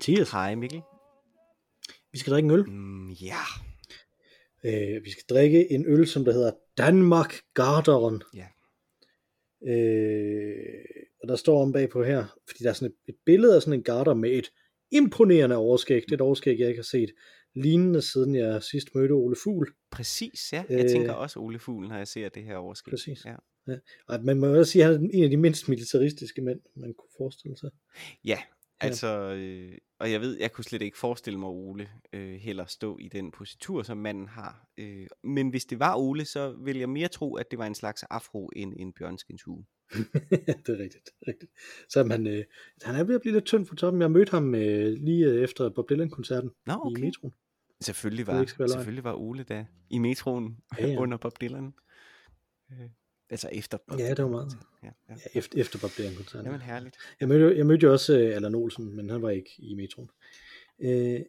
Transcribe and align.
Mathias. 0.00 0.30
Hej 0.30 0.54
Mikkel. 0.54 0.80
Vi 2.12 2.18
skal 2.18 2.32
drikke 2.32 2.46
en 2.46 2.50
øl. 2.50 2.70
Mm, 2.70 3.10
ja. 3.10 3.42
Øh, 4.64 5.04
vi 5.04 5.10
skal 5.10 5.24
drikke 5.30 5.72
en 5.72 5.86
øl, 5.86 6.06
som 6.06 6.24
der 6.24 6.32
hedder 6.32 6.52
Danmark 6.78 7.34
Garderen. 7.54 8.22
Ja. 8.34 8.46
Øh, 9.72 10.84
og 11.22 11.28
der 11.28 11.36
står 11.36 11.62
om 11.62 11.72
bagpå 11.72 12.04
her, 12.04 12.24
fordi 12.48 12.64
der 12.64 12.70
er 12.70 12.74
sådan 12.74 12.88
et, 13.06 13.14
et 13.14 13.16
billede 13.26 13.56
af 13.56 13.62
sådan 13.62 13.78
en 13.78 13.82
garter 13.82 14.14
med 14.14 14.30
et 14.30 14.52
imponerende 14.90 15.56
overskæg. 15.56 16.02
Det 16.04 16.10
er 16.10 16.14
et 16.16 16.20
overskæg, 16.20 16.58
jeg 16.58 16.68
ikke 16.68 16.78
har 16.78 16.82
set 16.82 17.10
lignende, 17.54 18.02
siden 18.02 18.34
jeg 18.34 18.62
sidst 18.62 18.94
mødte 18.94 19.12
Ole 19.12 19.36
Fugl. 19.44 19.72
Præcis, 19.90 20.52
ja. 20.52 20.64
Jeg 20.68 20.84
Øh. 20.84 20.90
tænker 20.90 21.12
også 21.12 21.40
Ole 21.40 21.58
Fugl, 21.58 21.88
når 21.88 21.96
jeg 21.96 22.08
ser 22.08 22.28
det 22.28 22.44
her 22.44 22.56
overskæg. 22.56 22.92
Præcis. 22.92 23.24
Ja. 23.24 23.34
Ja. 23.68 23.76
Og 24.08 24.24
man 24.24 24.38
må 24.40 24.46
også 24.46 24.72
sige, 24.72 24.84
at 24.84 24.92
han 24.92 25.04
er 25.04 25.10
en 25.12 25.24
af 25.24 25.30
de 25.30 25.36
mindst 25.36 25.68
militaristiske 25.68 26.42
mænd, 26.42 26.60
man 26.76 26.94
kunne 26.94 27.10
forestille 27.16 27.56
sig. 27.58 27.70
ja, 28.24 28.38
altså, 28.80 29.32
øh, 29.32 29.78
og 29.98 30.12
jeg 30.12 30.20
ved, 30.20 30.38
jeg 30.40 30.52
kunne 30.52 30.64
slet 30.64 30.82
ikke 30.82 30.98
forestille 30.98 31.38
mig 31.38 31.48
Ole 31.48 31.88
øh, 32.12 32.34
heller 32.34 32.64
stå 32.66 32.98
i 32.98 33.08
den 33.08 33.30
positur, 33.30 33.82
som 33.82 33.98
manden 33.98 34.28
har. 34.28 34.66
Øh, 34.78 35.06
men 35.24 35.48
hvis 35.48 35.64
det 35.64 35.78
var 35.78 35.96
Ole, 35.96 36.24
så 36.24 36.56
vil 36.64 36.78
jeg 36.78 36.88
mere 36.88 37.08
tro, 37.08 37.34
at 37.36 37.50
det 37.50 37.58
var 37.58 37.66
en 37.66 37.74
slags 37.74 38.02
afro 38.02 38.50
end 38.56 38.74
en 38.76 38.92
bjørnskindshue. 38.92 39.64
det 39.90 40.68
er 40.68 40.78
rigtigt. 40.78 41.04
det 41.04 41.12
er 41.22 41.28
rigtigt. 41.28 41.52
Så 41.88 42.04
man, 42.04 42.26
øh, 42.26 42.44
han 42.82 42.94
er 42.94 43.04
ved 43.04 43.14
at 43.14 43.20
blive 43.20 43.32
lidt 43.32 43.44
tynd 43.44 43.66
på 43.66 43.74
toppen. 43.74 44.02
Jeg 44.02 44.10
mødte 44.10 44.30
ham 44.30 44.54
øh, 44.54 44.92
lige 44.92 45.26
øh, 45.26 45.42
efter 45.42 45.68
Bob 45.68 45.90
Dylan-koncerten 45.90 46.50
Nå, 46.66 46.72
i 46.72 46.76
okay. 46.82 47.02
metroen. 47.02 47.34
Selvfølgelig 47.80 48.26
var, 48.26 48.66
selvfølgelig 48.68 49.04
var 49.04 49.14
Ole 49.14 49.42
da 49.42 49.66
i 49.90 49.98
metroen 49.98 50.56
Ja, 50.78 50.86
ja. 50.86 50.96
under 51.02 51.18
Bob 51.18 51.40
Dylan. 51.40 51.72
Altså 53.30 53.48
efter 53.52 53.78
Ja, 53.98 54.14
det 54.14 54.24
var 54.24 54.30
meget. 54.30 54.52
Ja, 54.82 54.88
ja. 55.08 55.14
Ja, 55.34 55.38
efter, 55.38 55.60
efter 55.60 55.78
Bob. 55.78 55.90
Jamen 56.34 56.60
herligt. 56.60 56.96
Jeg 57.20 57.28
mødte, 57.28 57.56
jeg 57.56 57.66
mødte 57.66 57.86
jo 57.86 57.92
også 57.92 58.18
øh, 58.18 58.36
Allan 58.36 58.54
Olsen, 58.54 58.96
men 58.96 59.10
han 59.10 59.22
var 59.22 59.30
ikke 59.30 59.50
i 59.58 59.74
metroen. 59.74 60.10
Øh, 60.82 61.20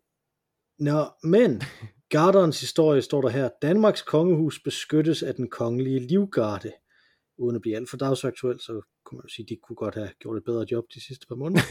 nå, 0.79 1.05
men 1.23 1.61
Garderens 2.09 2.59
historie 2.59 3.01
står 3.01 3.21
der 3.21 3.29
her. 3.29 3.49
Danmarks 3.61 4.01
kongehus 4.01 4.59
beskyttes 4.59 5.23
af 5.23 5.35
den 5.35 5.49
kongelige 5.49 5.99
livgarde. 5.99 6.71
Uden 7.37 7.55
at 7.55 7.61
blive 7.61 7.75
alt 7.75 7.89
for 7.89 7.97
dagsaktuel, 7.97 8.59
så 8.59 8.81
kunne 9.05 9.17
man 9.17 9.23
jo 9.23 9.29
sige, 9.29 9.45
at 9.45 9.49
de 9.49 9.57
kunne 9.63 9.75
godt 9.75 9.95
have 9.95 10.09
gjort 10.19 10.37
et 10.37 10.43
bedre 10.43 10.65
job 10.71 10.85
de 10.93 11.05
sidste 11.05 11.27
par 11.27 11.35
måneder. 11.35 11.61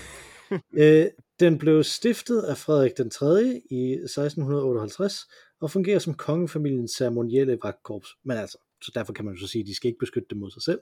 øh, 0.83 1.07
den 1.41 1.59
blev 1.59 1.85
stiftet 1.85 2.43
af 2.43 2.57
Frederik 2.57 2.97
den 2.97 3.11
3. 3.11 3.63
i 3.71 3.93
1658 3.93 5.15
og 5.61 5.71
fungerer 5.71 5.99
som 5.99 6.15
kongefamiliens 6.15 6.91
ceremonielle 6.91 7.59
vagtkorps. 7.63 8.09
Men 8.25 8.37
altså, 8.37 8.59
så 8.83 8.93
derfor 8.95 9.13
kan 9.13 9.25
man 9.25 9.35
jo 9.35 9.41
så 9.41 9.47
sige, 9.47 9.63
at 9.63 9.67
de 9.67 9.75
skal 9.75 9.89
ikke 9.89 9.99
beskytte 9.99 10.27
dem 10.31 10.39
mod 10.39 10.51
sig 10.51 10.63
selv. 10.63 10.81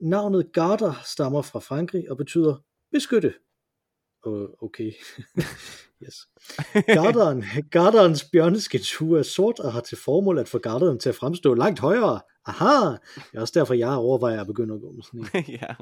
Navnet 0.00 0.52
Garter 0.52 0.94
stammer 1.04 1.42
fra 1.42 1.58
Frankrig 1.58 2.10
og 2.10 2.16
betyder 2.16 2.56
beskytte. 2.92 3.34
Uh, 4.26 4.48
okay. 4.62 4.92
yes. 6.04 6.16
Garderen, 6.86 7.44
garderens 7.70 8.24
bjørneskindshue 8.32 9.18
er 9.18 9.22
sort 9.22 9.58
og 9.58 9.72
har 9.72 9.80
til 9.80 9.98
formål 9.98 10.38
at 10.38 10.48
få 10.48 10.58
garderen 10.58 10.98
til 10.98 11.08
at 11.08 11.14
fremstå 11.14 11.54
langt 11.54 11.78
højere. 11.80 12.20
Aha! 12.46 12.96
Det 13.14 13.34
er 13.34 13.40
også 13.40 13.52
derfor, 13.60 13.74
jeg 13.74 13.88
overvejer 13.88 14.40
at 14.40 14.46
begynde 14.46 14.74
at 14.74 14.80
gå 14.80 14.92
med 14.92 15.02
sådan 15.02 15.20
en. 15.20 15.54
ja. 15.60 15.74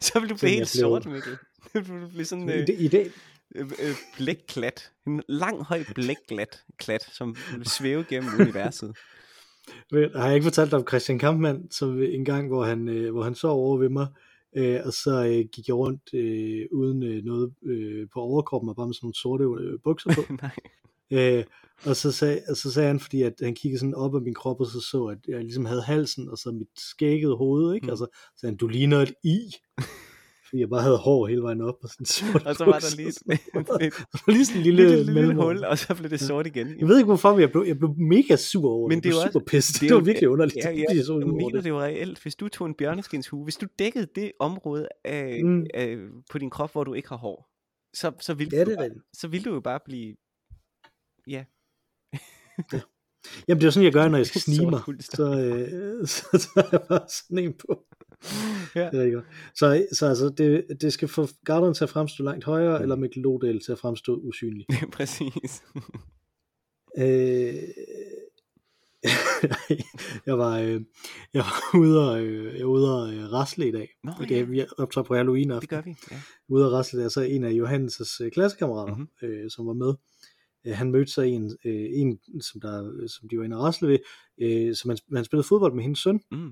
Så 0.00 0.20
vil 0.20 0.30
du 0.30 0.34
blive 0.36 0.50
helt 0.50 0.70
blev- 0.74 0.80
sort, 0.80 1.06
Mikkel. 1.06 1.36
Du 1.88 1.98
vil 1.98 2.08
blive 2.08 2.24
sådan 2.24 2.50
øh, 2.50 2.66
det, 2.66 2.76
I 2.78 2.88
dag, 2.88 3.10
øh, 3.54 3.72
øh, 3.78 3.94
blækklat. 4.16 4.92
En 5.06 5.22
lang, 5.28 5.62
høj 5.62 5.84
blækklat, 5.94 6.64
klat, 6.78 7.02
som 7.12 7.36
vil 7.56 7.68
svæve 7.70 8.04
gennem 8.04 8.30
universet. 8.40 8.96
Har 9.92 10.26
jeg 10.26 10.34
ikke 10.34 10.44
fortalt 10.44 10.70
dig 10.70 10.78
om 10.78 10.86
Christian 10.88 11.18
Kampmann, 11.18 11.70
som 11.70 12.02
en 12.02 12.24
gang, 12.24 12.48
hvor 12.48 12.64
han, 12.64 12.88
øh, 12.88 13.12
hvor 13.12 13.22
han 13.22 13.34
sov 13.34 13.60
over 13.66 13.78
ved 13.78 13.88
mig, 13.88 14.06
øh, 14.56 14.80
og 14.84 14.92
så 14.92 15.24
øh, 15.24 15.44
gik 15.52 15.68
jeg 15.68 15.76
rundt 15.76 16.14
øh, 16.14 16.66
uden 16.72 17.02
øh, 17.02 17.24
noget 17.24 17.52
øh, 17.62 18.06
på 18.14 18.20
overkroppen, 18.20 18.68
og 18.68 18.76
bare 18.76 18.86
med 18.86 18.94
sådan 18.94 19.06
nogle 19.06 19.14
sorte 19.14 19.44
øh, 19.44 19.78
bukser 19.84 20.14
på. 20.14 20.22
Nej. 20.42 20.56
øh, 21.10 21.44
og, 21.86 21.96
så 21.96 22.12
sagde, 22.12 22.40
og 22.48 22.56
så 22.56 22.72
sagde 22.72 22.86
han, 22.86 23.00
fordi 23.00 23.22
at 23.22 23.34
han 23.42 23.54
kiggede 23.54 23.80
sådan 23.80 23.94
op 23.94 24.14
af 24.14 24.22
min 24.22 24.34
krop, 24.34 24.60
og 24.60 24.66
så 24.66 24.80
så, 24.80 25.04
at 25.04 25.18
jeg 25.28 25.40
ligesom 25.40 25.64
havde 25.64 25.82
halsen, 25.82 26.28
og 26.28 26.38
så 26.38 26.50
mit 26.50 26.68
skæggede 26.76 27.36
hoved, 27.36 27.74
ikke? 27.74 27.86
Mm. 27.86 27.90
Og 27.90 27.98
så 27.98 28.06
sagde 28.36 28.50
han, 28.50 28.56
du 28.56 28.66
ligner 28.66 28.98
et 28.98 29.14
i. 29.24 29.38
Fordi 30.52 30.60
jeg 30.60 30.68
bare 30.70 30.82
havde 30.82 30.96
hår 30.98 31.26
hele 31.26 31.42
vejen 31.42 31.60
op, 31.60 31.74
og 31.82 31.88
sådan 31.88 32.06
sorte 32.16 32.46
Og 32.46 32.54
så 32.56 32.64
var 32.64 32.78
der 32.78 32.96
lige 32.96 33.08
et, 33.08 33.86
et, 33.86 34.34
lige 34.34 34.44
sådan 34.46 34.60
en 34.60 34.64
lille, 34.64 34.96
lille, 34.96 35.12
lille, 35.12 35.34
hul, 35.34 35.64
og 35.64 35.78
så 35.78 35.94
blev 35.94 36.10
det 36.10 36.20
sort 36.20 36.46
igen. 36.46 36.78
Jeg 36.80 36.88
ved 36.88 36.96
ikke 36.98 37.06
hvorfor, 37.06 37.30
men 37.32 37.40
jeg 37.40 37.50
blev, 37.52 37.64
jeg 37.66 37.78
blev 37.78 37.94
mega 37.98 38.36
sur 38.36 38.70
over 38.70 38.88
Men 38.88 38.98
det. 38.98 39.04
Jeg 39.04 39.12
blev 39.12 39.32
super 39.32 39.46
pissed. 39.46 39.80
det 39.80 39.88
Det, 39.88 39.96
var 39.96 40.00
virkelig 40.02 40.28
underligt. 40.28 40.56
Ja, 40.64 40.70
ja, 40.70 40.84
jeg 40.94 41.04
så 41.04 41.18
Jeg 41.18 41.28
mener 41.28 41.60
det. 41.60 41.68
jo 41.68 41.80
reelt. 41.80 42.22
Hvis 42.22 42.34
du 42.34 42.48
tog 42.48 42.66
en 42.66 42.74
bjørneskinshue, 42.74 43.44
hvis 43.44 43.56
du 43.56 43.66
dækkede 43.78 44.06
det 44.14 44.32
område 44.38 44.88
af, 45.04 45.44
Mm. 45.44 45.66
af, 45.74 45.96
på 46.30 46.38
din 46.38 46.50
krop, 46.50 46.72
hvor 46.72 46.84
du 46.84 46.94
ikke 46.94 47.08
har 47.08 47.16
hår, 47.16 47.48
så, 47.96 48.12
så, 48.20 48.34
vil, 48.34 48.48
Ja, 48.52 48.64
du 48.64 48.70
det 48.70 48.78
bare, 48.78 48.90
så 49.12 49.28
vil 49.28 49.44
du 49.44 49.54
jo 49.54 49.60
bare 49.60 49.80
blive... 49.84 50.16
Ja, 51.26 51.44
Jamen 53.48 53.58
det 53.60 53.64
er 53.64 53.66
jo 53.66 53.70
sådan, 53.70 53.84
jeg 53.84 53.92
gør, 53.92 54.08
når 54.08 54.18
jeg 54.18 54.26
skal 54.26 54.40
Sort 54.40 54.54
snige 54.54 54.70
mig. 54.70 54.80
Så, 55.00 55.24
øh, 55.40 56.06
så 56.06 56.48
tager 56.54 56.68
jeg 56.72 56.80
bare 56.88 57.06
sådan 57.08 57.38
en 57.38 57.54
på. 57.68 57.84
Ja. 58.76 58.80
Det 58.90 58.94
er 58.94 58.98
rigtig 58.98 59.14
godt. 59.14 59.24
Så, 59.54 59.86
så 59.92 60.06
altså, 60.06 60.28
det, 60.28 60.66
det 60.80 60.92
skal 60.92 61.08
få 61.08 61.28
garderen 61.44 61.74
til 61.74 61.84
at 61.84 61.90
fremstå 61.90 62.24
langt 62.24 62.44
højere, 62.44 62.78
Mm. 62.78 62.82
eller 62.82 62.96
Mikkel 62.96 63.60
til 63.60 63.72
at 63.72 63.78
fremstå 63.78 64.16
usynlig. 64.16 64.66
præcis. 64.96 65.62
Øh, 66.98 67.54
jeg 70.26 70.38
var, 70.38 70.58
øh, 70.58 70.80
jeg 71.34 71.42
var 71.42 71.78
ude 71.80 72.10
og, 72.10 72.20
øh, 72.20 72.58
jeg 72.58 72.66
var 72.66 72.72
ude 72.72 73.02
og 73.02 73.14
øh, 73.14 73.32
rasle 73.32 73.68
i 73.68 73.72
dag. 73.72 73.88
Nå, 74.04 74.12
Okay, 74.20 74.36
ja. 74.36 74.42
vi 74.42 74.64
optræder 74.78 75.06
på 75.06 75.14
Halloween 75.14 75.50
aften. 75.50 75.60
Det 75.60 75.68
gør 75.68 75.80
vi. 75.82 75.94
Ja. 76.10 76.16
ude 76.48 76.64
at 76.66 76.72
rasle 76.72 77.00
der, 77.02 77.08
så 77.08 77.20
en 77.20 77.44
af 77.44 77.50
Johannes' 77.50 78.24
øh, 78.24 78.30
klassekammerater, 78.30 78.94
Mhm. 78.94 79.08
mm-hmm. 79.22 79.28
øh, 79.44 79.50
som 79.50 79.66
var 79.66 79.72
med, 79.72 79.94
øh, 80.66 80.76
han 80.76 80.90
mødte 80.90 81.12
så 81.12 81.22
en, 81.22 81.56
øh, 81.64 81.86
en 81.92 82.18
som, 82.40 82.60
der, 82.60 83.06
som 83.08 83.28
de 83.28 83.38
var 83.38 83.44
inde 83.44 83.56
og 83.56 83.62
rasle 83.62 83.88
ved, 83.88 83.98
øh, 84.42 84.74
som 84.74 84.88
han, 84.90 84.98
han 85.14 85.24
spillede 85.24 85.48
fodbold 85.48 85.74
med 85.74 85.82
hendes 85.82 85.98
søn, 85.98 86.20
Mm. 86.30 86.50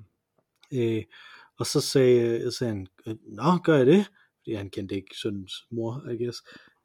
øh, 0.75 1.03
og 1.61 1.67
så 1.67 1.81
sagde, 1.81 2.41
øh, 2.45 2.53
sagde 2.53 2.73
han, 2.73 2.87
øh, 3.07 3.15
nå, 3.29 3.57
gør 3.65 3.77
jeg 3.77 3.87
det? 3.87 4.05
Fordi 4.39 4.55
han 4.55 4.71
kendte 4.71 4.95
ikke 4.95 5.15
søndens 5.23 5.53
mor, 5.71 6.11
I 6.11 6.25
guess. 6.25 6.39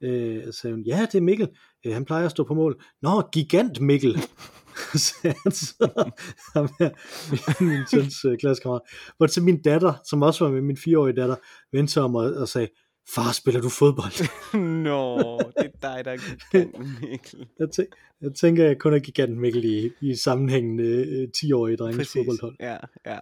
Øh, 0.03 0.45
så 0.45 0.51
sagde 0.51 0.73
hun, 0.75 0.83
ja, 0.83 1.07
det 1.11 1.17
er 1.17 1.21
Mikkel, 1.21 1.49
øh, 1.85 1.93
han 1.93 2.05
plejer 2.05 2.25
at 2.25 2.31
stå 2.31 2.43
på 2.43 2.53
mål. 2.53 2.83
Nå, 3.01 3.21
gigant 3.31 3.81
Mikkel, 3.81 4.13
sagde 5.07 5.35
han 5.43 5.51
så, 5.51 6.11
ham 6.53 6.69
her, 6.79 6.89
min, 7.31 7.69
min 7.69 7.87
søns 7.91 8.25
øh, 8.25 8.37
klassekammerat. 8.37 8.81
Hvor 9.17 9.27
til 9.27 9.43
min 9.43 9.61
datter, 9.61 9.93
som 10.09 10.21
også 10.21 10.45
var 10.45 10.51
med 10.51 10.61
min 10.61 10.77
fireårige 10.77 11.15
datter, 11.15 11.35
vendte 11.71 11.93
sig 11.93 12.03
om 12.03 12.15
og, 12.15 12.33
og 12.33 12.47
sagde, 12.47 12.67
far, 13.09 13.31
spiller 13.31 13.61
du 13.61 13.69
fodbold? 13.69 14.27
Nå, 14.83 15.37
det 15.39 15.71
er 15.81 15.95
dig, 15.95 16.05
der 16.05 16.11
er 16.11 16.17
giganten, 16.51 16.97
Mikkel. 17.01 17.47
jeg, 17.59 17.67
tæ- 17.79 18.17
jeg 18.21 18.33
tænker, 18.33 18.65
jeg 18.65 18.77
kun 18.79 18.93
er 18.93 18.99
gigant 18.99 19.37
Mikkel 19.37 19.65
i, 19.65 19.91
i 20.01 20.15
sammenhængende 20.15 20.83
øh, 20.83 21.27
10-årige 21.37 21.77
drenges 21.77 21.97
Præcis. 21.97 22.13
fodboldhold. 22.13 22.55
Ja, 22.59 22.77
ja. 23.05 23.19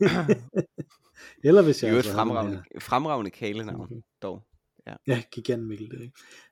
Eller 1.44 1.62
hvis 1.62 1.76
Det 1.76 1.82
jeg 1.82 1.88
er 1.88 1.92
jo 1.92 1.98
et 1.98 2.06
fremragende, 2.06 2.62
fremragende 2.80 3.30
kælenavn, 3.30 3.86
Mhm. 3.90 4.02
dog. 4.22 4.42
Ja, 5.06 5.22
gigant 5.32 5.66
Mikkel. 5.66 5.90
Det, 5.90 6.00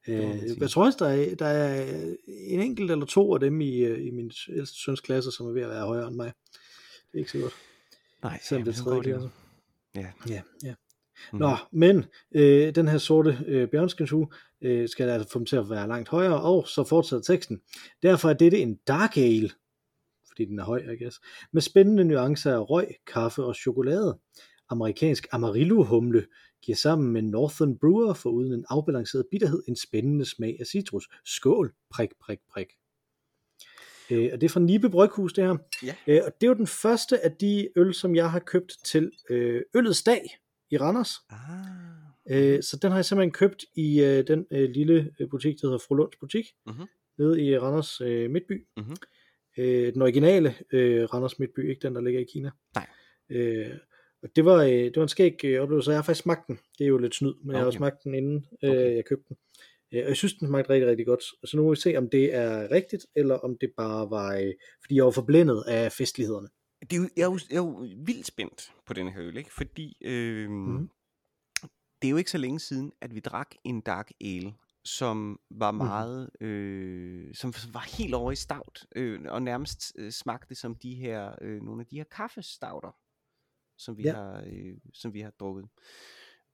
ikke? 0.08 0.26
øh, 0.28 0.60
jeg 0.60 0.70
tror 0.70 0.84
også, 0.84 0.98
der 1.04 1.08
er, 1.10 1.34
der 1.34 1.46
er 1.46 1.92
en 2.28 2.60
enkelt 2.60 2.90
eller 2.90 3.06
to 3.06 3.34
af 3.34 3.40
dem 3.40 3.60
i, 3.60 3.76
øh, 3.78 4.06
i 4.06 4.10
min 4.10 4.30
ældste 4.48 4.76
søns 4.84 5.00
klasse, 5.00 5.30
som 5.32 5.46
er 5.46 5.52
ved 5.52 5.62
at 5.62 5.68
være 5.68 5.86
højere 5.86 6.08
end 6.08 6.16
mig. 6.16 6.32
Det 7.12 7.14
er 7.14 7.18
ikke 7.18 7.30
så 7.30 7.38
godt. 7.38 7.54
Nej, 8.22 8.38
Selvom 8.42 8.64
det 8.64 8.78
er 8.78 8.82
tredje 8.84 8.98
det 8.98 9.04
klasse. 9.04 9.28
Ja. 9.94 10.06
Ja, 10.28 10.42
ja. 10.64 10.74
Mhm. 11.32 11.40
Nå, 11.40 11.56
men 11.72 12.04
øh, 12.34 12.74
den 12.74 12.88
her 12.88 12.98
sorte 12.98 13.38
øh, 13.46 13.68
bjørnskindshue 13.68 14.28
øh, 14.62 14.88
skal 14.88 15.08
altså 15.08 15.28
få 15.32 15.38
dem 15.38 15.46
til 15.46 15.56
at 15.56 15.70
være 15.70 15.88
langt 15.88 16.08
højere, 16.08 16.40
og 16.40 16.68
så 16.68 16.84
fortsætter 16.84 17.22
teksten. 17.22 17.60
Derfor 18.02 18.28
er 18.28 18.34
dette 18.34 18.58
en 18.58 18.78
dark 18.88 19.16
ale, 19.16 19.50
fordi 20.28 20.44
den 20.44 20.58
er 20.58 20.64
høj, 20.64 20.78
I 20.78 21.02
guess, 21.02 21.20
med 21.52 21.62
spændende 21.62 22.04
nuancer 22.04 22.54
af 22.54 22.70
røg, 22.70 22.88
kaffe 23.06 23.44
og 23.44 23.54
chokolade. 23.54 24.18
Amerikansk 24.68 25.26
Amarillo-humle 25.32 26.26
giver 26.62 26.76
sammen 26.76 27.12
med 27.12 27.22
Northern 27.22 27.78
Brewer 27.78 28.14
for 28.14 28.30
uden 28.30 28.52
en 28.52 28.64
afbalanceret 28.68 29.26
bitterhed 29.30 29.62
en 29.68 29.76
spændende 29.76 30.24
smag 30.24 30.56
af 30.60 30.66
citrus. 30.66 31.08
Skål, 31.24 31.72
prik, 31.90 32.08
prik, 32.20 32.38
prik. 32.52 32.66
Øh, 34.10 34.30
og 34.32 34.40
det 34.40 34.46
er 34.46 34.48
fra 34.48 34.60
Nibe 34.60 34.90
Bryghus, 34.90 35.32
det 35.32 35.44
her. 35.44 35.56
Ja. 35.82 35.94
Øh, 36.06 36.20
og 36.26 36.32
det 36.40 36.46
er 36.46 36.48
jo 36.48 36.54
den 36.54 36.66
første 36.66 37.24
af 37.24 37.32
de 37.32 37.68
øl, 37.76 37.94
som 37.94 38.16
jeg 38.16 38.30
har 38.30 38.38
købt 38.38 38.72
til 38.84 39.10
øh, 39.30 39.62
Øllets 39.74 40.02
Dag 40.02 40.22
i 40.70 40.76
Randers. 40.76 41.10
Ah, 41.30 41.38
Øh, 42.30 42.62
så 42.62 42.78
den 42.82 42.90
har 42.90 42.98
jeg 42.98 43.04
simpelthen 43.04 43.32
købt 43.32 43.64
i 43.76 44.00
øh, 44.04 44.26
den 44.26 44.46
øh, 44.50 44.70
lille 44.70 45.10
øh, 45.20 45.28
butik, 45.28 45.54
der 45.60 45.66
hedder 45.66 45.78
Fru 45.78 45.94
Lunds 45.94 46.16
Butik, 46.16 46.46
Mhm. 46.66 46.86
nede 47.18 47.42
i 47.44 47.58
Randers 47.58 48.00
øh, 48.00 48.30
Midtby. 48.30 48.66
Mhm. 48.76 48.96
Øh, 49.58 49.92
den 49.94 50.02
originale 50.02 50.54
øh, 50.72 51.04
Randers 51.04 51.38
Midtby, 51.38 51.68
ikke 51.70 51.80
den, 51.82 51.94
der 51.94 52.00
ligger 52.00 52.20
i 52.20 52.24
Kina. 52.32 52.50
Nej. 52.74 52.86
Øh, 53.30 53.70
og 54.22 54.28
det 54.36 54.44
var, 54.44 54.62
øh, 54.62 54.70
det 54.70 54.96
var 54.96 55.02
en 55.02 55.08
skæg 55.08 55.44
øh, 55.44 55.60
oplevelse, 55.62 55.90
jeg 55.90 55.98
har 55.98 56.02
faktisk 56.02 56.22
smagt 56.22 56.46
den. 56.46 56.58
Det 56.78 56.84
er 56.84 56.88
jo 56.88 56.98
lidt 56.98 57.14
snyd, 57.14 57.34
men 57.44 57.50
jeg 57.50 57.58
har 57.60 57.66
Okay. 57.66 57.76
smagt 57.76 58.04
den 58.04 58.14
inden 58.14 58.46
øh, 58.64 58.70
Okay. 58.70 58.96
jeg 58.96 59.04
købte 59.04 59.24
den. 59.28 59.36
Øh, 59.94 60.02
og 60.02 60.08
jeg 60.08 60.16
synes, 60.16 60.34
den 60.34 60.48
smagte 60.48 60.70
rigtig, 60.70 60.88
rigtig 60.90 61.06
godt. 61.06 61.22
Så 61.44 61.56
nu 61.56 61.62
må 61.62 61.70
vi 61.70 61.76
se, 61.80 61.96
om 61.96 62.10
det 62.10 62.34
er 62.34 62.70
rigtigt, 62.70 63.06
eller 63.16 63.34
om 63.34 63.58
det 63.60 63.70
bare 63.76 64.10
var, 64.10 64.36
øh, 64.36 64.52
fordi 64.82 64.94
jeg 64.96 65.04
var 65.04 65.10
forblændet 65.10 65.64
af 65.68 65.92
festlighederne. 65.92 66.48
Det 66.80 66.92
er 66.92 66.96
jo, 66.96 67.08
jeg, 67.16 67.22
er 67.22 67.26
jo, 67.26 67.38
jeg 67.50 67.56
er 67.56 67.60
jo 67.62 67.88
vildt 68.06 68.26
spændt 68.26 68.74
på 68.86 68.92
den 68.94 69.08
her 69.08 69.22
øl, 69.22 69.36
ikke? 69.36 69.54
fordi 69.54 69.96
øh, 70.00 70.50
Mhm. 70.50 70.72
mm. 70.72 70.90
det 72.02 72.08
er 72.08 72.10
jo 72.10 72.16
ikke 72.16 72.30
så 72.30 72.38
længe 72.38 72.60
siden, 72.60 72.92
at 73.00 73.14
vi 73.14 73.20
drak 73.20 73.54
en 73.64 73.80
dark 73.80 74.10
ale, 74.20 74.54
som 74.84 75.40
var 75.50 75.70
meget, 75.70 76.30
mm. 76.40 76.46
øh, 76.46 77.34
som 77.34 77.52
var 77.72 77.96
helt 77.98 78.14
over 78.14 78.32
i 78.32 78.36
stout, 78.36 78.86
øh, 78.96 79.20
og 79.28 79.42
nærmest 79.42 79.92
øh, 79.98 80.12
smagte 80.12 80.54
som 80.54 80.74
de 80.74 80.94
her, 80.94 81.34
øh, 81.40 81.62
nogle 81.62 81.80
af 81.80 81.86
de 81.86 81.96
her 81.96 82.04
kaffestauter, 82.04 82.96
som 83.78 83.96
vi, 83.98 84.02
Ja. 84.02 84.14
har, 84.14 84.44
øh, 84.46 84.76
som 84.94 85.14
vi 85.14 85.20
har 85.20 85.30
drukket. 85.30 85.64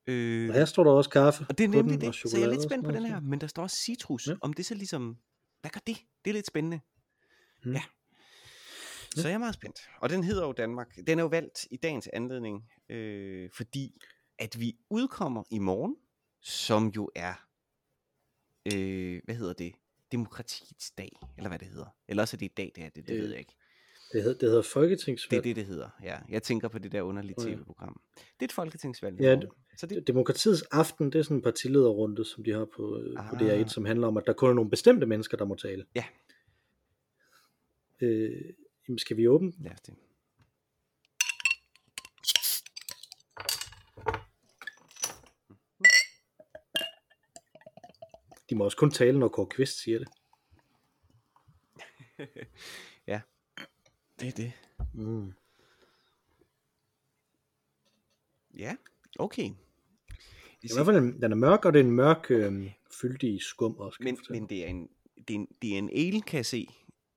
Øh, 0.07 0.49
Og 0.49 0.55
her 0.55 0.65
står 0.65 0.85
der 0.85 0.91
også 0.91 1.11
kaffe 1.11 1.47
og 1.49 1.59
det 1.59 1.65
er 1.65 1.69
nemlig 1.69 2.01
den, 2.01 2.07
det, 2.07 2.15
så 2.15 2.37
jeg 2.39 2.47
er 2.47 2.51
lidt 2.51 2.63
spændt 2.63 2.85
på 2.85 2.91
den 2.93 3.05
her, 3.07 3.21
men 3.21 3.41
der 3.41 3.47
står 3.47 3.63
også 3.63 3.77
citrus. 3.77 4.27
Ja. 4.29 4.35
Om 4.41 4.53
det 4.53 4.67
så 4.67 4.75
ligesom, 4.75 5.17
hvad 5.61 5.71
gør 5.71 5.81
det? 5.87 5.97
Det 6.25 6.31
er 6.31 6.35
lidt 6.35 6.47
spændende. 6.47 6.81
Mm. 7.65 7.73
Ja. 7.73 7.83
Så 9.21 9.29
jeg 9.29 9.35
er 9.35 9.39
meget 9.39 9.55
spændt. 9.55 9.79
Og 10.01 10.11
den 10.11 10.25
hedder 10.25 10.47
jo 10.47 10.53
Danmark. 10.53 10.97
Den 11.07 11.19
er 11.19 11.23
jo 11.23 11.29
valgt 11.29 11.67
i 11.71 11.77
dagens 11.77 12.09
anledning, 12.13 12.65
øh, 12.89 13.51
fordi 13.53 14.01
at 14.39 14.61
vi 14.61 14.77
udkommer 14.91 15.43
i 15.51 15.59
morgen, 15.59 15.97
som 16.41 16.89
jo 16.89 17.11
er, 17.15 17.35
øh, 18.75 19.21
hvad 19.25 19.35
hedder 19.35 19.53
det? 19.53 19.73
Demokratiets 20.13 20.91
dag, 20.91 21.13
eller 21.37 21.49
hvad 21.49 21.59
det 21.59 21.69
hedder. 21.69 21.87
Eller 22.09 22.23
også 22.23 22.37
er 22.37 22.39
det 22.39 22.47
i 22.47 22.53
dag, 22.57 22.73
det 22.77 22.85
er 22.85 22.89
det, 22.89 23.09
det 23.09 23.15
Øh, 23.15 23.23
ved 23.23 23.31
jeg 23.31 23.39
ikke. 23.39 23.55
Det, 24.13 24.23
hed, 24.23 24.31
det 24.35 24.41
hedder 24.43 24.57
Det 24.61 24.67
er 24.67 24.71
Folketingsvalg. 24.73 25.45
det, 25.45 25.57
det 25.57 25.67
hedder, 25.67 25.89
ja. 26.03 26.19
Jeg 26.29 26.43
tænker 26.43 26.69
på 26.69 26.79
det 26.79 26.93
der 26.93 27.03
underlige 27.03 27.35
Åh, 27.39 27.51
ja. 27.51 27.55
tv-program. 27.55 28.01
Det 28.15 28.23
er 28.41 28.45
et 28.45 28.53
folketingsvalg. 28.53 29.21
Ja. 29.21 29.41
Så 29.77 29.87
det, 29.87 30.07
Demokratiets 30.07 30.63
aften, 30.63 31.13
det 31.13 31.19
er 31.19 31.23
sådan 31.23 31.37
en 31.37 31.43
partilederrunde, 31.43 32.25
som 32.25 32.45
de 32.45 32.51
har 32.53 32.65
på, 32.77 32.99
øh, 32.99 33.17
på 33.17 33.37
Ah. 33.37 33.61
DR1, 33.63 33.69
som 33.69 33.85
handler 33.85 34.07
om, 34.07 34.17
at 34.17 34.23
der 34.27 34.33
kun 34.33 34.51
er 34.51 34.55
nogle 34.55 34.71
bestemte 34.71 35.07
mennesker, 35.07 35.37
der 35.37 35.45
må 35.45 35.55
tale. 35.55 35.85
Ja. 35.95 36.05
Øh, 38.01 38.53
jamen, 38.89 38.99
skal 38.99 39.17
vi 39.17 39.29
åbne? 39.29 39.53
lad 39.59 39.73
os 39.73 39.81
det. 39.81 39.95
De 48.51 48.55
må 48.55 48.65
også 48.65 48.77
kun 48.77 48.91
tale, 48.91 49.19
når 49.19 49.29
Kåre 49.29 49.47
Kvist 49.47 49.83
siger 49.83 49.99
det. 49.99 50.09
Det 54.21 54.29
er 54.29 54.33
det. 54.33 54.53
Mm. 54.95 55.33
Ja, 58.59 58.77
okay. 59.19 59.51
I 60.63 60.69
hvert 60.75 60.87
fald, 60.87 60.97
en- 60.97 61.23
den 61.23 61.33
er 61.33 61.37
mørk, 61.37 61.65
og 61.65 61.73
det 61.73 61.81
er 61.81 61.85
en 61.85 61.91
mørk, 61.91 62.31
øh, 62.31 62.71
fyldig 63.01 63.43
skum 63.43 63.77
også. 63.77 63.99
Men, 64.03 64.19
men 64.31 64.49
det, 64.49 64.65
er 64.65 64.69
en, 64.69 64.89
det, 65.29 65.35
er 65.35 65.39
en, 65.39 65.49
det 65.63 65.75
er 65.75 65.79
en 65.79 65.91
ale, 65.91 66.21
kan 66.23 66.37
jeg 66.37 66.47
se, 66.47 66.67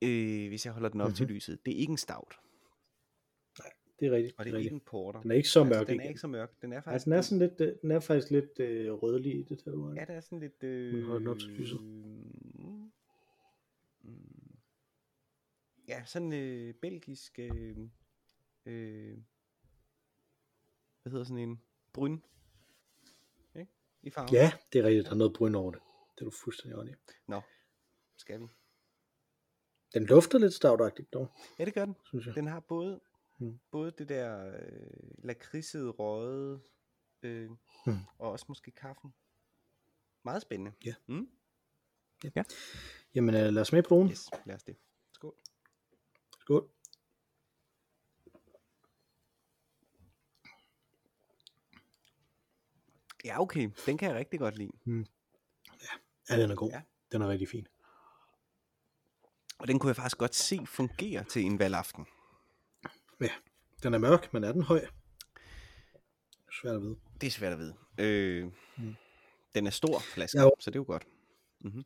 øh, 0.09 0.47
hvis 0.47 0.65
jeg 0.65 0.73
holder 0.73 0.89
den 0.89 1.01
op 1.01 1.05
mm-hmm. 1.05 1.15
til 1.15 1.25
Mhm. 1.25 1.33
lyset. 1.33 1.65
Det 1.65 1.73
er 1.73 1.77
ikke 1.77 1.91
en 1.91 1.97
stout, 1.97 2.39
det 3.99 4.07
er 4.07 4.11
rigtigt. 4.11 4.35
og 4.39 4.45
Det 4.45 4.51
det 4.51 4.53
er 4.53 4.57
er 4.57 4.59
ikke 4.59 4.69
rigtigt. 4.73 4.73
en 4.73 4.79
porter. 4.85 5.21
Den 5.21 5.31
er 5.31 5.35
ikke 5.35 5.49
så 5.49 5.63
mørk 5.63 5.71
altså, 5.79 5.91
den 5.91 5.99
er 5.99 6.03
igen. 6.03 6.09
ikke 6.09 6.19
så 6.19 6.27
mørk. 6.27 6.61
Den 6.61 6.71
er 6.71 6.75
Nej, 6.75 6.83
faktisk, 6.83 7.05
den 7.05 7.13
er, 7.13 7.21
sådan 7.21 7.39
lidt, 7.47 7.61
øh, 7.61 7.75
den 7.81 7.91
er 7.91 7.99
faktisk 7.99 8.31
lidt 8.31 8.59
øh, 8.59 8.93
rødlig 8.93 9.35
i 9.35 9.43
det 9.43 9.61
her. 9.65 9.93
ja, 9.95 10.05
der 10.05 10.13
er 10.13 10.19
sådan 10.19 10.39
lidt... 10.39 10.63
Men 10.63 10.71
Øh, 10.71 11.03
hold 11.07 11.19
den 11.19 11.27
op 11.27 11.39
til 11.39 11.49
lyset. 11.49 11.81
mm, 11.81 12.91
mm, 14.01 14.57
ja, 15.87 16.03
sådan 16.05 16.33
øh, 16.33 16.73
belgisk... 16.73 17.39
Øh, 17.39 17.77
øh, 18.65 19.17
hvad 21.01 21.11
hedder 21.11 21.23
sådan 21.25 21.49
en? 21.49 21.61
Bryn. 21.93 22.19
Ikke? 23.55 23.71
I 24.03 24.09
farven. 24.09 24.33
Ja, 24.33 24.51
det 24.73 24.79
er 24.79 24.83
rigtigt. 24.83 25.05
Der 25.05 25.11
er 25.11 25.15
noget 25.15 25.33
bryn 25.33 25.55
over 25.55 25.71
det. 25.71 25.81
Det 26.15 26.21
er 26.21 26.25
du 26.25 26.31
fuldstændig 26.31 26.89
i. 26.89 26.93
Nå, 27.27 27.41
skal 28.17 28.39
vi? 28.39 28.45
Den 29.95 30.05
lufter 30.05 30.37
lidt 30.39 30.53
stavtagtigt 30.53 31.13
dog, 31.13 31.27
Ja, 31.59 31.65
det 31.65 31.73
gør 31.73 31.85
den. 31.85 31.95
synes 32.05 32.25
jeg. 32.25 32.35
Den 32.35 32.47
har 32.47 32.59
både, 32.59 32.99
Mm. 33.37 33.47
mm. 33.47 33.59
både 33.71 33.91
det 33.91 34.09
der 34.09 34.47
øh, 34.55 35.25
lakridsede 35.25 35.89
røde, 35.89 36.61
øh, 37.23 37.49
Mm. 37.49 37.57
mm. 37.85 37.97
og 38.19 38.31
også 38.31 38.45
måske 38.49 38.71
kaffen. 38.71 39.13
Meget 40.23 40.41
spændende. 40.41 40.71
Ja. 40.85 40.93
Mm? 41.07 41.29
Jamen 43.15 43.35
øh, 43.35 43.53
lad 43.53 43.61
os 43.61 43.71
med 43.71 43.83
på 43.83 43.89
nogen. 43.95 44.09
Yes, 44.09 44.29
lad 44.45 44.55
os 44.55 44.63
det. 44.63 44.75
Skål. 45.13 45.35
Skål. 46.39 46.69
Ja, 53.25 53.41
okay. 53.41 53.69
Den 53.85 53.97
kan 53.97 54.09
jeg 54.09 54.17
rigtig 54.17 54.39
godt 54.39 54.57
lide. 54.57 54.71
Ja, 56.29 56.41
den 56.41 56.51
er 56.51 56.55
god. 56.55 56.69
Ja. 56.71 56.81
Den 57.11 57.21
er 57.21 57.27
rigtig 57.27 57.47
fin. 57.47 57.67
Og 59.59 59.67
den 59.67 59.79
kunne 59.79 59.87
jeg 59.89 59.95
faktisk 59.95 60.17
godt 60.17 60.35
se 60.35 60.59
fungere 60.65 61.23
til 61.23 61.41
en 61.41 61.59
valgaften. 61.59 62.05
Ja, 63.21 63.29
den 63.83 63.93
er 63.93 63.97
mørk, 63.97 64.33
men 64.33 64.43
er 64.43 64.51
den 64.51 64.61
høj? 64.61 64.85
Svært 66.61 66.75
at 66.75 66.81
vide. 66.81 66.95
Det 67.21 67.27
er 67.27 67.31
svært 67.31 67.53
at 67.53 67.59
vide. 67.59 67.75
Øh, 67.99 68.51
Mm. 68.77 68.95
Den 69.55 69.67
er 69.67 69.71
stor 69.71 69.99
flaske, 69.99 70.41
Ja, 70.41 70.49
så 70.59 70.69
det 70.69 70.75
er 70.75 70.79
jo 70.79 70.83
godt. 70.87 71.07
Mm-hmm. 71.61 71.83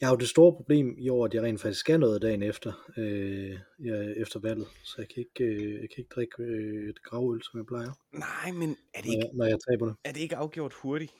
Jeg 0.00 0.08
har 0.08 0.14
jo 0.14 0.18
det 0.18 0.28
store 0.28 0.52
problem 0.56 0.98
i 0.98 1.08
år, 1.08 1.24
at 1.24 1.34
jeg 1.34 1.42
rent 1.42 1.60
faktisk 1.60 1.80
skal 1.80 2.00
noget 2.00 2.22
dagen 2.22 2.42
efter, 2.42 2.72
øh, 2.96 3.58
ja, 3.84 3.94
efter 4.22 4.40
valget, 4.40 4.68
så 4.82 4.94
jeg 4.98 5.08
kan 5.08 5.18
ikke, 5.18 5.44
øh, 5.44 5.72
jeg 5.72 5.88
kan 5.90 5.98
ikke 5.98 6.08
drikke 6.14 6.42
øh, 6.42 6.88
et 6.90 7.02
gravøl, 7.02 7.42
som 7.42 7.58
jeg 7.58 7.66
plejer, 7.66 7.90
Nej, 8.12 8.52
men 8.52 8.76
er 8.94 9.00
det, 9.00 9.06
når 9.06 9.12
ikke, 9.12 9.26
jeg, 9.26 9.30
når 9.34 9.44
jeg 9.44 9.58
taber 9.70 9.86
det. 9.86 9.96
er 10.04 10.12
det 10.12 10.20
ikke 10.20 10.36
afgjort 10.36 10.72
hurtigt? 10.72 11.12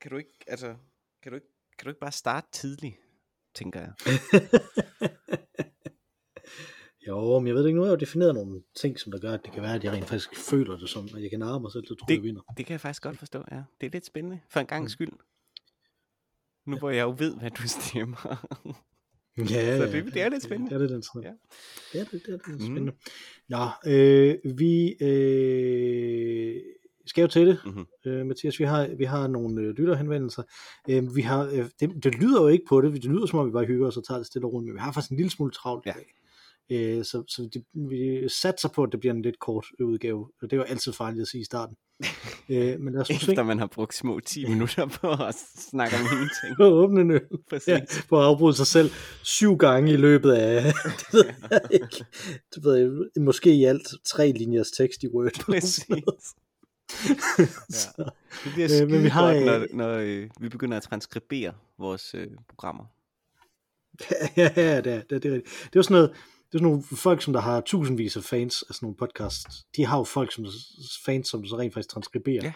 Kan 0.00 0.10
du 0.10 0.16
ikke, 0.16 0.34
altså, 0.46 0.76
kan 1.22 1.32
du 1.32 1.34
ikke, 1.36 1.48
kan 1.78 1.84
du 1.84 1.88
ikke 1.90 2.00
bare 2.00 2.12
starte 2.12 2.46
tidligt, 2.52 2.96
tænker 3.58 3.80
jeg. 3.80 3.92
jo, 7.08 7.38
men 7.38 7.46
jeg 7.46 7.54
ved 7.54 7.62
det 7.62 7.68
ikke, 7.68 7.76
nu 7.76 7.82
har 7.82 7.90
jeg 7.90 7.96
jo 8.00 8.04
defineret 8.06 8.34
nogle 8.34 8.62
ting, 8.80 9.00
som 9.00 9.12
der 9.12 9.18
gør, 9.18 9.32
at 9.32 9.40
det 9.44 9.52
kan 9.52 9.62
være, 9.62 9.74
at 9.74 9.84
jeg 9.84 9.92
rent 9.92 10.04
faktisk 10.04 10.36
føler 10.50 10.78
det 10.78 10.88
som, 10.88 11.08
at 11.16 11.22
jeg 11.22 11.30
kan 11.30 11.38
narre 11.38 11.60
mig 11.60 11.72
selv, 11.72 11.84
så 11.86 11.94
tror 11.94 12.06
Det- 12.06 12.14
jeg 12.14 12.22
vinder. 12.22 12.40
Det 12.56 12.66
kan 12.66 12.72
jeg 12.72 12.80
faktisk 12.80 13.02
godt 13.02 13.18
forstå, 13.18 13.44
ja. 13.52 13.62
Det 13.80 13.86
er 13.86 13.90
lidt 13.90 14.06
spændende, 14.06 14.40
for 14.50 14.60
en 14.60 14.66
gang 14.66 14.82
Mm. 14.82 14.88
skyld. 14.88 15.12
Nu 16.66 16.78
hvor 16.78 16.90
jeg 16.90 17.02
jo 17.02 17.14
ved, 17.18 17.36
hvad 17.36 17.50
du 17.50 17.62
stemmer. 17.68 18.26
Ja, 19.38 19.44
Så 19.44 19.54
ja, 19.84 19.92
det- 19.92 20.14
det 20.14 20.22
er 20.22 20.28
lidt 20.28 20.42
spændende. 20.42 20.70
Det 20.70 20.76
er 20.76 20.80
det, 20.80 20.90
den 20.90 21.02
sådan. 21.02 21.22
Ja. 21.22 21.32
Det 21.92 22.00
er 22.00 22.04
det, 22.04 22.22
det 22.26 22.34
er 22.34 22.38
det, 22.38 22.54
Mm. 22.54 22.60
spændende. 22.60 22.92
Nå, 23.48 23.66
øh, 23.86 24.38
vi 24.58 24.96
øh, 25.00 26.62
skal 27.08 27.22
jo 27.22 27.28
til 27.28 27.46
det, 27.46 27.58
Mhm. 27.64 27.86
øh, 28.06 28.26
Mathias. 28.26 28.58
Vi 28.60 28.64
har, 28.64 28.88
vi 28.98 29.04
har 29.04 29.26
nogle 29.26 29.62
øh, 29.62 29.68
lytterhenvendelser. 29.68 30.42
Øh, 30.90 31.16
vi 31.16 31.22
har, 31.22 31.44
øh, 31.52 31.64
det, 31.80 32.04
det 32.04 32.14
lyder 32.14 32.42
jo 32.42 32.48
ikke 32.48 32.64
på 32.68 32.80
det. 32.80 32.92
Det 32.92 33.04
lyder 33.04 33.26
som 33.26 33.38
om, 33.38 33.46
vi 33.46 33.52
bare 33.52 33.64
hygger 33.64 33.86
os 33.86 33.96
og 33.96 34.06
tager 34.06 34.18
det 34.18 34.26
stille 34.26 34.46
og 34.46 34.52
roligt, 34.52 34.66
men 34.68 34.74
vi 34.74 34.80
har 34.80 34.92
faktisk 34.92 35.10
en 35.10 35.16
lille 35.16 35.30
smule 35.30 35.52
travlt 35.52 35.86
i 35.86 35.88
Ja. 35.88 35.94
dag. 35.94 36.14
Øh, 36.70 37.04
så 37.04 37.22
så 37.28 37.48
det, 37.54 37.64
vi 37.90 38.28
satser 38.28 38.68
på, 38.68 38.82
at 38.82 38.88
det 38.92 39.00
bliver 39.00 39.14
en 39.14 39.22
lidt 39.22 39.38
kort 39.38 39.66
udgave. 39.80 40.18
Og 40.42 40.50
det 40.50 40.52
er 40.52 40.56
jo 40.56 40.62
altid 40.62 40.92
farligt 40.92 41.22
at 41.22 41.28
sige 41.28 41.40
i 41.40 41.44
starten. 41.44 41.76
øh, 42.50 42.80
men 42.80 42.92
lad 42.92 43.00
os. 43.00 43.10
Efter 43.10 43.42
man 43.42 43.58
har 43.58 43.66
brugt 43.66 43.94
små 43.94 44.20
10 44.20 44.46
minutter 44.48 44.86
på 44.86 45.10
at 45.10 45.34
snakke 45.70 45.96
om 45.96 46.02
ingenting. 46.12 46.56
På 46.56 46.64
at 46.66 46.72
åbne 46.72 47.00
en 47.00 47.10
øl. 47.10 47.20
Ja, 47.66 47.80
på 48.08 48.18
at 48.18 48.24
afbryde 48.24 48.56
sig 48.56 48.66
selv 48.66 48.90
syv 49.22 49.56
gange 49.56 49.92
i 49.92 49.96
løbet 49.96 50.32
af, 50.32 50.62
det 51.00 51.12
ved 51.12 51.24
jeg 51.50 51.60
ikke, 51.70 52.04
det 52.54 52.64
ved 52.64 52.74
jeg, 52.74 53.22
måske 53.22 53.54
i 53.54 53.64
alt 53.64 53.88
tre 54.06 54.32
linjers 54.32 54.70
tekst 54.70 55.02
i 55.02 55.08
Word. 55.08 55.44
Præcis. 55.44 55.86
Så, 57.70 58.10
Det 58.44 58.52
bliver 58.52 58.64
Øh, 58.64 58.70
skide 58.70 58.86
men 58.86 59.02
vi 59.02 59.08
har, 59.08 59.34
godt, 59.34 59.44
når, 59.44 59.54
øh, 59.60 59.66
når 59.72 59.88
øh, 60.22 60.30
vi 60.40 60.48
begynder 60.48 60.76
at 60.76 60.82
transkribere 60.82 61.52
vores 61.78 62.14
øh, 62.14 62.26
programmer. 62.48 62.84
ja, 64.36 64.50
ja, 64.56 64.80
det 64.80 64.92
er, 64.92 65.02
det, 65.02 65.12
er, 65.12 65.18
det, 65.18 65.24
er, 65.24 65.34
rigtigt. 65.34 65.68
det 65.72 65.78
er 65.78 65.82
sådan 65.82 65.94
noget, 65.94 66.10
det 66.10 66.54
er 66.54 66.58
sådan 66.58 66.62
nogle 66.68 66.82
folk, 66.82 67.22
som 67.22 67.32
der 67.32 67.40
har 67.40 67.60
tusindvis 67.60 68.16
af 68.16 68.24
fans 68.24 68.64
af 68.68 68.74
sådan 68.74 68.86
nogle 68.86 68.96
podcasts. 68.96 69.66
De 69.76 69.84
har 69.86 69.98
jo 69.98 70.04
folk, 70.04 70.32
som 70.32 70.46
fans, 71.04 71.28
som 71.28 71.46
så 71.46 71.58
rent 71.58 71.74
faktisk 71.74 71.88
transkriberer 71.88 72.52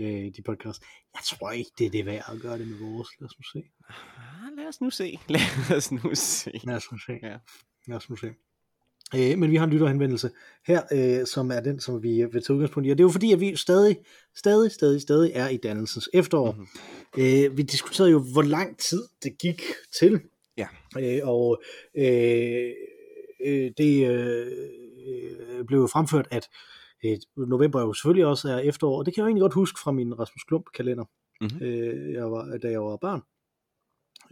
Ja. 0.00 0.04
øh, 0.04 0.32
de 0.36 0.42
podcasts. 0.46 0.84
Jeg 1.14 1.20
tror 1.24 1.50
ikke, 1.50 1.70
det 1.78 1.86
er 1.86 1.90
det 1.90 2.06
værd 2.06 2.24
at 2.32 2.40
gøre 2.40 2.58
det 2.58 2.68
med 2.68 2.78
vores. 2.78 3.08
Lad 3.20 3.28
os 3.28 3.34
nu 3.38 3.42
se. 3.52 3.62
Ah, 3.88 4.56
lad 4.56 4.68
os 4.68 4.80
nu 4.80 4.90
se. 4.90 5.18
Lad 5.28 5.76
os 5.76 5.92
nu 5.92 6.14
se. 6.14 6.60
Lad 6.64 6.76
os 6.76 6.92
nu 6.92 6.98
se. 6.98 7.12
Ja. 7.22 7.36
Lad 7.86 7.96
os 7.96 8.10
nu 8.10 8.16
se. 8.16 8.34
Øh, 9.14 9.38
men 9.38 9.50
vi 9.50 9.56
har 9.56 9.64
en 9.64 9.70
lytterhenvendelse 9.70 10.30
her, 10.66 10.82
øh, 10.92 11.26
som 11.26 11.50
er 11.50 11.60
den, 11.60 11.80
som 11.80 12.02
vi 12.02 12.24
vil 12.32 12.42
tage 12.42 12.54
udgangspunkt 12.54 12.86
i. 12.86 12.90
Og 12.90 12.98
det 12.98 13.02
er 13.02 13.08
jo 13.08 13.10
fordi, 13.12 13.32
at 13.32 13.40
vi 13.40 13.56
stadig, 13.56 13.96
stadig, 14.36 14.70
stadig, 14.72 15.00
stadig 15.00 15.30
er 15.34 15.48
i 15.48 15.56
dannelsens 15.56 16.08
efterår. 16.14 16.52
Mhm. 16.52 16.66
Øh, 17.18 17.56
vi 17.56 17.62
diskuterede 17.62 18.10
jo, 18.10 18.18
hvor 18.32 18.42
lang 18.42 18.78
tid 18.78 19.02
det 19.22 19.38
gik 19.38 19.62
til. 19.98 20.20
Ja. 20.56 20.66
Øh, 20.98 21.20
og 21.28 21.62
øh, 21.96 22.70
øh, 23.46 23.70
det 23.78 24.06
øh, 24.10 24.46
øh, 25.08 25.64
blev 25.64 25.78
jo 25.80 25.86
fremført, 25.86 26.28
at 26.30 26.48
øh, 27.04 27.16
november 27.36 27.80
jo 27.80 27.92
selvfølgelig 27.92 28.26
også 28.26 28.48
er 28.48 28.58
efterår. 28.58 28.98
Og 28.98 29.06
det 29.06 29.14
kan 29.14 29.20
jeg 29.20 29.24
jo 29.24 29.28
egentlig 29.28 29.42
godt 29.42 29.54
huske 29.54 29.80
fra 29.80 29.92
min 29.92 30.18
Rasmus 30.18 30.44
Klump 30.48 30.66
kalender, 30.74 31.04
Mhm. 31.40 31.62
øh, 31.62 32.12
jeg 32.12 32.30
var, 32.32 32.58
da 32.62 32.70
jeg 32.70 32.82
var 32.82 32.96
barn. 32.96 33.20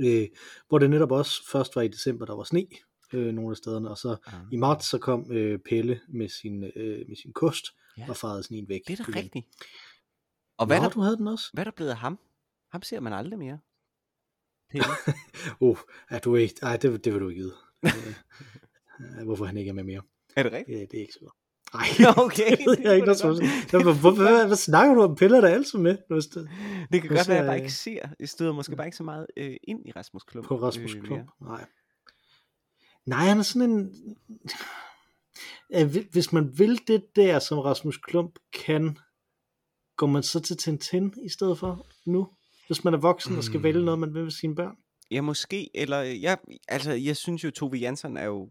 Øh, 0.01 0.29
hvor 0.69 0.79
det 0.79 0.91
netop 0.91 1.13
også 1.13 1.51
først 1.53 1.77
var 1.77 1.83
i 1.83 1.89
december, 1.89 2.27
der 2.27 2.37
var 2.37 2.45
sne 2.45 2.67
øh, 3.15 3.35
nogle 3.35 3.51
af 3.51 3.57
stederne, 3.57 3.91
og 3.91 3.99
så 3.99 4.17
Ah. 4.27 4.33
i 4.53 4.57
marts 4.57 4.87
så 4.89 4.99
kom 4.99 5.33
øh, 5.33 5.59
Pelle 5.59 6.01
med 6.09 6.29
sin, 6.29 6.65
øh, 6.65 7.09
med 7.09 7.17
sin 7.17 7.33
kost 7.33 7.65
Ja. 7.99 8.07
og 8.09 8.17
farede 8.17 8.43
sneen 8.43 8.69
væk. 8.69 8.81
Det 8.89 9.01
er 9.01 9.05
da 9.05 9.13
rigtigt. 9.19 9.47
Og 10.59 10.67
hvad, 10.67 10.77
Nå, 10.77 10.85
er 10.85 10.89
der, 10.89 10.95
du 10.95 11.01
havde 11.01 11.17
den 11.17 11.29
også? 11.29 11.51
hvad 11.53 11.63
er 11.63 11.71
der 11.71 11.77
blevet 11.77 11.91
af 11.91 11.97
ham? 11.97 12.19
Ham 12.73 12.83
ser 12.83 13.01
man 13.01 13.13
aldrig 13.13 13.39
mere. 13.39 13.59
Pelle. 14.71 14.87
Uh, 15.61 15.79
er 16.11 16.19
du 16.19 16.37
ikke? 16.37 16.55
Ej, 16.63 16.77
det, 16.77 17.05
det 17.05 17.13
vil 17.13 17.21
du 17.21 17.29
ikke 17.29 17.41
vide. 17.43 17.55
Øh, 17.85 19.25
Hvorfor 19.27 19.45
han 19.45 19.57
ikke 19.57 19.69
er 19.69 19.73
med 19.73 19.85
mere. 19.85 20.03
er 20.37 20.43
det 20.43 20.53
rigtigt? 20.53 20.79
Ja, 20.79 20.83
det 20.85 20.95
er 20.95 21.01
ikke 21.01 21.13
så 21.13 21.21
godt. 21.21 21.35
Nej, 21.75 22.15
Okay, 22.25 22.51
det 22.57 22.67
ved 22.67 22.77
det 22.77 22.85
jeg 22.85 22.95
ikke. 22.95 23.07
da 23.07 23.13
godt 23.83 24.17
hvad, 24.17 24.47
hvad, 24.47 24.57
snakker 24.57 24.95
du 24.95 25.03
om? 25.03 25.17
Piller 25.17 25.41
der 25.41 25.49
altid 25.49 25.79
med? 25.79 25.97
Hvis 26.11 26.27
det, 26.27 26.49
Det 26.93 27.01
kan 27.03 27.09
godt 27.17 27.29
være, 27.29 27.39
at 27.39 27.45
jeg 27.45 27.51
bare 27.51 27.59
ikke 27.59 27.73
ser. 27.73 28.09
Jeg 28.21 28.29
støder 28.29 28.53
måske 28.53 28.77
bare 28.77 28.87
ikke 28.87 28.97
så 28.97 29.03
meget 29.05 29.27
øh, 29.37 29.57
ind 29.63 29.87
i 29.89 29.93
Rasmus 29.93 30.23
Klump. 30.25 30.47
på 30.47 30.57
Rasmus 30.57 30.95
øh, 30.95 31.03
Klump? 31.03 31.11
mere. 31.41 31.49
Nej. 31.51 31.67
Nej, 33.07 33.25
han 33.25 33.39
er 33.39 33.43
sådan 33.43 33.71
en... 33.71 33.91
Ja, 35.73 35.85
hvi- 35.87 36.09
Hvis 36.13 36.33
man 36.33 36.59
vil 36.59 36.81
det 36.89 37.05
der, 37.17 37.39
som 37.39 37.59
Rasmus 37.59 37.97
Klump 37.99 38.39
kan, 38.67 38.97
går 39.97 40.07
man 40.07 40.23
så 40.23 40.41
til 40.41 40.57
Tintin 40.57 41.13
i 41.25 41.29
stedet 41.29 41.59
for 41.59 41.87
nu? 42.07 42.29
Hvis 42.67 42.85
man 42.85 42.95
er 42.95 42.99
voksen 42.99 43.37
og 43.37 43.45
skal 43.45 43.59
Mm. 43.59 43.65
vælge 43.65 43.85
noget, 43.85 44.01
man 44.01 44.15
vil 44.15 44.23
med 44.23 44.31
sine 44.31 44.55
børn? 44.55 44.77
Ja, 45.11 45.21
måske. 45.21 45.71
Eller, 45.75 45.97
jeg, 46.01 46.39
altså, 46.69 46.93
jeg 46.93 47.17
synes 47.17 47.45
jo, 47.45 47.51
Tove 47.51 47.77
Jansson 47.77 48.17
er 48.17 48.25
jo 48.25 48.49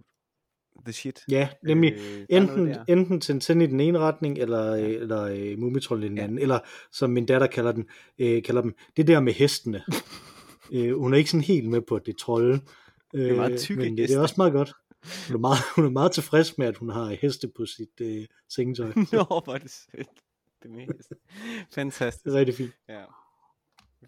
the 0.85 0.93
shit. 0.93 1.19
Ja, 1.31 1.49
nemlig 1.63 1.93
Øh, 1.93 2.25
enten, 2.29 2.75
enten 2.87 3.21
Tintin 3.21 3.61
i 3.61 3.67
den 3.67 3.79
ene 3.79 3.99
retning, 3.99 4.37
eller, 4.37 4.75
ja. 4.75 4.87
eller 4.87 5.21
øh, 5.23 5.59
Mumitrollen 5.59 6.05
i 6.05 6.09
den 6.09 6.17
Ja. 6.17 6.23
anden. 6.23 6.39
Eller 6.39 6.59
som 6.91 7.09
min 7.09 7.25
datter 7.25 7.47
kalder, 7.47 7.71
den, 7.71 7.85
øh, 8.19 8.43
kalder 8.43 8.61
dem, 8.61 8.75
det 8.97 9.07
der 9.07 9.19
med 9.19 9.33
hestene. 9.33 9.83
øh, 10.73 10.97
hun 10.99 11.13
er 11.13 11.17
ikke 11.17 11.29
sådan 11.29 11.43
helt 11.43 11.69
med 11.69 11.81
på, 11.81 11.95
at 11.95 12.05
det 12.05 12.13
er 12.13 12.17
trolde. 12.19 12.61
Øh, 13.13 13.35
meget 13.35 13.59
tykke 13.59 13.81
men 13.83 13.89
det, 13.91 13.97
det 13.97 14.03
heste. 14.03 14.15
er 14.17 14.21
også 14.21 14.35
meget 14.37 14.53
godt. 14.53 14.73
Hun 15.27 15.35
er 15.35 15.39
meget, 15.39 15.57
hun 15.75 15.85
er 15.85 15.89
meget 15.89 16.11
tilfreds 16.11 16.57
med, 16.57 16.67
at 16.67 16.77
hun 16.77 16.89
har 16.89 17.05
heste 17.21 17.47
på 17.47 17.65
sit 17.65 18.01
øh, 18.01 18.25
sengetøj. 18.49 18.87
Nå, 19.13 19.23
hvor 19.43 19.53
er 19.53 19.57
det 19.57 19.71
sødt. 19.71 20.07
Det 20.63 20.71
heste. 20.71 21.15
Fantastisk. 21.73 22.25
Det 22.25 22.33
er 22.33 22.37
rigtig 22.39 22.55
fint. 22.55 22.71
Ja. 22.89 23.03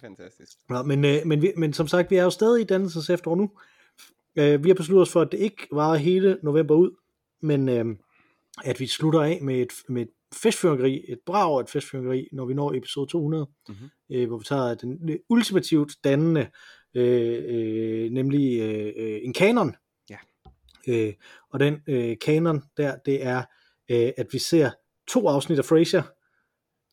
Fantastisk. 0.01 0.57
Nå, 0.69 0.83
men, 0.83 1.05
øh, 1.05 1.15
men, 1.25 1.41
vi, 1.41 1.51
men 1.57 1.73
som 1.73 1.87
sagt, 1.87 2.11
vi 2.11 2.15
er 2.15 2.23
jo 2.23 2.29
stadig 2.29 2.61
i 2.61 2.65
dannelses 2.65 3.09
efterår 3.09 3.35
nu. 3.35 3.51
Øh, 4.35 4.63
vi 4.63 4.69
har 4.69 4.75
besluttet 4.75 5.01
os 5.01 5.11
for, 5.11 5.21
at 5.21 5.31
det 5.31 5.39
ikke 5.39 5.67
varer 5.71 5.95
hele 5.97 6.37
november 6.43 6.75
ud, 6.75 6.91
men 7.41 7.69
øh, 7.69 7.85
at 8.63 8.79
vi 8.79 8.87
slutter 8.87 9.21
af 9.21 9.39
med 9.41 9.61
et, 9.61 9.71
med 9.89 10.01
et 10.01 10.09
festfyrkeri, 10.33 11.05
et 11.07 11.19
brag 11.25 11.57
af 11.57 11.59
et 11.63 11.69
festfyrkeri, 11.69 12.27
når 12.31 12.45
vi 12.45 12.53
når 12.53 12.73
episode 12.73 13.07
200, 13.11 13.47
Mhm. 13.69 13.75
øh, 14.11 14.27
hvor 14.27 14.37
vi 14.37 14.43
tager 14.45 14.73
den 14.75 15.09
øh, 15.09 15.17
ultimativt 15.29 15.91
dannende, 16.03 16.47
øh, 16.95 17.43
øh, 17.47 18.11
nemlig 18.11 18.59
øh, 18.61 18.93
øh, 18.97 19.19
en 19.23 19.33
kanon. 19.33 19.75
Ja. 20.09 20.17
Øh, 20.87 21.13
og 21.53 21.59
den 21.59 21.77
øh, 21.87 22.17
kanon 22.21 22.61
der, 22.77 22.95
det 23.05 23.23
er, 23.25 23.43
øh, 23.91 24.11
at 24.17 24.27
vi 24.31 24.39
ser 24.39 24.71
to 25.07 25.27
afsnit 25.27 25.59
af 25.59 25.65
Frasier. 25.65 26.03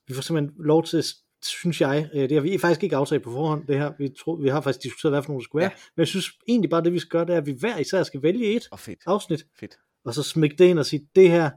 Vi 0.08 0.14
får 0.14 0.22
simpelthen 0.22 0.64
lov 0.64 0.84
til, 0.84 1.04
synes 1.42 1.80
jeg, 1.80 2.10
øh, 2.14 2.20
det 2.20 2.32
har 2.32 2.40
vi 2.40 2.58
faktisk 2.58 2.82
ikke 2.84 2.96
aftalt 2.96 3.22
på 3.22 3.30
forhånd, 3.30 3.66
det 3.66 3.78
her. 3.78 3.92
Vi, 3.98 4.08
tro, 4.08 4.32
vi 4.32 4.48
har 4.48 4.60
faktisk 4.60 4.82
diskuteret, 4.82 5.12
hvad 5.12 5.22
for 5.22 5.28
nogle 5.28 5.40
det 5.40 5.44
skulle 5.44 5.60
være. 5.60 5.70
Ja. 5.70 5.80
Men 5.96 6.00
jeg 6.00 6.08
synes 6.08 6.26
egentlig 6.48 6.70
bare, 6.70 6.84
det 6.84 6.92
vi 6.92 6.98
skal 6.98 7.10
gøre, 7.10 7.26
det 7.26 7.32
er, 7.34 7.38
at 7.38 7.46
vi 7.46 7.56
hver 7.60 7.78
især 7.78 8.02
skal 8.02 8.22
vælge 8.22 8.56
et 8.56 8.68
Og 8.70 8.78
fedt. 8.78 8.98
afsnit, 9.06 9.44
Fedt. 9.60 9.78
og 10.04 10.14
så 10.14 10.22
smække 10.22 10.56
det 10.56 10.64
ind 10.64 10.78
og 10.78 10.86
sige, 10.86 11.08
det 11.14 11.30
her, 11.30 11.50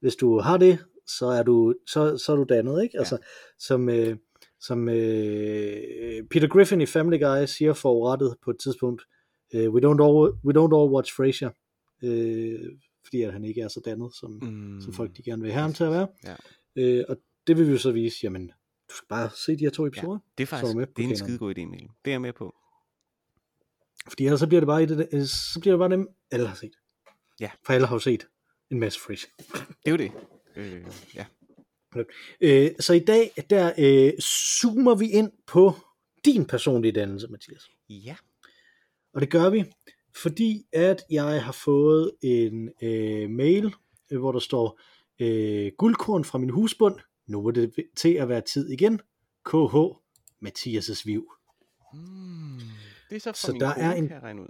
hvis 0.00 0.16
du 0.16 0.40
har 0.40 0.56
det, 0.56 0.78
så 1.06 1.26
er 1.26 1.42
du, 1.42 1.74
så, 1.86 2.18
så 2.18 2.32
er 2.32 2.36
du 2.36 2.44
dannet, 2.48 2.82
ikke? 2.82 2.92
Ja. 2.94 2.98
Altså, 2.98 3.18
som, 3.58 3.88
øh, 3.88 4.16
som 4.60 4.88
øh, 4.88 6.24
Peter 6.30 6.48
Griffin 6.48 6.80
i 6.80 6.86
Family 6.86 7.18
Guy 7.18 7.46
siger 7.46 7.72
forurettet 7.72 8.36
på 8.44 8.50
et 8.50 8.56
tidspunkt, 8.62 9.02
øh, 9.54 9.70
we, 9.70 9.80
don't 9.80 10.02
all, 10.04 10.32
we 10.44 10.52
don't 10.58 10.74
all 10.78 10.92
watch 10.94 11.14
Frasier, 11.16 11.50
øh, 12.02 12.60
fordi 13.04 13.22
at 13.22 13.32
han 13.32 13.44
ikke 13.44 13.60
er 13.60 13.68
så 13.68 13.80
dannet, 13.84 14.14
som, 14.14 14.30
mm. 14.42 14.80
Som 14.80 14.92
folk 14.92 15.16
de 15.16 15.22
gerne 15.22 15.42
vil 15.42 15.52
have 15.52 15.62
ham 15.62 15.72
til 15.72 15.84
at 15.84 15.90
være. 15.90 16.08
Ja. 16.24 16.34
Øh, 16.76 17.04
og 17.08 17.16
det 17.46 17.58
vil 17.58 17.66
vi 17.66 17.72
jo 17.72 17.78
så 17.78 17.92
vise, 17.92 18.16
jamen, 18.22 18.48
du 18.90 18.94
skal 18.94 19.08
bare 19.08 19.30
se 19.46 19.52
de 19.52 19.64
her 19.64 19.70
to 19.70 19.86
episoder, 19.86 20.18
Det 20.38 20.44
er 20.44 20.46
Så 20.46 20.50
faktisk 20.50 20.76
med 20.76 20.86
det 20.86 21.04
er 21.04 21.08
en 21.08 21.16
skide 21.16 21.38
god 21.38 21.54
idé, 21.54 21.60
Emil. 21.60 21.80
Det 22.04 22.10
er 22.10 22.10
jeg 22.10 22.20
med 22.20 22.32
på. 22.32 22.54
fordi 24.08 24.24
ellers 24.24 24.40
så 24.40 24.46
bliver 24.46 24.60
det 24.60 24.66
bare, 24.66 24.86
det, 24.86 25.08
øh, 25.12 25.24
så 25.24 25.58
bliver 25.60 25.74
det 25.74 25.78
bare 25.78 25.90
dem, 25.90 26.08
alle 26.30 26.46
har 26.46 26.54
set. 26.56 26.72
Ja. 27.40 27.50
For 27.66 27.72
alle 27.72 27.86
har 27.86 27.94
jo 27.94 28.00
set 28.00 28.26
en 28.70 28.80
masse 28.80 29.00
Frasier. 29.00 29.30
Det 29.68 29.76
er 29.86 29.90
jo 29.90 29.96
det. 29.96 30.12
Øh, 30.56 30.86
ja. 31.14 31.26
Øh, 32.40 32.70
så 32.80 32.92
i 32.92 32.98
dag, 32.98 33.30
der 33.50 33.72
øh, 33.78 34.12
zoomer 34.60 34.94
vi 34.94 35.10
ind 35.10 35.32
på 35.46 35.72
din 36.24 36.44
personlige 36.44 36.92
dannelse, 36.92 37.28
Mathias. 37.28 37.70
Ja. 37.88 38.16
Og 39.14 39.20
det 39.20 39.30
gør 39.30 39.50
vi, 39.50 39.64
fordi 40.16 40.66
at 40.72 41.02
jeg 41.10 41.44
har 41.44 41.52
fået 41.52 42.12
en 42.22 42.70
øh, 42.82 43.30
mail, 43.30 43.74
øh, 44.10 44.18
hvor 44.18 44.32
der 44.32 44.38
står, 44.38 44.80
øh, 45.20 45.72
guldkorn 45.78 46.24
fra 46.24 46.38
min 46.38 46.50
husbund, 46.50 46.94
nu 47.26 47.46
er 47.46 47.50
det 47.50 47.72
til 47.96 48.14
at 48.14 48.28
være 48.28 48.40
tid 48.40 48.70
igen, 48.70 49.00
KH, 49.44 49.76
Mathias' 50.46 51.02
Viv. 51.04 51.32
Mm. 51.92 52.58
Det 53.10 53.16
er 53.16 53.20
så 53.20 53.32
Så 53.46 53.56
der 53.60 53.68
er 53.68 53.92
en- 53.94 54.38
ud. 54.40 54.48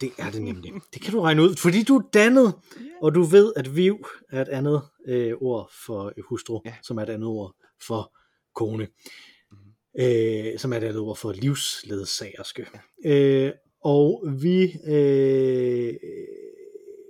Det 0.00 0.10
er 0.18 0.30
det 0.30 0.42
nemlig. 0.42 0.72
Det 0.94 1.02
kan 1.02 1.12
du 1.12 1.20
regne 1.20 1.42
ud, 1.42 1.56
fordi 1.56 1.82
du 1.82 1.96
er 1.96 2.02
dannet, 2.14 2.54
og 3.02 3.14
du 3.14 3.22
ved, 3.22 3.52
at 3.56 3.76
Viv 3.76 4.06
er 4.30 4.42
et 4.42 4.48
andet 4.48 4.82
øh, 5.08 5.32
ord 5.40 5.72
for 5.86 6.12
hustru, 6.28 6.60
Ja. 6.66 6.74
som 6.82 6.98
er 6.98 7.02
et 7.02 7.08
andet 7.10 7.28
ord 7.28 7.54
for 7.86 8.12
kone, 8.54 8.88
Mhm. 9.52 10.04
øh, 10.04 10.58
som 10.58 10.72
er 10.72 10.76
et 10.76 10.82
andet 10.84 10.98
ord 10.98 11.16
for 11.16 11.32
livsledsagerske. 11.32 12.66
Ja. 13.04 13.10
Øh, 13.10 13.52
og 13.84 14.24
vi 14.40 14.62
øh, 14.86 15.94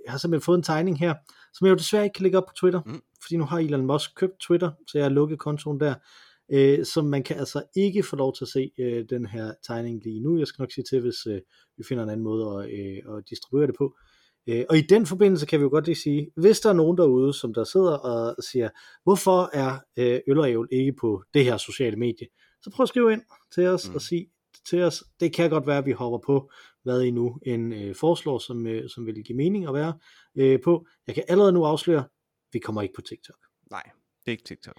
har 0.07 0.17
simpelthen 0.17 0.45
fået 0.45 0.57
en 0.57 0.63
tegning 0.63 0.99
her, 0.99 1.13
som 1.53 1.65
jeg 1.67 1.71
jo 1.71 1.77
desværre 1.77 2.03
ikke 2.03 2.13
kan 2.13 2.23
lægge 2.23 2.37
op 2.37 2.45
på 2.47 2.53
Twitter, 2.59 2.81
mm. 2.85 3.01
fordi 3.21 3.37
nu 3.37 3.45
har 3.45 3.59
Elon 3.59 3.85
Musk 3.85 4.15
købt 4.15 4.39
Twitter, 4.39 4.71
så 4.87 4.97
jeg 4.97 5.05
har 5.05 5.09
lukket 5.09 5.39
kontoen 5.39 5.79
der. 5.79 5.95
Øh, 6.51 6.85
så 6.85 7.01
man 7.01 7.23
kan 7.23 7.37
altså 7.37 7.63
ikke 7.75 8.03
få 8.03 8.15
lov 8.15 8.35
til 8.35 8.43
at 8.43 8.49
se 8.49 8.71
øh, 8.79 9.05
den 9.09 9.25
her 9.25 9.53
tegning 9.67 10.03
lige 10.03 10.19
nu. 10.19 10.37
Jeg 10.39 10.47
skal 10.47 10.61
nok 10.61 10.71
sige 10.71 10.85
til, 10.89 11.01
hvis 11.01 11.25
øh, 11.27 11.41
vi 11.77 11.83
finder 11.83 12.03
en 12.03 12.09
anden 12.09 12.23
måde 12.23 12.63
at, 12.63 12.79
øh, 12.79 13.17
at 13.17 13.29
distribuere 13.29 13.67
det 13.67 13.75
på. 13.77 13.95
Øh, 14.49 14.65
og 14.69 14.77
i 14.77 14.81
den 14.81 15.05
forbindelse 15.05 15.45
kan 15.45 15.59
vi 15.59 15.63
jo 15.63 15.69
godt 15.69 15.85
lige 15.85 15.95
sige, 15.95 16.31
hvis 16.35 16.59
der 16.59 16.69
er 16.69 16.73
nogen 16.73 16.97
derude, 16.97 17.33
som 17.33 17.53
der 17.53 17.63
sidder 17.63 17.97
og 17.97 18.43
siger, 18.43 18.69
hvorfor 19.03 19.49
er 19.53 19.79
øh, 19.97 20.19
øl 20.27 20.39
og 20.39 20.49
ævl 20.49 20.67
ikke 20.71 20.93
på 20.93 21.23
det 21.33 21.43
her 21.45 21.57
sociale 21.57 21.95
medie, 21.97 22.27
så 22.61 22.71
prøv 22.75 22.83
at 22.83 22.89
skrive 22.89 23.13
ind 23.13 23.21
til 23.55 23.67
os 23.67 23.89
Mm. 23.89 23.95
og 23.95 24.01
sige 24.01 24.27
til 24.69 24.81
os, 24.83 25.03
det 25.19 25.33
kan 25.33 25.49
godt 25.49 25.67
være, 25.67 25.77
at 25.77 25.85
vi 25.85 25.91
hopper 25.91 26.19
på, 26.25 26.51
hvad 26.83 27.01
I 27.01 27.11
nu 27.11 27.39
en 27.45 27.73
øh, 27.73 27.95
foreslår, 27.95 28.37
som, 28.39 28.67
øh, 28.67 28.89
som 28.89 29.05
vil 29.05 29.23
give 29.23 29.35
mening 29.37 29.67
at 29.67 29.73
være 29.73 29.93
øh, 30.35 30.59
på. 30.63 30.85
Jeg 31.07 31.15
kan 31.15 31.23
allerede 31.27 31.51
nu 31.53 31.65
afsløre, 31.65 32.03
vi 32.53 32.59
kommer 32.59 32.81
ikke 32.81 32.93
på 32.95 33.01
TikTok. 33.01 33.37
Nej, 33.71 33.83
det 34.25 34.27
er 34.27 34.31
ikke 34.31 34.43
TikTok. 34.43 34.75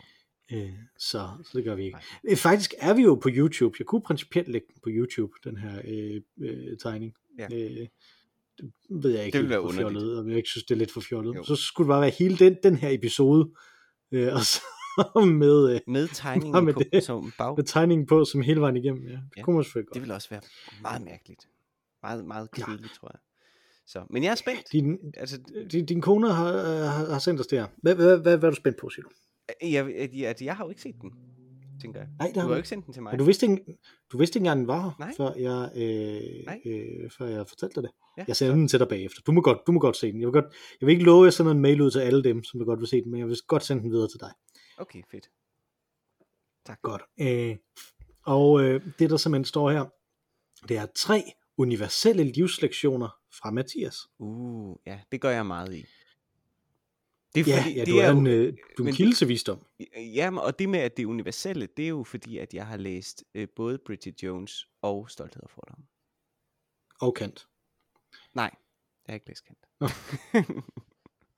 Øh, 0.52 0.70
så, 0.98 1.28
så 1.44 1.50
det 1.54 1.64
gør 1.64 1.74
vi 1.74 1.84
ikke. 1.84 1.94
Nej. 2.24 2.32
Øh, 2.32 2.36
faktisk 2.36 2.74
er 2.78 2.94
vi 2.94 3.02
jo 3.02 3.14
på 3.14 3.28
YouTube. 3.32 3.76
Jeg 3.78 3.86
kunne 3.86 4.02
principielt 4.02 4.48
lægge 4.48 4.66
den 4.74 4.80
på 4.82 4.88
YouTube, 4.92 5.32
den 5.44 5.56
her 5.56 5.80
øh, 5.84 6.20
øh, 6.40 6.78
tegning. 6.78 7.14
Ja. 7.38 7.46
Øh, 7.52 7.86
det 8.58 8.70
ved 8.90 9.10
jeg 9.10 9.24
ikke 9.24 9.32
Det 9.36 9.40
ville 9.42 9.50
være 9.50 9.60
underligt. 9.60 9.82
fjollet, 9.92 10.18
og 10.18 10.28
jeg 10.28 10.36
ikke 10.36 10.48
synes, 10.48 10.64
det 10.64 10.74
er 10.74 10.78
lidt 10.78 10.92
for 10.92 11.00
fjollet. 11.00 11.34
Jo. 11.34 11.44
Så 11.44 11.56
skulle 11.56 11.86
det 11.86 11.90
bare 11.92 12.00
være 12.00 12.10
hele 12.18 12.36
den, 12.36 12.56
den 12.62 12.76
her 12.76 12.90
episode, 12.90 13.50
øh, 14.12 14.32
og 14.34 14.40
så 14.40 14.60
med, 15.44 15.74
øh, 15.74 15.80
Med 15.86 16.08
tegningen 16.22 16.64
med 16.64 16.74
på, 16.74 16.82
det. 16.92 17.04
som 17.04 17.32
bag. 17.38 17.56
med 17.56 17.64
tegningen 17.64 18.06
på, 18.06 18.24
som 18.24 18.40
hele 18.42 18.60
vejen 18.60 18.76
igennem. 18.76 19.06
Ja, 19.06 19.12
det 19.12 19.20
Ja. 19.36 19.42
kunne 19.42 19.56
man 19.56 19.64
selvfølgelig 19.64 19.94
Det 19.94 20.00
godt. 20.00 20.08
vil 20.08 20.14
også 20.14 20.30
være 20.30 20.40
meget 20.82 21.02
mærkeligt. 21.02 21.48
Meget, 22.02 22.24
meget 22.24 22.50
kedeligt, 22.50 22.92
tror 22.94 23.10
jeg. 23.12 23.20
Så, 23.86 24.04
men 24.10 24.24
jeg 24.24 24.30
er 24.30 24.34
spændt. 24.34 24.62
Din, 24.72 24.98
Altså, 25.16 25.38
din, 25.72 25.86
din 25.86 26.00
kone 26.00 26.32
har, 26.32 26.52
har, 26.88 27.12
har 27.12 27.18
sendt 27.18 27.40
os 27.40 27.46
det 27.46 27.58
her. 27.58 27.66
Hvad, 27.76 27.94
hvad, 27.94 28.18
hvad, 28.18 28.36
hvad 28.38 28.48
er 28.48 28.50
du 28.50 28.56
spændt 28.56 28.78
på, 28.80 28.88
siger 28.90 29.02
du? 29.02 29.08
Jeg, 29.62 29.72
jeg, 29.72 30.10
jeg, 30.14 30.42
jeg 30.42 30.56
har 30.56 30.64
jo 30.64 30.68
ikke 30.70 30.82
set 30.82 30.94
den, 31.00 31.12
tænker 31.80 32.00
jeg. 32.00 32.08
Nej, 32.18 32.26
det 32.26 32.34
Du 32.34 32.40
har 32.40 32.46
du 32.46 32.52
jo 32.52 32.56
ikke 32.56 32.68
sendt 32.68 32.86
den 32.86 32.94
til 32.94 33.02
mig. 33.02 33.12
Men 33.12 33.18
du 33.18 33.24
vidste 33.24 33.46
ikke, 33.46 33.64
du 34.12 34.18
vidste 34.18 34.38
ikke 34.38 34.44
engang, 34.44 34.58
den 34.58 34.66
var 34.66 34.80
her, 34.80 34.92
Nej. 34.98 35.12
før 35.16 35.32
jeg, 35.34 35.70
øh, 35.76 36.44
Nej. 36.46 36.60
øh, 36.66 37.10
før 37.18 37.26
jeg 37.26 37.46
fortalte 37.48 37.74
dig 37.74 37.82
det. 37.82 37.90
Ja, 38.18 38.24
Jeg 38.28 38.36
sender 38.36 38.54
den 38.54 38.68
til 38.68 38.78
dig 38.78 38.88
bagefter. 38.88 39.22
Du 39.26 39.32
må 39.32 39.40
godt, 39.40 39.58
du 39.66 39.72
må 39.72 39.80
godt 39.80 39.96
se 39.96 40.12
den. 40.12 40.20
Jeg 40.20 40.26
vil, 40.26 40.32
godt, 40.32 40.44
jeg 40.80 40.86
vil 40.86 40.92
ikke 40.92 41.04
love, 41.04 41.24
at 41.24 41.26
jeg 41.26 41.32
sender 41.32 41.52
en 41.52 41.60
mail 41.60 41.80
ud 41.80 41.90
til 41.90 41.98
alle 41.98 42.24
dem, 42.24 42.44
som 42.44 42.60
vil 42.60 42.66
godt 42.66 42.80
vil 42.80 42.88
se 42.88 43.02
den, 43.02 43.10
men 43.10 43.20
jeg 43.20 43.28
vil 43.28 43.36
godt 43.48 43.64
sende 43.64 43.82
den 43.82 43.90
videre 43.90 44.08
til 44.08 44.20
dig. 44.20 44.30
Okay, 44.78 45.02
fedt. 45.10 45.28
Tak. 46.66 46.82
Godt. 46.82 47.02
Øh, 47.20 47.56
og 48.26 48.62
øh, 48.62 48.80
det, 48.98 49.10
der 49.10 49.16
simpelthen 49.16 49.44
står 49.44 49.70
her, 49.70 49.84
det 50.68 50.76
er 50.76 50.86
tre 50.96 51.22
universelle 51.58 52.24
livslektioner 52.24 53.08
fra 53.40 53.50
Mathias. 53.50 53.96
Uh, 54.18 54.76
ja, 54.86 55.00
det 55.12 55.20
gør 55.20 55.30
jeg 55.30 55.46
meget 55.46 55.74
i. 55.74 55.84
Det 57.36 57.46
Ja, 57.46 57.64
ja 57.76 57.84
du, 57.84 57.96
er 57.96 58.10
en, 58.10 58.26
øh, 58.26 58.56
du 58.78 58.84
er 58.84 58.88
en 58.88 58.94
kilde 58.94 59.14
til 59.14 59.28
visdom. 59.28 59.58
Jamen, 60.14 60.38
og 60.40 60.58
det 60.58 60.68
med, 60.68 60.80
at 60.80 60.96
det 60.96 61.02
er 61.02 61.06
universelle, 61.06 61.68
det 61.76 61.84
er 61.84 61.88
jo 61.88 62.04
fordi, 62.04 62.38
at 62.38 62.54
jeg 62.54 62.66
har 62.66 62.76
læst 62.76 63.24
øh, 63.34 63.48
både 63.56 63.78
Bridget 63.86 64.22
Jones 64.22 64.66
og 64.82 65.10
Stolthed 65.10 65.42
og 65.42 65.50
Fordom. 65.50 65.78
Og 67.00 67.14
kant. 67.14 67.46
Nej, 68.34 68.50
jeg 69.06 69.12
har 69.12 69.14
ikke 69.14 69.28
læst 69.28 69.44
Kant. 69.44 69.58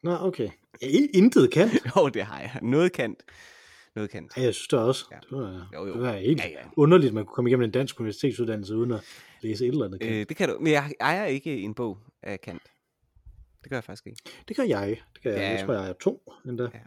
Nå, 0.02 0.16
okay. 0.28 0.48
Ja, 0.82 0.86
intet 1.14 1.50
kant. 1.52 1.72
jo, 1.96 2.08
det 2.08 2.22
har 2.22 2.40
jeg. 2.40 2.58
Noget 2.62 2.92
Kant. 2.92 3.22
Noget 3.94 4.10
Kant. 4.10 4.36
Ja, 4.36 4.42
jeg 4.42 4.54
synes 4.54 4.68
det 4.68 4.78
også. 4.78 5.04
Ja. 5.12 5.16
Det 5.16 5.38
var, 5.38 5.70
Jo, 5.74 5.86
jo. 5.86 5.92
det 5.94 6.02
var 6.02 6.12
helt 6.16 6.40
Ja, 6.40 6.48
ja. 6.48 6.58
underligt, 6.76 7.08
at 7.08 7.14
man 7.14 7.24
kunne 7.24 7.34
komme 7.34 7.50
igennem 7.50 7.64
en 7.64 7.70
dansk 7.70 8.00
universitetsuddannelse 8.00 8.76
uden 8.76 8.92
at 8.92 9.00
læse 9.42 9.64
et 9.66 9.68
eller 9.72 9.84
andet 9.84 10.00
kant. 10.00 10.12
Øh, 10.12 10.26
det 10.28 10.36
kan 10.36 10.48
du, 10.48 10.58
men 10.60 10.72
jeg 10.72 10.92
ejer 11.00 11.24
ikke 11.24 11.60
en 11.60 11.74
bog 11.74 11.98
af 12.22 12.40
Kant. 12.40 12.62
Det 13.62 13.70
gør 13.70 13.76
jeg 13.76 13.84
faktisk 13.84 14.06
ikke. 14.06 14.22
Det 14.48 14.56
gør 14.56 14.62
jeg. 14.62 15.00
Det 15.14 15.22
gør 15.22 15.30
jeg. 15.30 15.40
Ja. 15.40 15.50
Jeg 15.50 15.66
tror, 15.66 15.74
jeg 15.74 15.88
er 15.88 15.92
to 15.92 16.32
endda. 16.46 16.68
Ja. 16.74 16.80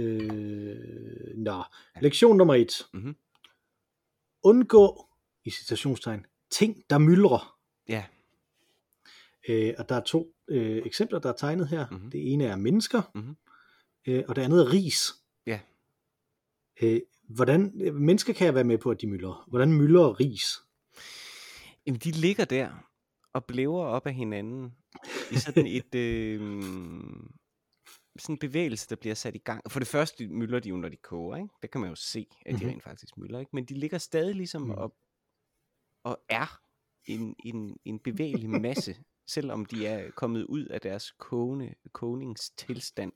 Øh, 0.00 1.36
nå. 1.36 1.62
Lektion 2.00 2.36
nummer 2.36 2.54
et. 2.54 2.86
Mhm. 2.94 3.16
Undgå, 4.42 5.08
i 5.44 5.50
citationstegn, 5.50 6.26
ting, 6.50 6.82
der 6.90 6.98
myldrer. 6.98 7.58
Ja, 7.88 8.04
Øh, 9.48 9.74
og 9.78 9.88
der 9.88 9.94
er 9.94 10.00
to 10.00 10.34
øh, 10.48 10.82
eksempler, 10.86 11.18
der 11.18 11.28
er 11.28 11.36
tegnet 11.36 11.68
her. 11.68 11.86
Mhm. 11.90 12.10
Det 12.10 12.32
ene 12.32 12.44
er 12.44 12.56
mennesker, 12.56 13.02
Mhm. 13.14 13.36
øh, 14.06 14.24
og 14.28 14.36
det 14.36 14.42
andet 14.42 14.60
er 14.60 14.72
ris. 14.72 15.12
Ja. 15.46 15.60
Øh, 16.82 17.00
hvordan, 17.28 17.80
øh, 17.80 17.94
mennesker 17.94 18.32
kan 18.32 18.44
jeg 18.46 18.54
være 18.54 18.64
med 18.64 18.78
på, 18.78 18.90
at 18.90 19.00
de 19.00 19.06
myldrer. 19.06 19.44
Hvordan 19.48 19.72
myldrer 19.72 20.20
ris? 20.20 20.44
Jamen, 21.86 22.00
de 22.00 22.10
ligger 22.10 22.44
der 22.44 22.70
og 23.32 23.44
blæver 23.44 23.84
op 23.84 24.06
af 24.06 24.14
hinanden 24.14 24.74
i 25.32 25.36
sådan 25.36 25.66
et 25.66 25.94
øh, 25.94 26.40
sådan 28.18 28.32
en 28.34 28.38
bevægelse, 28.38 28.86
der 28.90 28.96
bliver 28.96 29.14
sat 29.14 29.34
i 29.34 29.38
gang. 29.38 29.70
For 29.70 29.78
det 29.80 29.88
første 29.88 30.28
mylder 30.28 30.58
de 30.60 30.68
jo, 30.68 30.76
når 30.76 30.88
de 30.88 30.96
koger, 30.96 31.36
ikke? 31.36 31.48
Det 31.62 31.70
kan 31.70 31.80
man 31.80 31.90
jo 31.90 31.96
se, 31.96 32.26
at 32.46 32.54
de 32.54 32.58
Mhm. 32.64 32.68
rent 32.68 32.82
faktisk 32.82 33.16
mylder, 33.18 33.38
ikke? 33.40 33.50
Men 33.52 33.64
de 33.64 33.74
ligger 33.74 33.98
stadig 33.98 34.34
ligesom 34.34 34.62
Mhm. 34.62 34.70
og, 34.70 34.94
og 36.04 36.18
er 36.28 36.60
en, 37.04 37.34
en, 37.44 37.76
en 37.84 37.98
bevægelig 37.98 38.50
masse, 38.50 38.96
selvom 39.34 39.64
de 39.66 39.86
er 39.86 40.10
kommet 40.10 40.44
ud 40.44 40.64
af 40.64 40.80
deres 40.80 41.12
kogende, 41.18 41.74
kogningstilstand. 41.92 43.12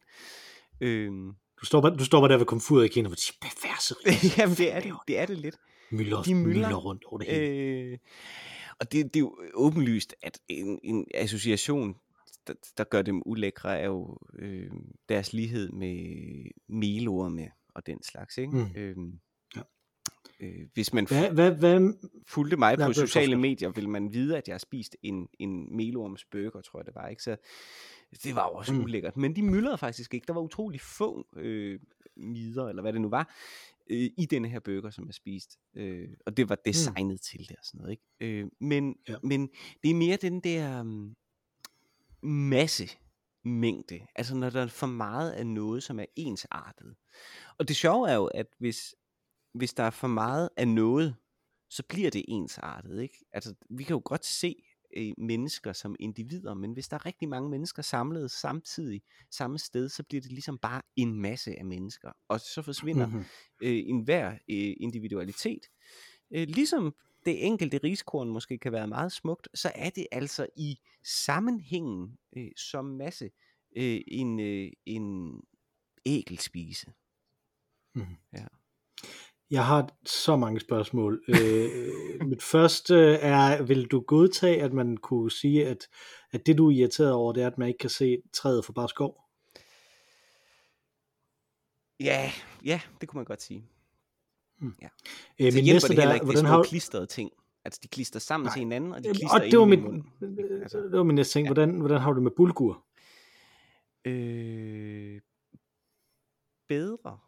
Øhm, 0.80 1.32
Du 1.60 1.66
står, 1.66 1.80
bare, 1.80 1.96
du 1.96 2.04
står 2.04 2.20
bare 2.20 2.28
der 2.28 2.36
ved 2.38 2.46
komfuret 2.46 2.90
og 2.96 3.06
hvor 3.06 3.14
de 3.14 3.20
siger, 3.20 3.36
ris. 4.06 4.38
jamen, 4.38 4.56
det 4.56 4.72
er 4.74 4.80
det, 4.80 4.92
det 5.08 5.18
er 5.18 5.26
det 5.26 5.38
lidt. 5.38 5.56
Myldrer, 5.90 6.22
de 6.22 6.34
myldrer, 6.34 6.68
myldrer 6.68 6.76
rundt 6.80 7.04
over 7.04 7.18
det 7.18 7.26
hele. 7.26 7.46
Øh, 7.46 7.98
og 8.80 8.92
det, 8.92 9.14
det 9.14 9.16
er 9.16 9.20
jo 9.20 9.36
åbenlyst, 9.54 10.14
at 10.22 10.38
en, 10.48 10.80
en 10.84 11.06
association, 11.14 11.96
der, 12.46 12.54
der 12.78 12.84
gør 12.84 13.02
dem 13.02 13.22
ulækre, 13.26 13.78
er 13.78 13.86
jo 13.86 14.18
øh, 14.38 14.70
deres 15.08 15.32
lighed 15.32 15.68
med 15.70 15.96
melorme 16.68 17.48
og 17.74 17.86
den 17.86 18.02
slags. 18.02 18.38
Ikke? 18.38 18.52
Mm. 18.52 18.66
Øhm, 18.76 19.20
Ja. 19.56 19.60
øh, 20.40 20.66
hvis 20.74 20.92
man 20.92 21.06
Hvad, 21.06 21.30
hvad, 21.30 21.50
hvad, 21.52 21.94
fulgte 22.26 22.56
mig 22.56 22.76
Nej, 22.76 22.86
på 22.86 22.92
sociale 22.92 23.26
forskel. 23.26 23.38
medier, 23.40 23.70
vil 23.70 23.88
man 23.88 24.12
vide, 24.12 24.38
at 24.38 24.48
jeg 24.48 24.54
har 24.54 24.58
spist 24.58 24.96
en, 25.02 25.28
en 25.38 25.76
melormsburger, 25.76 26.60
tror 26.60 26.78
jeg 26.80 26.86
det 26.86 26.94
var. 26.94 27.08
Ikke? 27.08 27.22
Så 27.22 27.36
det 28.24 28.34
var 28.34 28.48
jo 28.48 28.52
også 28.54 28.72
mm. 28.72 28.82
ulækkert. 28.82 29.16
Men 29.16 29.36
de 29.36 29.42
myldrede 29.42 29.78
faktisk 29.78 30.14
ikke. 30.14 30.26
Der 30.26 30.32
var 30.32 30.40
utrolig 30.40 30.80
få 30.80 31.26
øh, 31.36 31.80
mider, 32.16 32.68
eller 32.68 32.82
hvad 32.82 32.92
det 32.92 33.00
nu 33.00 33.08
var, 33.08 33.34
øh, 33.90 34.10
i 34.18 34.26
denne 34.30 34.48
her 34.48 34.60
burger, 34.60 34.90
som 34.90 35.06
jeg 35.06 35.14
spiste. 35.14 35.58
Øh, 35.76 36.08
og 36.26 36.36
det 36.36 36.48
var 36.48 36.54
designet 36.64 37.14
mm. 37.14 37.18
til 37.18 37.48
det 37.48 37.56
og 37.56 37.64
sådan 37.64 37.78
noget. 37.78 37.90
Ikke? 37.90 38.04
Øh, 38.40 38.50
men, 38.60 38.96
ja. 39.08 39.16
men 39.22 39.48
det 39.82 39.90
er 39.90 39.94
mere 39.94 40.16
den 40.16 40.40
der 40.40 40.80
um, 40.80 41.16
masse 42.22 42.88
mængde. 43.44 44.00
Altså 44.16 44.34
når 44.36 44.50
der 44.50 44.62
er 44.62 44.66
for 44.66 44.86
meget 44.86 45.32
af 45.32 45.46
noget, 45.46 45.82
som 45.82 46.00
er 46.00 46.04
ensartet. 46.16 46.96
Og 47.58 47.68
det 47.68 47.76
sjove 47.76 48.10
er 48.10 48.14
jo, 48.14 48.26
at 48.26 48.46
hvis, 48.58 48.94
hvis 49.54 49.74
der 49.74 49.82
er 49.82 49.90
for 49.90 50.08
meget 50.08 50.48
af 50.56 50.68
noget, 50.68 51.16
så 51.70 51.82
bliver 51.88 52.10
det 52.10 52.24
ensartet. 52.28 53.02
Ikke? 53.02 53.24
Altså, 53.32 53.54
vi 53.70 53.84
kan 53.84 53.94
jo 53.94 54.02
godt 54.04 54.26
se 54.26 54.62
øh, 54.96 55.12
mennesker 55.18 55.72
som 55.72 55.96
individer, 56.00 56.54
men 56.54 56.72
hvis 56.72 56.88
der 56.88 56.96
er 56.96 57.06
rigtig 57.06 57.28
mange 57.28 57.50
mennesker 57.50 57.82
samlet 57.82 58.30
samtidig 58.30 59.02
samme 59.30 59.58
sted, 59.58 59.88
så 59.88 60.02
bliver 60.02 60.20
det 60.20 60.32
ligesom 60.32 60.58
bare 60.58 60.82
en 60.96 61.14
masse 61.14 61.58
af 61.58 61.64
mennesker. 61.64 62.12
Og 62.28 62.40
så 62.40 62.62
forsvinder 62.62 63.06
Mhm. 63.06 63.24
øh, 63.62 63.82
enhver 63.86 64.30
øh, 64.30 64.74
individualitet. 64.80 65.66
Øh, 66.30 66.48
ligesom 66.48 66.94
det 67.26 67.46
enkelte 67.46 67.78
riskorn 67.84 68.28
måske 68.28 68.58
kan 68.58 68.72
være 68.72 68.86
meget 68.88 69.12
smukt, 69.12 69.48
så 69.54 69.72
er 69.74 69.90
det 69.90 70.06
altså 70.12 70.46
i 70.56 70.78
sammenhængen 71.04 72.18
øh, 72.36 72.50
som 72.56 72.84
masse 72.84 73.30
øh, 73.76 74.00
en, 74.06 74.40
øh, 74.40 74.72
en 74.86 75.34
ægelspise. 76.06 76.92
Jeg 79.50 79.66
har 79.66 79.88
så 80.06 80.36
mange 80.36 80.60
spørgsmål. 80.60 81.22
Øh, 81.28 82.26
mit 82.26 82.42
første 82.42 82.96
er, 83.14 83.62
vil 83.62 83.84
du 83.84 84.00
godtage, 84.00 84.62
at 84.62 84.72
man 84.72 84.96
kunne 84.96 85.30
sige, 85.30 85.66
at, 85.66 85.88
at 86.32 86.46
det 86.46 86.58
du 86.58 86.70
er 86.70 86.74
irriteret 86.74 87.12
over, 87.12 87.32
det 87.32 87.42
er, 87.42 87.46
at 87.46 87.58
man 87.58 87.68
ikke 87.68 87.78
kan 87.78 87.90
se 87.90 88.22
træet 88.32 88.64
for 88.64 88.72
bare 88.72 88.88
skov? 88.88 89.24
Ja, 92.00 92.32
ja, 92.64 92.80
det 93.00 93.08
kunne 93.08 93.18
man 93.18 93.24
godt 93.24 93.42
sige. 93.42 93.64
Øh, 94.62 94.70
Så 94.70 94.78
min 95.38 95.52
hjælper 95.52 95.72
næste 95.74 95.88
det 95.88 95.96
der, 95.96 96.02
heller 96.02 96.10
er, 96.10 96.14
ikke, 96.14 96.26
det 96.26 96.30
er 96.30 96.42
hvordan 96.42 96.50
små 96.50 96.56
har 96.56 96.62
klistrede 96.62 97.06
ting. 97.06 97.30
Altså, 97.64 97.80
de 97.82 97.88
klister 97.88 98.20
sammen 98.20 98.44
Nej. 98.44 98.54
til 98.54 98.58
hinanden, 98.58 98.92
og 98.92 99.04
de 99.04 99.08
klister 99.08 99.34
og 99.34 99.40
det 99.40 99.58
var, 99.58 99.64
mit, 99.64 99.82
munden. 99.82 100.12
Altså. 100.62 100.78
det 100.78 100.92
var 100.92 101.02
min 101.02 101.14
næste 101.14 101.32
ting. 101.32 101.48
Hvordan, 101.48 101.80
hvordan 101.80 102.00
har 102.00 102.10
du 102.10 102.14
det 102.14 102.22
med 102.22 102.30
bulgur? 102.36 102.84
Øh, 104.04 105.20
bedre. 106.68 107.18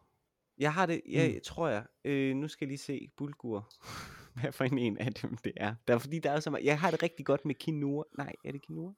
Jeg 0.62 0.75
har 0.75 0.87
det, 0.87 1.01
jeg 1.09 1.29
Mm. 1.29 1.35
mm. 1.35 1.40
tror 1.44 1.68
jeg, 1.68 1.85
øh, 2.05 2.37
nu 2.37 2.48
skal 2.48 2.64
jeg 2.64 2.68
lige 2.68 2.79
se 2.79 3.09
bulgur, 3.16 3.72
hvad 4.40 4.53
for 4.53 4.64
en 4.64 4.98
af 4.98 5.12
dem 5.14 5.37
det 5.37 5.53
er. 5.57 5.75
Der 5.88 5.94
er 5.94 5.98
fordi 5.98 6.18
der 6.18 6.31
er 6.31 6.40
så 6.40 6.51
meget, 6.51 6.64
jeg 6.64 6.81
har 6.81 6.90
det 6.90 7.03
rigtig 7.03 7.27
godt 7.27 7.44
med 7.44 7.55
quinoa. 7.64 8.03
Nej, 8.18 8.33
er 8.44 8.53
det 8.53 8.66
quinoa? 8.66 8.92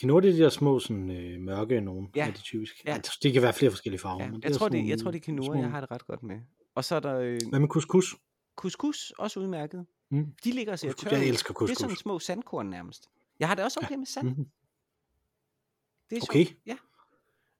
Quinoa, 0.00 0.20
det 0.20 0.28
er 0.28 0.32
de 0.32 0.38
der 0.38 0.48
små 0.48 0.78
sådan, 0.78 1.10
øh, 1.10 1.40
mørke 1.40 1.80
nogen, 1.80 2.08
Ja. 2.16 2.28
er 2.28 2.32
de 2.32 2.40
typisk. 2.40 2.84
Ja. 2.86 2.94
Altså, 2.94 3.18
det 3.22 3.32
kan 3.32 3.42
være 3.42 3.52
flere 3.52 3.70
forskellige 3.70 4.00
farver. 4.00 4.24
Ja, 4.24 4.30
men 4.30 4.42
jeg, 4.42 4.52
tror, 4.52 4.68
det, 4.68 4.88
jeg 4.88 5.00
tror, 5.00 5.10
det 5.10 5.20
er 5.20 5.24
quinoa, 5.24 5.46
små- 5.46 5.60
jeg 5.60 5.70
har 5.70 5.80
det 5.80 5.90
ret 5.90 6.06
godt 6.06 6.22
med. 6.22 6.40
Og 6.74 6.84
så 6.84 6.94
er 6.96 7.00
der 7.00 7.18
øh, 7.18 7.38
Hvad 7.50 7.60
med 7.60 7.68
couscous? 7.68 8.16
couscous, 8.56 9.10
også 9.18 9.40
udmærket. 9.40 9.86
Mm. 10.10 10.26
De 10.44 10.50
ligger 10.52 10.72
og 10.72 10.78
ser 10.78 10.88
Couscous, 10.88 11.10
tørre 11.10 11.20
jeg 11.20 11.28
elsker 11.28 11.54
Det 11.54 11.70
er 11.70 11.74
som 11.74 11.88
couscous. 11.88 11.98
små 11.98 12.18
sandkorn 12.18 12.66
nærmest. 12.66 13.08
Jeg 13.40 13.48
har 13.48 13.54
det 13.54 13.64
også 13.64 13.80
okay 13.82 13.94
med 13.94 14.06
sand. 14.06 14.26
Mhm. 14.28 14.46
Det 16.10 16.18
er 16.18 16.22
Okay. 16.30 16.44
sjovt. 16.44 16.58
Ja. 16.66 16.76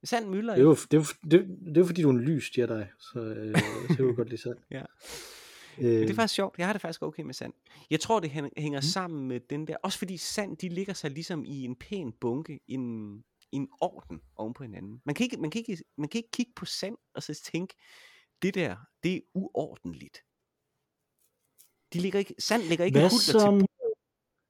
Sand 0.04 0.28
mylder 0.28 0.54
Det 0.54 0.60
er, 0.60 0.64
jo, 0.64 0.74
det, 0.74 0.94
er, 0.94 0.98
jo- 0.98 1.28
det, 1.30 1.58
det 1.66 1.76
er 1.76 1.80
jo 1.80 1.86
fordi, 1.86 2.02
du 2.02 2.08
er 2.08 2.12
en 2.12 2.20
lys 2.20 2.58
Jedi, 2.58 2.84
så, 2.98 3.18
øh, 3.20 3.58
så 3.88 3.94
kan 3.96 4.04
du 4.06 4.14
godt 4.14 4.28
lide 4.28 4.42
sand. 4.42 4.58
Ja. 4.70 4.82
Øh, 5.78 5.84
det 5.84 6.10
er 6.10 6.14
faktisk 6.14 6.34
sjovt. 6.34 6.58
Jeg 6.58 6.66
har 6.66 6.72
det 6.72 6.82
faktisk 6.82 7.02
okay 7.02 7.22
med 7.22 7.34
sand. 7.34 7.52
Jeg 7.90 8.00
tror, 8.00 8.20
det 8.20 8.28
hæng- 8.30 8.52
hænger 8.56 8.78
Mm. 8.78 8.82
sammen 8.82 9.28
med 9.28 9.40
den 9.40 9.66
der... 9.66 9.76
Også 9.82 9.98
fordi 9.98 10.16
sand, 10.16 10.56
de 10.56 10.68
ligger 10.68 10.92
sig 10.92 11.10
ligesom 11.10 11.44
i 11.44 11.64
en 11.64 11.76
pæn 11.76 12.12
bunke, 12.20 12.60
i 12.66 12.72
en, 12.74 13.24
en 13.52 13.68
orden 13.80 14.20
oven 14.36 14.54
på 14.54 14.62
hinanden. 14.62 15.02
Man 15.04 15.14
kan, 15.14 15.24
ikke, 15.24 15.36
man, 15.36 15.50
kan 15.50 15.58
ikke, 15.68 15.84
man 15.98 16.08
kan 16.08 16.18
ikke 16.18 16.30
kigge 16.30 16.52
på 16.56 16.64
sand 16.64 16.96
og 17.14 17.22
så 17.22 17.34
tænke, 17.44 17.74
det 18.42 18.54
der, 18.54 18.76
det 19.02 19.14
er 19.16 19.20
uordentligt. 19.34 20.18
De 21.92 21.98
ligger 21.98 22.18
ikke, 22.18 22.34
sand 22.38 22.62
ligger 22.62 22.84
ikke 22.84 22.98
Hvad 22.98 23.10
så 23.10 23.58
til 23.58 23.66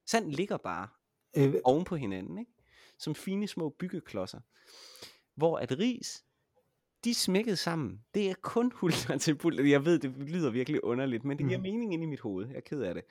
Sand 0.07 0.31
ligger 0.31 0.57
bare 0.57 0.87
øh, 1.37 1.53
oven 1.63 1.85
på 1.85 1.95
hinanden, 1.95 2.37
ikke? 2.37 2.51
som 2.99 3.15
fine 3.15 3.47
små 3.47 3.69
byggeklodser. 3.79 4.39
Hvor 5.39 5.57
at 5.57 5.79
ris, 5.79 6.23
de 7.03 7.09
er 7.09 7.13
smækket 7.15 7.59
sammen. 7.59 7.91
Det 8.13 8.29
er 8.29 8.33
kun 8.43 8.71
hulter 8.81 9.17
til 9.17 9.35
bulter. 9.35 9.63
Jeg 9.63 9.85
ved, 9.85 9.99
det 9.99 10.11
lyder 10.27 10.49
virkelig 10.49 10.83
underligt, 10.83 11.25
men 11.25 11.37
det 11.37 11.45
giver 11.47 11.57
Mhm. 11.57 11.63
mening 11.63 11.93
ind 11.93 12.03
i 12.03 12.05
mit 12.05 12.19
hoved. 12.19 12.47
Jeg 12.47 12.55
er 12.55 12.61
ked 12.61 12.81
af 12.81 12.93
det. 12.93 13.03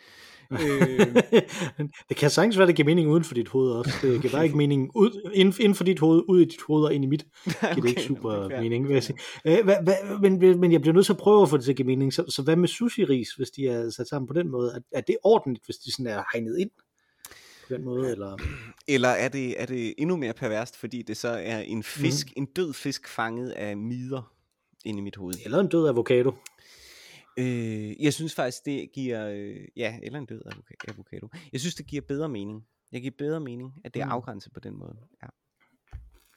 øh, 0.53 1.89
det 2.09 2.17
kan 2.17 2.31
sagtens 2.31 2.59
være, 2.59 2.67
det 2.67 2.77
giver 2.77 2.87
mening 2.87 3.09
uden 3.11 3.25
for 3.25 3.35
dit 3.35 3.49
hoved 3.49 3.71
også. 3.73 3.93
Det 4.03 4.21
giver 4.21 4.33
bare 4.33 4.45
ikke 4.45 4.57
mening 4.57 4.91
ud, 4.97 5.31
inden, 5.35 5.55
inden 5.61 5.75
for 5.75 5.85
dit 5.85 5.99
hoved, 5.99 6.23
ud 6.29 6.41
i 6.41 6.45
dit 6.45 6.63
hoved 6.67 6.85
og 6.85 6.95
ind 6.95 7.05
i 7.05 7.07
mit. 7.07 7.23
Giver 7.61 7.75
det 7.75 7.89
ikke 7.89 8.03
super 8.03 8.49
fair. 8.49 8.61
mening, 8.61 8.89
vil 8.89 8.95
jeg 8.95 9.03
sige. 9.03 9.19
Øh, 9.47 9.65
hva, 9.65 9.83
hva, 9.83 9.95
men, 10.21 10.61
men 10.61 10.73
jeg 10.73 10.81
bliver 10.81 10.95
nødt 10.95 11.07
til 11.07 11.13
at 11.13 11.19
prøve 11.19 11.43
at 11.43 11.49
få 11.49 11.57
det 11.57 11.65
til 11.65 11.73
at 11.73 11.77
give 11.77 11.87
mening. 11.87 12.13
Så, 12.15 12.25
så 12.29 12.43
hvad 12.43 12.57
med 12.57 12.69
sushi-ris, 12.69 13.37
hvis 13.37 13.51
de 13.51 13.67
er 13.69 13.91
sat 13.91 14.09
sammen 14.09 14.27
på 14.27 14.35
den 14.35 14.49
måde? 14.51 14.73
Er, 14.75 14.81
er 14.99 15.01
det 15.01 15.17
ordentligt, 15.25 15.65
hvis 15.65 15.77
de 15.77 15.93
sådan 15.93 16.07
er 16.07 16.23
hegnet 16.33 16.59
ind 16.59 16.71
på 17.69 17.75
den 17.75 17.85
måde? 17.85 18.11
Eller? 18.11 18.37
Eller 18.89 19.09
er 19.09 19.29
det, 19.29 19.63
er 19.63 19.67
det 19.67 19.95
endnu 19.99 20.17
mere 20.17 20.33
perverst, 20.33 20.77
fordi 20.77 21.03
det 21.03 21.17
så 21.17 21.29
er 21.29 21.59
en 21.61 21.83
fisk, 21.83 22.27
Mhm. 22.27 22.33
mm. 22.37 22.43
en 22.43 22.47
død 22.47 22.73
fisk 22.73 23.09
fanget 23.09 23.51
af 23.51 23.77
mider 23.77 24.33
ind 24.85 24.99
i 24.99 25.01
mit 25.01 25.17
hoved? 25.17 25.35
eller 25.45 25.59
en 25.61 25.69
død 25.69 25.89
avocado? 25.89 26.33
Øh, 27.37 28.03
jeg 28.03 28.15
synes 28.15 28.35
faktisk, 28.35 28.65
det 28.65 28.93
giver... 28.93 29.29
Øh, 29.29 29.57
ja, 29.77 29.99
eller 30.03 30.19
en 30.19 30.27
død 30.27 30.43
avoca- 30.47 30.93
avocado. 30.95 31.29
Jeg 31.53 31.61
synes, 31.61 31.75
det 31.75 31.87
giver 31.87 32.03
bedre 32.03 32.29
mening. 32.29 32.67
Jeg 32.93 33.01
giver 33.01 33.15
bedre 33.19 33.41
mening, 33.41 33.73
at 33.85 33.95
det 33.95 34.01
er 34.03 34.07
Mm. 34.07 34.11
afgrænset 34.13 34.53
på 34.53 34.61
den 34.61 34.77
måde. 34.79 34.97
Ja. 35.23 35.27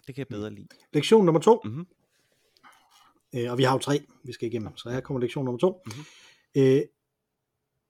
Det 0.07 0.15
kan 0.15 0.17
jeg 0.17 0.27
bedre 0.27 0.49
lide. 0.53 0.67
Lektion 0.93 1.25
nummer 1.25 1.41
to. 1.41 1.61
Mhm. 1.65 1.87
Øh, 3.35 3.51
og 3.51 3.57
vi 3.57 3.63
har 3.63 3.73
jo 3.73 3.79
tre, 3.79 3.99
vi 4.23 4.33
skal 4.33 4.47
igennem. 4.47 4.77
Så 4.77 4.89
her 4.89 4.99
kommer 4.99 5.19
lektion 5.21 5.45
nummer 5.45 5.59
to. 5.59 5.81
Mhm. 5.85 6.05
Øh, 6.57 6.81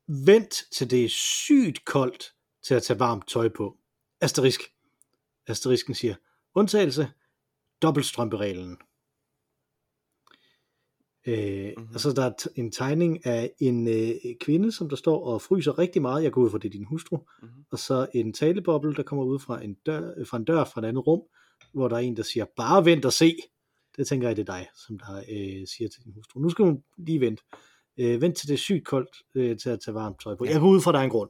vent 0.08 0.64
til 0.72 0.92
det 0.92 1.06
er 1.06 1.10
sygt 1.10 1.86
koldt 1.86 2.34
til 2.64 2.74
at 2.74 2.84
tage 2.84 3.00
varmt 3.00 3.28
tøj 3.30 3.50
på. 3.50 3.78
Asterisk. 4.22 4.62
Asterisken 5.48 5.96
siger, 5.96 6.16
undtagelse, 6.56 7.12
dobbeltstrømpereglen. 7.82 8.78
Øh, 11.28 11.74
Mhm. 11.78 11.88
Og 11.94 12.00
så 12.00 12.10
er 12.10 12.14
der 12.14 12.32
t- 12.42 12.54
en 12.56 12.72
tegning 12.72 13.26
af 13.26 13.52
en 13.60 13.88
øh, 13.88 14.12
kvinde, 14.40 14.72
som 14.72 14.90
der 14.90 14.96
står 14.96 15.26
og 15.26 15.42
fryser 15.42 15.80
rigtig 15.80 16.02
meget. 16.02 16.24
Jeg 16.24 16.32
går 16.32 16.42
ud 16.42 16.50
fra, 16.50 16.58
det 16.58 16.66
er 16.66 16.70
din 16.72 16.84
hustru. 16.86 17.18
Mhm. 17.42 17.50
Og 17.72 17.80
så 17.80 18.08
en 18.14 18.34
taleboble, 18.34 18.96
der 18.96 19.04
kommer 19.04 19.26
ud 19.26 19.40
fra 19.40 19.64
en, 19.64 19.74
dør, 19.74 20.26
fra 20.26 20.38
en 20.38 20.44
dør 20.46 20.64
fra 20.64 20.82
et 20.82 20.86
andet 20.86 21.08
rum, 21.08 21.22
hvor 21.74 21.88
der 21.88 21.96
er 21.96 22.00
en, 22.00 22.18
der 22.18 22.24
siger, 22.24 22.46
bare 22.56 22.86
vent 22.86 23.06
og 23.06 23.14
se. 23.14 23.36
Det 23.98 24.08
tænker 24.08 24.28
jeg, 24.28 24.36
det 24.38 24.50
er 24.50 24.54
dig, 24.54 24.68
som 24.88 25.00
der 25.00 25.18
øh, 25.18 25.68
siger 25.68 25.90
til 25.90 26.04
din 26.06 26.14
hustru. 26.14 26.40
Nu 26.40 26.50
skal 26.50 26.66
hun 26.66 26.84
lige 26.98 27.20
vente. 27.20 27.44
Øh, 27.98 28.22
vent 28.22 28.38
til 28.38 28.48
det 28.48 28.54
er 28.54 28.58
sygt 28.58 28.86
koldt 28.86 29.16
øh, 29.36 29.58
til 29.58 29.70
at 29.70 29.80
tage 29.80 29.96
varmt 29.96 30.22
tøj 30.24 30.36
på. 30.36 30.46
Ja. 30.46 30.52
Jeg 30.52 30.60
går 30.60 30.68
ud 30.70 30.82
fra, 30.82 30.92
der 30.92 31.00
er 31.00 31.04
en 31.04 31.10
grund. 31.10 31.30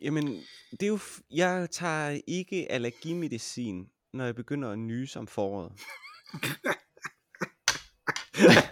Jamen, 0.00 0.42
det 0.70 0.82
er 0.82 0.86
jo... 0.86 0.98
Jeg 1.30 1.70
tager 1.70 2.20
ikke 2.26 2.72
allergimedicin, 2.72 3.86
når 4.12 4.24
jeg 4.24 4.34
begynder 4.34 4.70
at 4.70 4.78
nyse 4.78 5.18
om 5.18 5.26
foråret. 5.26 5.72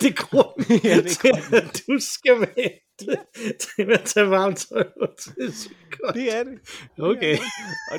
det 0.01 0.09
er 0.09 0.17
grund 0.17 0.71
Ja, 0.85 0.97
det 0.97 1.25
er 1.25 1.57
at 1.57 1.83
du 1.89 1.99
skal 2.01 2.41
vente. 2.41 2.81
Det, 3.03 3.19
det 3.77 3.87
med 3.87 3.95
at 3.95 4.05
tage 4.05 4.31
varmt 4.31 4.57
tøj 4.57 4.83
på, 4.83 5.07
det 5.37 5.45
er. 5.45 6.13
Det 6.13 6.33
er. 6.33 6.45
Okay. 6.99 7.39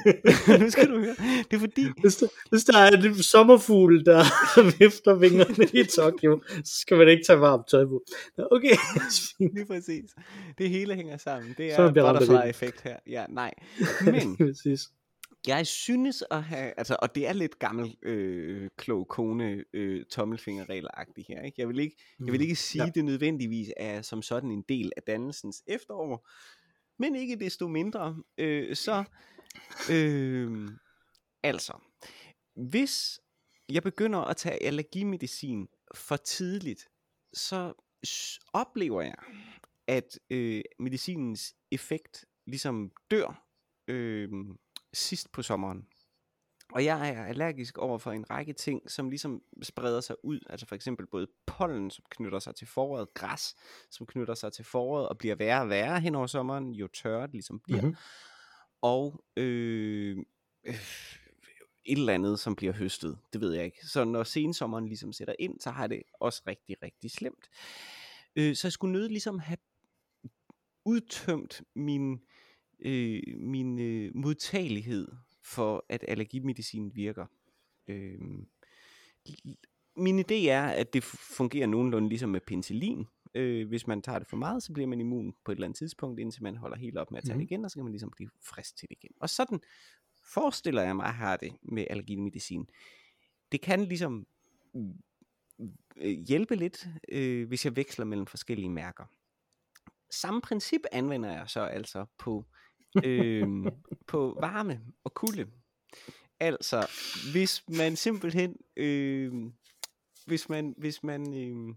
Det 0.03 0.15
er. 0.23 0.53
Og 0.53 0.59
nu 0.63 0.69
skal 0.69 0.89
du 0.89 0.99
høre. 0.99 1.15
Det 1.51 1.55
er 1.55 1.59
fordi, 1.59 1.85
Hvis 2.01 2.15
der, 2.15 2.27
hvis 2.49 2.63
der 2.63 2.77
er 2.77 2.91
en 2.91 3.23
sommerfugl, 3.23 4.05
der 4.05 4.23
vifter 4.79 5.13
vingerne 5.13 5.67
i 5.73 5.83
Tokyo, 5.83 6.41
så 6.49 6.79
skal 6.79 6.97
man 6.97 7.07
ikke 7.07 7.23
tage 7.27 7.39
varmt 7.39 7.67
tøj 7.69 7.85
på. 7.85 8.03
Okay, 8.51 8.75
lige 9.55 9.65
præcis. 9.65 10.09
Det 10.57 10.69
hele 10.69 10.95
hænger 10.95 11.17
sammen. 11.17 11.55
Det 11.57 11.73
er 11.73 11.91
butterfly-effekt 11.91 12.81
her. 12.81 12.97
Ja, 13.07 13.25
nej. 13.29 13.51
Men. 14.05 14.37
Jeg 15.47 15.67
synes 15.67 16.23
at 16.31 16.43
have, 16.43 16.73
altså, 16.77 16.95
og 17.01 17.15
det 17.15 17.27
er 17.27 17.33
lidt 17.33 17.59
gammel, 17.59 17.97
øh, 18.01 18.69
klog 18.77 19.07
kone, 19.07 19.63
øh, 19.73 20.05
tommelfingerregler-agtigt 20.09 21.27
her, 21.27 21.41
ikke? 21.41 21.55
Jeg 21.61 21.67
vil 21.67 21.79
ikke, 21.79 21.95
jeg 22.25 22.31
vil 22.31 22.41
ikke 22.41 22.55
sige, 22.55 22.83
Ja. 22.83 22.89
det 22.95 23.05
nødvendigvis 23.05 23.71
er 23.77 24.01
som 24.01 24.21
sådan 24.21 24.51
en 24.51 24.61
del 24.69 24.91
af 24.97 25.03
dannelsens 25.03 25.63
efterår, 25.67 26.29
men 26.99 27.15
ikke 27.15 27.35
desto 27.35 27.67
mindre, 27.67 28.23
øh, 28.37 28.75
så, 28.75 29.03
øh, 29.91 30.69
altså, 31.43 31.73
hvis 32.55 33.19
jeg 33.69 33.83
begynder 33.83 34.19
at 34.19 34.37
tage 34.37 34.63
allergimedicin 34.63 35.67
for 35.95 36.15
tidligt, 36.15 36.87
så 37.33 37.73
oplever 38.53 39.01
jeg, 39.01 39.15
at 39.87 40.19
øh, 40.29 40.61
medicinens 40.79 41.55
effekt 41.71 42.25
ligesom 42.47 42.91
dør 43.11 43.47
øh, 43.87 44.29
sidst 44.93 45.31
på 45.31 45.41
sommeren. 45.41 45.87
Og 46.73 46.85
jeg 46.85 47.09
er 47.09 47.25
allergisk 47.25 47.77
over 47.77 47.97
for 47.97 48.11
en 48.11 48.29
række 48.29 48.53
ting, 48.53 48.91
som 48.91 49.09
ligesom 49.09 49.41
spreder 49.61 50.01
sig 50.01 50.15
ud. 50.23 50.39
Altså 50.49 50.65
for 50.65 50.75
eksempel 50.75 51.07
både 51.07 51.27
pollen, 51.45 51.91
som 51.91 52.03
knytter 52.09 52.39
sig 52.39 52.55
til 52.55 52.67
foråret, 52.67 53.13
græs, 53.13 53.55
som 53.91 54.05
knytter 54.05 54.33
sig 54.33 54.53
til 54.53 54.65
foråret 54.65 55.09
og 55.09 55.17
bliver 55.17 55.35
værre 55.35 55.61
og 55.61 55.69
værre 55.69 55.99
hen 55.99 56.15
over 56.15 56.27
sommeren, 56.27 56.71
jo 56.71 56.87
tørre 56.87 57.21
det 57.21 57.31
ligesom 57.31 57.59
bliver. 57.59 57.81
Mhm. 57.81 57.87
Mm-hmm. 57.87 57.97
Og 58.81 59.23
øh, 59.37 60.17
øh, 60.63 60.75
et 61.85 61.97
eller 61.97 62.13
andet, 62.13 62.39
som 62.39 62.55
bliver 62.55 62.73
høstet. 62.73 63.17
Det 63.33 63.41
ved 63.41 63.53
jeg 63.53 63.65
ikke. 63.65 63.87
Så 63.87 64.03
når 64.03 64.23
sensommeren 64.23 64.85
ligesom 64.87 65.13
sætter 65.13 65.35
ind, 65.39 65.59
så 65.59 65.69
har 65.69 65.87
det 65.87 66.03
også 66.19 66.41
rigtig, 66.47 66.75
rigtig 66.83 67.11
slemt. 67.11 67.49
Øh, 68.35 68.55
så 68.55 68.67
jeg 68.67 68.73
skulle 68.73 68.93
nødt 68.93 69.11
ligesom 69.11 69.39
have 69.39 69.57
udtømt 70.85 71.61
min, 71.75 72.19
øh, 72.79 73.21
min 73.37 73.79
øh, 73.79 74.11
modtagelighed 74.15 75.07
for, 75.43 75.85
at 75.89 76.05
allergimedicin 76.07 76.95
virker. 76.95 77.25
Øh, 77.87 78.19
min 79.97 80.19
idé 80.19 80.33
er, 80.47 80.63
at 80.67 80.93
det 80.93 81.03
fungerer 81.03 81.67
nogenlunde 81.67 82.09
ligesom 82.09 82.29
med 82.29 82.41
penicillin. 82.47 83.05
Øh, 83.35 83.67
hvis 83.67 83.87
man 83.87 84.01
tager 84.01 84.19
det 84.19 84.27
for 84.27 84.37
meget, 84.37 84.63
så 84.63 84.73
bliver 84.73 84.87
man 84.87 84.99
immun 84.99 85.33
på 85.45 85.51
et 85.51 85.55
eller 85.55 85.67
andet 85.67 85.77
tidspunkt, 85.77 86.19
indtil 86.19 86.43
man 86.43 86.55
holder 86.57 86.77
helt 86.77 86.97
op 86.97 87.11
med 87.11 87.17
at 87.17 87.23
tage 87.23 87.33
Mhm. 87.35 87.39
det 87.45 87.51
igen, 87.51 87.65
og 87.65 87.71
så 87.71 87.75
kan 87.75 87.83
man 87.83 87.91
ligesom 87.91 88.11
blive 88.11 88.29
frisk 88.41 88.77
til 88.77 88.89
det 88.89 88.97
igen. 89.01 89.11
Og 89.19 89.29
sådan 89.29 89.59
forestiller 90.33 90.81
jeg 90.81 90.95
mig, 90.95 91.05
at 91.05 91.13
har 91.13 91.37
det 91.37 91.53
med 91.61 91.85
allergimedicin. 91.89 92.69
Det 93.51 93.61
kan 93.61 93.83
ligesom 93.83 94.27
øh, 95.97 96.09
hjælpe 96.27 96.55
lidt, 96.55 96.87
øh, 97.09 97.47
hvis 97.47 97.65
jeg 97.65 97.75
veksler 97.75 98.05
mellem 98.05 98.25
forskellige 98.27 98.69
mærker. 98.69 99.05
Samme 100.11 100.41
princip 100.41 100.81
anvender 100.91 101.31
jeg 101.31 101.49
så 101.49 101.61
altså 101.61 102.05
på, 102.17 102.45
øh, 103.03 103.47
på 104.07 104.37
varme 104.39 104.81
og 105.03 105.13
kulde. 105.13 105.47
Altså, 106.39 106.87
hvis 107.31 107.63
man 107.67 107.95
simpelthen, 107.95 108.55
øh, 108.77 109.33
hvis 110.25 110.49
man, 110.49 110.75
hvis 110.77 111.03
man, 111.03 111.33
øh, 111.33 111.75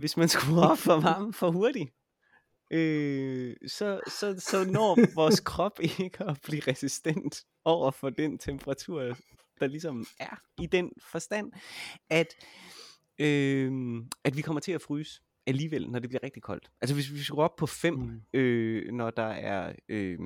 hvis 0.00 0.16
man 0.16 0.28
skruer 0.28 0.66
op 0.66 0.78
for 0.78 1.00
varmen 1.00 1.32
for 1.32 1.50
hurtigt, 1.50 1.90
øh, 2.70 3.56
så, 3.66 4.00
så, 4.08 4.40
så 4.40 4.64
når 4.64 5.14
vores 5.14 5.40
krop 5.40 5.80
ikke 6.00 6.24
at 6.24 6.38
blive 6.42 6.62
resistent 6.66 7.44
over 7.64 7.90
for 7.90 8.10
den 8.10 8.38
temperatur, 8.38 9.16
der 9.60 9.66
ligesom 9.66 10.06
er 10.20 10.36
i 10.62 10.66
den 10.66 10.90
forstand, 11.10 11.52
at, 12.10 12.34
øh, 13.18 13.72
at 14.24 14.36
vi 14.36 14.42
kommer 14.42 14.60
til 14.60 14.72
at 14.72 14.82
fryse 14.82 15.20
alligevel, 15.46 15.90
når 15.90 15.98
det 15.98 16.10
bliver 16.10 16.22
rigtig 16.22 16.42
koldt. 16.42 16.70
Altså 16.80 16.94
hvis 16.94 17.12
vi 17.12 17.18
skruer 17.18 17.44
op 17.44 17.56
på 17.56 17.66
5, 17.66 17.94
Mm. 17.94 18.20
øh, 18.32 18.92
når 18.92 19.10
der 19.10 19.22
er 19.26 19.72
øh, 19.88 20.18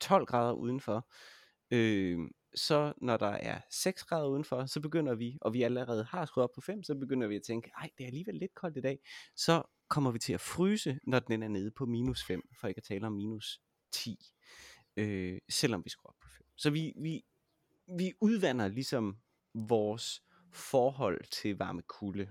12 0.00 0.26
grader 0.26 0.52
udenfor, 0.52 1.08
øh, 1.70 2.18
så 2.54 2.92
når 3.02 3.16
der 3.16 3.26
er 3.30 3.60
6 3.70 4.04
grader 4.04 4.28
udenfor, 4.28 4.66
så 4.66 4.80
begynder 4.80 5.14
vi, 5.14 5.38
og 5.40 5.54
vi 5.54 5.62
allerede 5.62 6.04
har 6.04 6.26
skruet 6.26 6.44
op 6.44 6.50
på 6.54 6.60
5, 6.60 6.82
så 6.82 6.94
begynder 6.94 7.26
vi 7.26 7.36
at 7.36 7.42
tænke, 7.42 7.70
ej, 7.78 7.90
det 7.98 8.04
er 8.04 8.08
alligevel 8.08 8.34
lidt 8.34 8.54
koldt 8.54 8.76
i 8.76 8.80
dag. 8.80 8.98
Så 9.36 9.62
kommer 9.88 10.10
vi 10.10 10.18
til 10.18 10.32
at 10.32 10.40
fryse, 10.40 10.98
når 11.02 11.18
den 11.18 11.42
er 11.42 11.48
nede 11.48 11.70
på 11.70 11.86
minus 11.86 12.24
5, 12.24 12.42
for 12.60 12.68
ikke 12.68 12.78
at 12.78 12.82
tale 12.84 13.06
om 13.06 13.12
minus 13.12 13.60
10, 13.92 14.18
øh, 14.96 15.38
selvom 15.48 15.84
vi 15.84 15.90
skruer 15.90 16.10
op 16.10 16.18
på 16.20 16.28
5. 16.28 16.46
Så 16.56 16.70
vi, 16.70 16.92
vi, 16.96 17.24
vi 17.98 18.12
udvander 18.20 18.68
ligesom 18.68 19.18
vores 19.54 20.22
forhold 20.52 21.20
til 21.30 21.56
varme 21.58 21.82
kulde. 21.82 22.28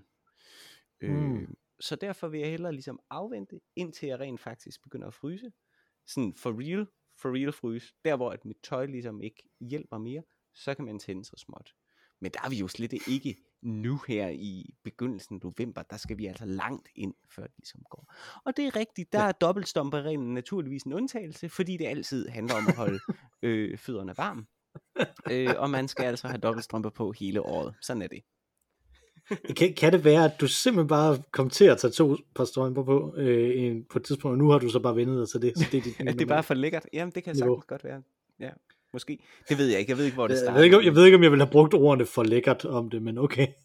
Øh, 1.01 1.11
Mm. 1.15 1.55
Så 1.79 1.95
derfor 1.95 2.27
vil 2.27 2.39
jeg 2.39 2.49
hellere 2.49 2.71
ligesom 2.71 2.99
afvente, 3.09 3.59
indtil 3.75 4.07
jeg 4.07 4.19
rent 4.19 4.39
faktisk 4.39 4.83
begynder 4.83 5.07
at 5.07 5.13
fryse. 5.13 5.51
Sådan 6.07 6.33
for 6.33 6.51
real, 6.61 6.87
for 7.21 7.35
real 7.35 7.51
fryse. 7.51 7.93
Der 8.05 8.15
hvor 8.15 8.31
at 8.31 8.45
mit 8.45 8.57
tøj 8.63 8.85
ligesom 8.85 9.21
ikke 9.21 9.49
hjælper 9.59 9.97
mere, 9.97 10.23
så 10.55 10.75
kan 10.75 10.85
man 10.85 10.99
tænde 10.99 11.25
så 11.25 11.35
småt. 11.37 11.73
Men 12.21 12.31
der 12.31 12.39
er 12.43 12.49
vi 12.49 12.55
jo 12.55 12.67
slet 12.67 12.93
ikke 13.07 13.35
nu 13.61 13.99
her 14.07 14.27
i 14.29 14.75
begyndelsen 14.83 15.35
af 15.35 15.39
november. 15.43 15.83
Der 15.83 15.97
skal 15.97 16.17
vi 16.17 16.25
altså 16.25 16.45
langt 16.45 16.89
ind, 16.95 17.13
før 17.35 17.43
det 17.43 17.57
ligesom 17.57 17.81
går. 17.89 18.13
Og 18.45 18.57
det 18.57 18.67
er 18.67 18.75
rigtigt, 18.75 19.13
der 19.13 19.19
er 19.19 19.31
dobbeltstomperreglen 19.31 20.33
naturligvis 20.33 20.83
en 20.83 20.93
undtagelse, 20.93 21.49
fordi 21.49 21.77
det 21.77 21.85
altid 21.85 22.27
handler 22.27 22.55
om 22.55 22.67
at 22.67 22.75
holde 22.75 22.99
øh, 23.41 23.77
fødderne 23.77 24.17
varme. 24.17 24.45
øh, 25.31 25.53
og 25.57 25.69
man 25.69 25.87
skal 25.87 26.05
altså 26.05 26.27
have 26.27 26.37
dobbeltstrømper 26.37 26.89
på 26.89 27.11
hele 27.11 27.41
året. 27.41 27.75
Sådan 27.81 28.01
er 28.01 28.07
det. 28.07 28.23
Kan, 29.57 29.73
kan 29.73 29.93
det 29.93 30.03
være, 30.03 30.25
at 30.25 30.31
du 30.41 30.47
simpelthen 30.47 30.87
bare 30.87 31.23
kom 31.31 31.49
til 31.49 31.65
at 31.65 31.77
tage 31.77 31.91
to 31.91 32.17
par 32.35 32.45
strømper 32.45 32.83
på 32.83 33.13
øh, 33.17 33.61
en, 33.63 33.83
på 33.83 33.99
et 33.99 34.05
tidspunkt, 34.05 34.33
og 34.33 34.37
nu 34.37 34.49
har 34.49 34.59
du 34.59 34.69
så 34.69 34.79
bare 34.79 34.95
vendet 34.95 35.17
dig 35.19 35.29
til 35.29 35.41
det? 35.41 35.57
Så 35.57 35.65
det 35.71 35.77
er, 35.77 35.81
dit 35.81 35.97
det 36.19 36.21
er 36.21 36.25
bare 36.25 36.43
for 36.43 36.53
lækkert. 36.53 36.85
Jamen, 36.93 37.11
det 37.15 37.23
kan 37.23 37.35
Niveau. 37.35 37.55
sagtens 37.55 37.65
godt 37.67 37.83
være. 37.83 38.01
Ja, 38.39 38.49
måske. 38.93 39.19
Det 39.49 39.57
ved 39.57 39.67
jeg 39.67 39.79
ikke. 39.79 39.89
Jeg 39.89 39.97
ved 39.97 40.05
ikke, 40.05 40.15
hvor 40.15 40.27
det 40.27 40.33
jeg, 40.33 40.39
starter. 40.39 40.57
ved 40.57 40.63
ikke, 40.63 40.85
jeg 40.85 40.95
ved 40.95 41.05
ikke, 41.05 41.17
om 41.17 41.23
jeg 41.23 41.31
ville 41.31 41.45
have 41.45 41.51
brugt 41.51 41.73
ordene 41.73 42.05
for 42.05 42.23
lækkert 42.23 42.65
om 42.65 42.89
det, 42.89 43.01
men 43.01 43.17
okay. 43.17 43.47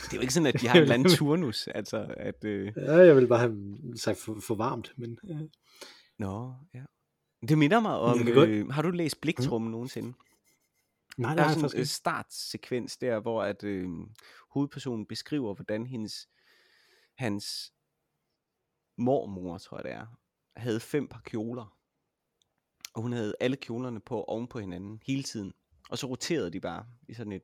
Det 0.00 0.12
er 0.12 0.16
jo 0.16 0.20
ikke 0.20 0.34
sådan, 0.34 0.46
at 0.46 0.60
de 0.60 0.68
har 0.68 0.74
en 0.74 0.82
eller 0.82 0.94
anden 0.94 1.08
turnus. 1.08 1.68
Altså, 1.68 2.06
at... 2.16 2.44
Øh... 2.44 2.72
Ja, 2.76 2.96
jeg 2.96 3.14
ville 3.14 3.28
bare 3.28 3.38
have 3.38 3.56
sagt 3.96 4.18
for, 4.18 4.38
for 4.40 4.54
varmt, 4.54 4.92
men 4.96 5.18
ja. 5.28 5.34
Nå, 6.18 6.52
ja. 6.74 6.80
Det 7.48 7.58
minder 7.58 7.80
mig 7.80 7.98
om... 7.98 8.28
Jeg 8.28 8.36
Øh, 8.36 8.68
har 8.68 8.82
du 8.82 8.90
læst 8.90 9.20
Bliktrum 9.20 9.62
mm. 9.62 9.70
nogensinde? 9.70 10.12
Nej, 11.18 11.34
Der 11.34 11.42
er 11.42 11.48
sådan 11.52 11.70
en 11.74 11.80
øh, 11.80 11.86
startsekvens 11.86 12.96
der, 12.96 13.20
hvor 13.20 13.42
at 13.42 13.64
øh, 13.64 13.88
hovedpersonen 14.50 15.06
beskriver, 15.06 15.54
hvordan 15.54 15.86
hendes, 15.86 16.28
hans 17.14 17.72
mormor, 18.96 19.58
tror 19.58 19.76
jeg 19.76 19.84
det 19.84 19.92
er, 19.92 20.06
havde 20.56 20.80
fem 20.80 21.08
par 21.08 21.20
kjoler. 21.24 21.76
Og 22.94 23.02
hun 23.02 23.12
havde 23.12 23.34
alle 23.40 23.56
kjolerne 23.56 24.00
på 24.00 24.24
oven 24.24 24.48
på 24.48 24.58
hinanden 24.58 25.00
hele 25.06 25.22
tiden. 25.22 25.52
Og 25.90 25.98
så 25.98 26.06
roterede 26.06 26.50
de 26.50 26.60
bare 26.60 26.86
i 27.08 27.14
sådan 27.14 27.32
et, 27.32 27.42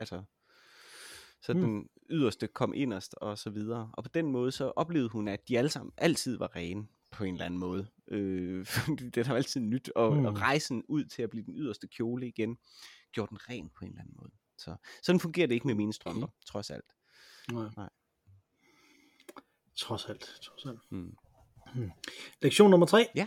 altså, 0.00 0.22
så 1.40 1.52
Hmm. 1.52 1.62
den 1.62 1.88
yderste 2.10 2.46
kom 2.48 2.74
inderst 2.74 3.14
og 3.14 3.38
så 3.38 3.50
videre. 3.50 3.90
Og 3.92 4.04
på 4.04 4.10
den 4.14 4.26
måde 4.32 4.52
så 4.52 4.72
oplevede 4.76 5.08
hun, 5.08 5.28
at 5.28 5.48
de 5.48 5.58
alle 5.58 5.70
sammen 5.70 5.92
altid 5.96 6.38
var 6.38 6.56
rene 6.56 6.86
på 7.10 7.24
en 7.24 7.34
eller 7.34 7.46
anden 7.46 7.60
måde. 7.60 7.88
Øh, 8.12 8.66
det 9.14 9.28
var 9.28 9.34
altid 9.36 9.60
nyt, 9.60 9.88
og, 9.96 10.14
Hmm. 10.14 10.24
og 10.26 10.40
rejsen 10.40 10.82
ud 10.88 11.04
til 11.04 11.22
at 11.22 11.30
blive 11.30 11.44
den 11.44 11.54
yderste 11.56 11.88
kjole 11.88 12.28
igen, 12.28 12.56
gjorde 13.12 13.30
den 13.30 13.38
ren 13.50 13.70
på 13.78 13.84
en 13.84 13.90
eller 13.90 14.00
anden 14.00 14.16
måde. 14.20 14.30
Så 14.58 14.76
sådan 15.02 15.20
fungerer 15.20 15.46
det 15.46 15.54
ikke 15.54 15.66
med 15.66 15.74
mine 15.74 15.92
strømper, 15.92 16.28
trods 16.46 16.70
alt. 16.70 16.84
Nej. 17.52 17.68
Nej. 17.76 17.90
Trods 19.76 20.04
alt, 20.06 20.38
trods 20.42 20.66
alt. 20.66 20.80
Mm. 20.90 21.14
Lektion 22.42 22.70
nummer 22.70 22.86
tre. 22.86 23.06
Ja. 23.14 23.26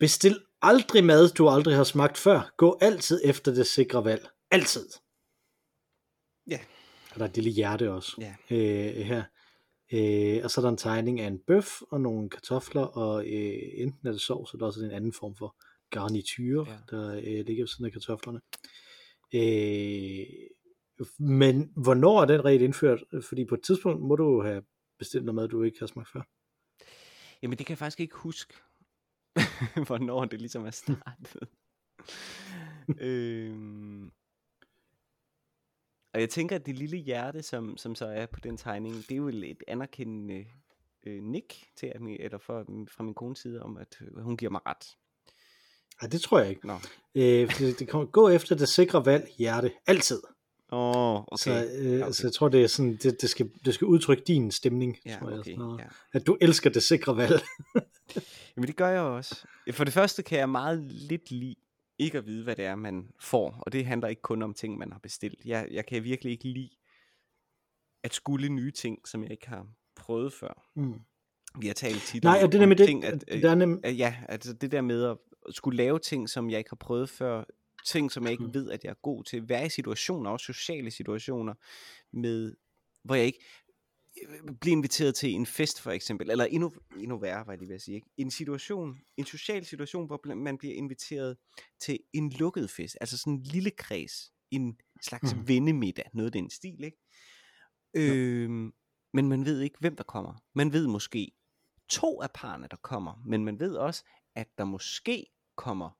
Bestil 0.00 0.44
aldrig 0.62 1.04
mad, 1.04 1.28
du 1.34 1.48
aldrig 1.48 1.76
har 1.76 1.84
smagt 1.84 2.18
før. 2.18 2.54
Gå 2.56 2.78
altid 2.80 3.20
efter 3.24 3.54
det 3.54 3.66
sikre 3.66 4.04
valg. 4.04 4.28
Altid. 4.50 4.88
Ja. 6.46 6.58
Og 7.12 7.16
der 7.18 7.24
er 7.24 7.28
et 7.28 7.34
lille 7.36 7.50
hjerte 7.50 7.90
også 7.92 8.16
Ja. 8.18 8.34
øh, 8.56 9.06
her. 9.06 9.24
Øh, 9.92 10.40
og 10.44 10.50
så 10.50 10.60
er 10.60 10.62
der 10.62 10.68
en 10.70 10.76
tegning 10.76 11.20
af 11.20 11.26
en 11.26 11.38
bøf 11.46 11.82
og 11.90 12.00
nogle 12.00 12.30
kartofler, 12.30 12.82
og 12.82 13.26
øh, 13.26 13.62
enten 13.74 14.08
er 14.08 14.12
det 14.12 14.20
sovs, 14.20 14.52
eller 14.52 14.66
også 14.66 14.80
er 14.80 14.82
det 14.82 14.90
en 14.90 14.96
anden 14.96 15.12
form 15.12 15.34
for 15.36 15.56
garnityr, 15.90 16.64
Ja. 16.66 16.76
der 16.90 17.14
øh, 17.16 17.46
ligger 17.46 17.62
ved 17.62 17.68
siden 17.68 17.84
af 17.86 17.92
kartoflerne. 17.92 18.40
Øh, 19.34 20.26
men 21.18 21.72
hvornår 21.76 22.22
er 22.22 22.26
den 22.26 22.44
regel 22.44 22.62
indført? 22.62 23.04
Fordi 23.28 23.44
på 23.44 23.54
et 23.54 23.62
tidspunkt 23.62 24.02
må 24.02 24.16
du 24.16 24.42
have 24.42 24.62
bestilt 24.98 25.24
noget 25.24 25.34
mad, 25.34 25.48
du 25.48 25.62
ikke 25.62 25.78
har 25.78 25.86
smagt 25.86 26.08
før. 26.12 26.22
Jamen 27.42 27.58
det 27.58 27.66
kan 27.66 27.72
jeg 27.72 27.78
faktisk 27.78 28.00
ikke 28.00 28.16
huske, 28.16 28.54
hvornår 29.86 30.24
det 30.24 30.40
ligesom 30.40 30.66
er 30.66 30.70
startet. 30.70 31.48
øhm, 33.00 34.10
Og 36.16 36.20
jeg 36.20 36.30
tænker, 36.30 36.56
at 36.56 36.66
det 36.66 36.78
lille 36.78 36.96
hjerte, 36.96 37.42
som, 37.42 37.76
som 37.76 37.94
så 37.94 38.06
er 38.06 38.26
på 38.26 38.40
den 38.40 38.56
tegning, 38.56 38.94
det 38.94 39.10
er 39.10 39.16
jo 39.16 39.28
et 39.28 39.62
anerkendende 39.68 40.44
øh, 41.06 41.22
nik 41.22 41.64
til, 41.76 41.86
at 41.94 42.00
min, 42.00 42.16
eller 42.20 42.38
for, 42.38 42.64
fra 42.90 43.04
min 43.04 43.14
kones 43.14 43.38
side, 43.38 43.62
om 43.62 43.76
at 43.76 43.96
øh, 44.00 44.22
hun 44.22 44.36
giver 44.36 44.50
mig 44.50 44.60
ret. 44.66 44.96
Nej, 46.02 46.08
det 46.10 46.20
tror 46.20 46.38
jeg 46.38 46.50
ikke. 46.50 46.66
Nå. 46.66 46.74
Øh, 47.14 47.58
det, 47.58 47.78
det 47.78 47.88
kommer 47.88 48.06
gå 48.06 48.28
efter 48.28 48.54
det 48.54 48.68
sikre 48.68 49.06
valg, 49.06 49.28
hjerte, 49.38 49.72
altid. 49.86 50.20
Åh, 50.72 50.96
oh, 50.96 51.16
okay. 51.16 51.36
Så, 51.36 51.68
øh, 51.78 52.02
okay. 52.02 52.12
så 52.12 52.26
jeg 52.26 52.32
tror, 52.32 52.48
det 52.48 52.62
er 52.62 52.66
sådan, 52.66 52.96
det, 53.02 53.20
det, 53.22 53.30
skal, 53.30 53.50
det 53.64 53.74
skal 53.74 53.84
udtrykke 53.86 54.22
din 54.26 54.50
stemning, 54.50 54.98
Ja, 55.06 55.16
tror 55.20 55.30
jeg. 55.30 55.38
okay, 55.38 55.54
snarere. 55.54 55.78
ja. 55.80 55.86
At 56.12 56.26
du 56.26 56.36
elsker 56.40 56.70
det 56.70 56.82
sikre 56.82 57.16
valg. 57.16 57.40
Jamen 58.56 58.66
det 58.66 58.76
gør 58.76 58.88
jeg 58.88 59.00
også. 59.00 59.46
For 59.72 59.84
det 59.84 59.92
første 59.92 60.22
kan 60.22 60.38
jeg 60.38 60.48
meget 60.48 60.78
lidt 60.82 61.30
lide 61.30 61.54
ikke 61.98 62.18
at 62.18 62.26
vide, 62.26 62.44
hvad 62.44 62.56
det 62.56 62.64
er, 62.64 62.74
man 62.74 63.10
får. 63.20 63.62
Og 63.66 63.72
det 63.72 63.86
handler 63.86 64.08
ikke 64.08 64.22
kun 64.22 64.42
om 64.42 64.54
ting, 64.54 64.78
man 64.78 64.92
har 64.92 64.98
bestilt. 64.98 65.44
Jeg, 65.44 65.68
jeg 65.70 65.86
kan 65.86 66.04
virkelig 66.04 66.32
ikke 66.32 66.48
lide 66.48 66.70
at 68.02 68.14
skulle 68.14 68.48
nye 68.48 68.70
ting, 68.70 69.08
som 69.08 69.22
jeg 69.22 69.30
ikke 69.30 69.48
har 69.48 69.66
prøvet 69.96 70.32
før. 70.32 70.62
Mm. 70.74 71.00
Vi 71.60 71.66
har 71.66 71.74
talt 71.74 72.02
tit 72.02 72.24
Nej, 72.24 72.40
om, 72.44 72.50
det 72.50 72.60
der 72.60 72.66
med 72.66 72.76
det, 72.76 72.86
ting, 72.86 73.04
at, 73.04 73.24
øh, 73.28 73.42
der 73.42 73.50
er 73.50 73.54
nem, 73.54 73.80
at, 73.84 73.98
ja, 73.98 74.16
altså 74.28 74.52
det 74.52 74.72
der 74.72 74.80
med 74.80 75.04
at 75.04 75.16
skulle 75.50 75.76
lave 75.76 75.98
ting, 75.98 76.30
som 76.30 76.50
jeg 76.50 76.58
ikke 76.58 76.70
har 76.70 76.76
prøvet 76.76 77.10
før, 77.10 77.44
ting, 77.86 78.12
som 78.12 78.22
jeg 78.24 78.32
ikke 78.32 78.44
Mm. 78.44 78.54
ved, 78.54 78.70
at 78.70 78.84
jeg 78.84 78.90
er 78.90 79.00
god 79.02 79.24
til, 79.24 79.48
være 79.48 79.66
i 79.66 79.68
situationer, 79.68 80.30
også 80.30 80.46
sociale 80.46 80.90
situationer, 80.90 81.54
med, 82.12 82.54
hvor 83.02 83.14
jeg 83.14 83.26
ikke 83.26 83.44
øh, 84.22 84.54
bliver 84.60 84.76
inviteret 84.76 85.14
til 85.14 85.30
en 85.30 85.46
fest 85.46 85.80
for 85.80 85.90
eksempel, 85.90 86.30
eller 86.30 86.44
endnu, 86.44 86.72
endnu 86.98 87.18
værre, 87.18 87.46
var 87.46 87.52
jeg 87.52 87.58
lige 87.58 87.68
ved 87.68 87.74
at 87.74 87.82
sige, 87.82 87.94
ikke? 87.94 88.08
en 88.16 88.30
situation, 88.30 88.98
en 89.16 89.24
social 89.24 89.64
situation, 89.64 90.06
hvor 90.06 90.34
man 90.34 90.58
bliver 90.58 90.74
inviteret 90.74 91.36
til 91.80 91.98
en 92.12 92.30
lukket 92.30 92.70
fest, 92.70 92.96
altså 93.00 93.18
sådan 93.18 93.32
en 93.32 93.42
lille 93.42 93.70
kreds, 93.70 94.32
en 94.50 94.78
slags 95.02 95.34
mm. 95.34 95.48
vennemiddag, 95.48 96.10
noget 96.14 96.26
af 96.26 96.32
den 96.32 96.50
stil, 96.50 96.84
ikke? 96.84 96.98
Øhm, 97.96 98.72
men 99.12 99.28
man 99.28 99.44
ved 99.44 99.60
ikke, 99.60 99.76
hvem 99.80 99.96
der 99.96 100.04
kommer. 100.04 100.42
Man 100.54 100.72
ved 100.72 100.86
måske 100.86 101.32
to 101.88 102.22
af 102.22 102.30
parerne, 102.34 102.68
der 102.70 102.76
kommer, 102.76 103.22
men 103.26 103.44
man 103.44 103.60
ved 103.60 103.76
også, 103.76 104.04
at 104.34 104.48
der 104.58 104.64
måske 104.64 105.26
kommer 105.56 105.90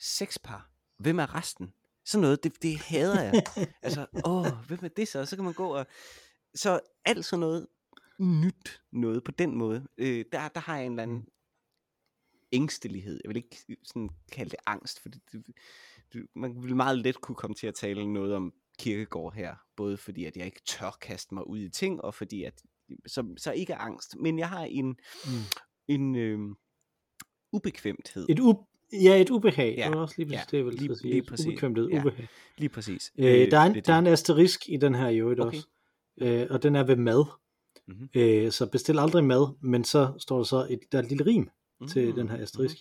seks 0.00 0.38
par. 0.38 0.72
Hvem 0.98 1.18
er 1.18 1.34
resten? 1.34 1.72
Sådan 2.04 2.22
noget, 2.22 2.44
det, 2.44 2.62
det 2.62 2.76
hader 2.76 3.22
jeg. 3.22 3.42
altså, 3.82 4.06
åh, 4.24 4.66
hvem 4.68 4.78
er 4.82 4.88
det 4.88 5.08
så? 5.08 5.26
Så 5.26 5.36
kan 5.36 5.44
man 5.44 5.54
gå 5.54 5.76
og... 5.76 5.86
Så 6.54 6.80
alt 7.04 7.24
sådan 7.24 7.40
noget 7.40 7.66
nyt 8.18 8.80
noget 8.92 9.24
på 9.24 9.30
den 9.30 9.56
måde, 9.56 9.86
øh, 9.98 10.24
der, 10.32 10.48
der 10.48 10.60
har 10.60 10.76
jeg 10.76 10.86
en 10.86 10.92
eller 10.92 11.02
anden 11.02 11.16
Mm. 11.18 11.26
ængstelighed. 12.52 13.20
Jeg 13.24 13.28
vil 13.28 13.36
ikke 13.36 13.76
sådan 13.84 14.10
kalde 14.32 14.50
det 14.50 14.58
angst, 14.66 15.00
for 15.02 15.08
det, 15.08 15.22
man 16.34 16.62
vil 16.62 16.76
meget 16.76 16.98
let 16.98 17.20
kunne 17.20 17.34
komme 17.34 17.54
til 17.54 17.66
at 17.66 17.74
tale 17.74 18.12
noget 18.12 18.34
om 18.34 18.52
kirkegård 18.78 19.34
her, 19.34 19.54
både 19.76 19.96
fordi 19.96 20.24
at 20.24 20.36
jeg 20.36 20.46
ikke 20.46 20.60
tør 20.66 20.90
kaste 21.00 21.34
mig 21.34 21.46
ud 21.46 21.58
i 21.58 21.68
ting, 21.68 22.00
og 22.04 22.14
fordi 22.14 22.42
at, 22.44 22.62
så, 23.06 23.34
så 23.36 23.52
ikke 23.52 23.74
angst, 23.74 24.16
men 24.16 24.38
jeg 24.38 24.48
har 24.48 24.64
en, 24.64 24.86
Mm. 24.86 25.32
en 25.88 26.14
øh, 26.16 26.38
ubekvemthed. 27.52 28.26
et, 28.28 28.38
u, 28.40 28.54
ja, 28.92 29.20
et 29.20 29.30
ubehag. 29.30 29.74
Ja, 29.78 29.86
det 29.88 29.94
var 29.96 30.02
også 30.02 30.14
lige 30.18 30.26
præcis 30.26 30.38
ja, 30.40 30.44
det, 30.50 30.56
jeg 30.56 30.64
ville 30.66 30.80
lige- 30.80 31.02
lige, 31.02 31.22
præcis. 31.22 31.46
Ubekvemtet 31.46 31.90
Ja. 31.92 32.00
ubehag. 32.00 32.28
Lige 32.58 32.68
præcis. 32.68 33.12
Øh, 33.18 33.24
der, 33.50 33.58
er 33.58 33.62
en, 33.66 33.72
det 33.74 33.78
er 33.78 33.82
der 33.82 33.92
er 33.92 33.98
en 33.98 34.06
asterisk 34.06 34.68
i 34.68 34.76
den 34.76 34.94
her 34.94 35.08
i 35.08 35.18
øvrigt 35.18 35.40
Okay. 35.40 35.56
også, 35.56 35.68
øh, 36.20 36.46
og 36.50 36.62
den 36.62 36.76
er 36.76 36.84
ved 36.84 36.96
mad. 36.96 37.24
Mhm. 37.86 38.08
Øh, 38.14 38.52
så 38.52 38.66
bestil 38.66 38.98
aldrig 38.98 39.24
mad, 39.24 39.56
men 39.62 39.84
så 39.84 40.12
står 40.18 40.36
der 40.36 40.44
så 40.44 40.66
et, 40.70 40.80
der 40.92 40.98
er 40.98 41.02
et 41.02 41.08
lille 41.08 41.26
rim 41.26 41.50
til 41.88 42.08
Mm, 42.08 42.14
den 42.14 42.28
her 42.28 42.42
asterisk. 42.42 42.76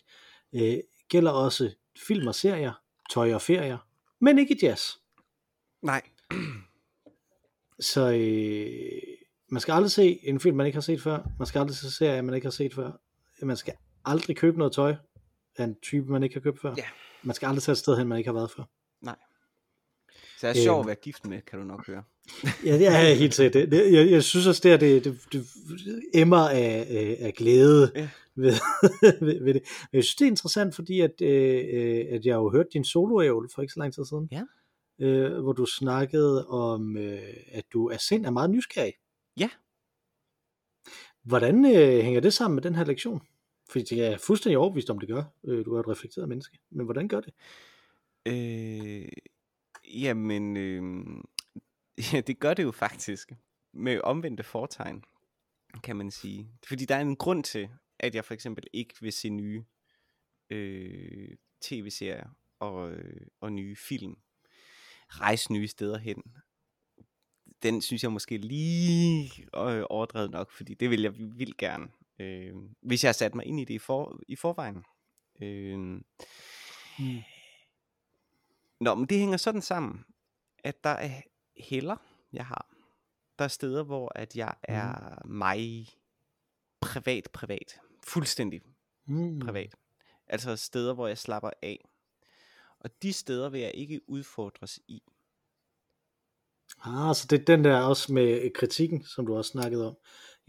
Øh, 0.56 0.78
gælder 1.10 1.32
også 1.32 1.74
film 2.08 2.28
og 2.28 2.36
serier, 2.36 2.74
tøj 3.14 3.34
og 3.34 3.42
ferier, 3.42 3.78
men 4.20 4.40
ikke 4.40 4.58
jazz. 4.62 4.82
Nej. 5.82 6.02
Så 7.80 8.12
øh, 8.12 9.02
man 9.50 9.62
skal 9.62 9.72
aldrig 9.74 9.92
se 9.92 10.20
en 10.28 10.40
film, 10.40 10.58
man 10.58 10.66
ikke 10.66 10.76
har 10.76 10.82
set 10.82 11.02
før. 11.02 11.24
Man 11.40 11.46
skal 11.48 11.60
aldrig 11.60 11.76
se 11.78 11.92
serier, 11.92 12.22
man 12.22 12.36
ikke 12.36 12.46
har 12.46 12.52
set 12.52 12.74
før. 12.74 12.92
Man 13.46 13.58
skal 13.58 13.74
aldrig 14.06 14.38
købe 14.38 14.58
noget 14.58 14.74
tøj 14.74 14.96
af 15.58 15.64
en 15.64 15.76
type, 15.82 16.12
man 16.12 16.24
ikke 16.24 16.36
har 16.36 16.42
købt 16.42 16.62
før. 16.62 16.74
Ja. 16.78 16.84
Man 17.24 17.36
skal 17.36 17.48
aldrig 17.48 17.64
tage 17.64 17.74
et 17.74 17.78
sted 17.78 17.98
hen, 17.98 18.08
man 18.08 18.18
ikke 18.18 18.28
har 18.28 18.34
været 18.34 18.52
før. 18.52 18.64
Nej. 19.02 19.16
Så 20.40 20.48
jeg 20.48 20.58
er 20.58 20.64
sjov 20.64 20.76
Øhm. 20.76 20.82
at 20.82 20.88
være 20.88 20.96
gift 20.96 21.26
med, 21.28 21.42
kan 21.42 21.60
du 21.60 21.66
nok 21.66 21.88
høre. 21.88 22.04
Ja, 22.66 22.78
det 22.78 22.88
er 22.88 23.14
helt 23.14 23.34
sikkert. 23.34 23.72
Det, 23.72 23.94
jeg, 23.94 24.12
jeg 24.12 24.24
synes 24.24 24.48
også, 24.48 24.62
det, 24.64 24.82
det, 24.82 25.06
det, 25.06 25.20
det 25.32 25.46
emmer 26.14 26.50
af, 26.50 26.88
af, 27.20 27.34
glæde 27.38 27.92
Ja. 27.96 28.10
ved, 28.36 28.54
ved, 29.26 29.44
ved 29.44 29.54
det. 29.54 29.64
Men 29.92 29.98
jeg 29.98 30.04
synes, 30.04 30.16
det 30.16 30.26
er 30.26 30.30
interessant, 30.30 30.76
fordi 30.76 31.00
at, 31.00 31.22
øh, 31.22 32.06
at 32.10 32.26
jeg 32.26 32.34
har 32.34 32.42
jo 32.42 32.50
hørt 32.50 32.66
din 32.74 32.84
soloævl 32.86 33.50
for 33.56 33.62
ikke 33.62 33.74
så 33.74 33.80
lang 33.80 33.94
tid 33.94 34.06
siden. 34.06 34.30
Ja. 34.32 34.44
Øh, 35.06 35.42
hvor 35.44 35.54
du 35.54 35.66
snakkede 35.66 36.48
om, 36.48 36.98
øh, 36.98 37.20
at 37.52 37.64
du 37.74 37.88
er 37.88 37.98
sind 37.98 38.26
er 38.26 38.30
meget 38.32 38.50
nysgerrig. 38.50 38.94
Ja. 39.38 39.50
Hvordan 41.24 41.66
øh, 41.66 42.04
hænger 42.04 42.20
det 42.20 42.34
sammen 42.34 42.56
med 42.56 42.64
den 42.64 42.76
her 42.76 42.86
lektion? 42.86 43.22
Fordi 43.70 43.98
jeg 43.98 44.14
er 44.14 44.18
fuldstændig 44.18 44.58
overbevist 44.58 44.90
om, 44.90 45.00
det 45.00 45.10
gør. 45.10 45.24
Øh, 45.48 45.66
du 45.66 45.76
er 45.76 45.80
et 45.80 45.88
reflekteret 45.88 46.30
menneske. 46.30 46.60
Men 46.72 46.86
hvordan 46.86 47.08
gør 47.08 47.20
det? 47.20 47.34
Øh, 48.26 49.08
jamen, 49.94 50.58
øh, 50.58 50.82
ja, 52.14 52.22
det 52.22 52.40
gør 52.40 52.54
det 52.54 52.64
jo 52.64 52.72
faktisk. 52.72 53.32
Med 53.74 54.02
omvendte 54.04 54.44
fortegn, 54.44 55.04
kan 55.84 55.96
man 55.96 56.12
sige. 56.12 56.52
Fordi 56.68 56.86
der 56.86 56.96
er 56.96 57.02
en 57.02 57.16
grund 57.16 57.44
til, 57.44 57.70
at 58.00 58.16
jeg 58.16 58.26
for 58.26 58.34
eksempel 58.34 58.64
ikke 58.74 58.94
vil 59.02 59.14
se 59.14 59.30
nye 59.30 59.64
øh, 60.50 61.38
tv-serier 61.62 62.30
og, 62.60 62.92
øh, 62.92 63.28
og 63.42 63.54
nye 63.54 63.76
film. 63.76 64.18
Rejse 65.10 65.54
nye 65.54 65.68
steder 65.68 65.98
hen. 65.98 66.24
Den 67.64 67.82
synes 67.82 68.04
jeg 68.04 68.12
måske 68.12 68.38
lige 68.38 69.32
øh, 69.56 69.84
overdrevet 69.90 70.32
nok, 70.32 70.52
fordi 70.52 70.74
det 70.74 70.90
vil 70.90 71.02
jeg 71.02 71.14
vildt 71.18 71.58
gerne. 71.58 71.88
Øh, 72.20 72.54
hvis 72.82 73.04
jeg 73.04 73.16
satte 73.16 73.38
mig 73.38 73.46
ind 73.46 73.60
i 73.60 73.66
det 73.66 73.74
i, 73.74 73.80
for, 73.80 74.22
i 74.28 74.36
forvejen. 74.36 74.84
Øh, 75.42 76.02
Mm. 77.00 77.22
Nå, 78.80 78.96
men 78.96 79.06
det 79.06 79.18
hænger 79.18 79.38
sådan 79.38 79.62
sammen, 79.62 80.06
at 80.64 80.84
der 80.84 80.90
er 80.90 81.22
heller, 81.58 81.98
jeg 82.34 82.46
har. 82.46 82.68
Der 83.40 83.46
er 83.46 83.50
steder, 83.50 83.84
hvor 83.84 84.12
at 84.16 84.36
jeg 84.36 84.54
er 84.64 85.26
mig 85.28 85.88
privat, 86.80 87.28
privat. 87.34 87.80
Fuldstændig 88.04 88.62
Mm. 89.06 89.40
privat. 89.40 89.76
Altså 90.28 90.56
steder, 90.56 90.94
hvor 90.94 91.08
jeg 91.08 91.18
slapper 91.18 91.50
af. 91.62 91.86
Og 92.80 93.02
de 93.02 93.14
steder 93.14 93.50
vil 93.50 93.62
jeg 93.62 93.72
ikke 93.74 94.10
udfordres 94.10 94.80
i. 94.88 95.04
Ah, 96.84 97.16
så 97.16 97.28
det 97.30 97.42
er 97.42 97.46
den 97.46 97.64
der 97.64 97.82
også 97.82 98.14
med 98.14 98.54
kritikken, 98.54 99.04
som 99.06 99.26
du 99.26 99.38
også 99.38 99.52
snakkede 99.52 99.88
om 99.88 99.98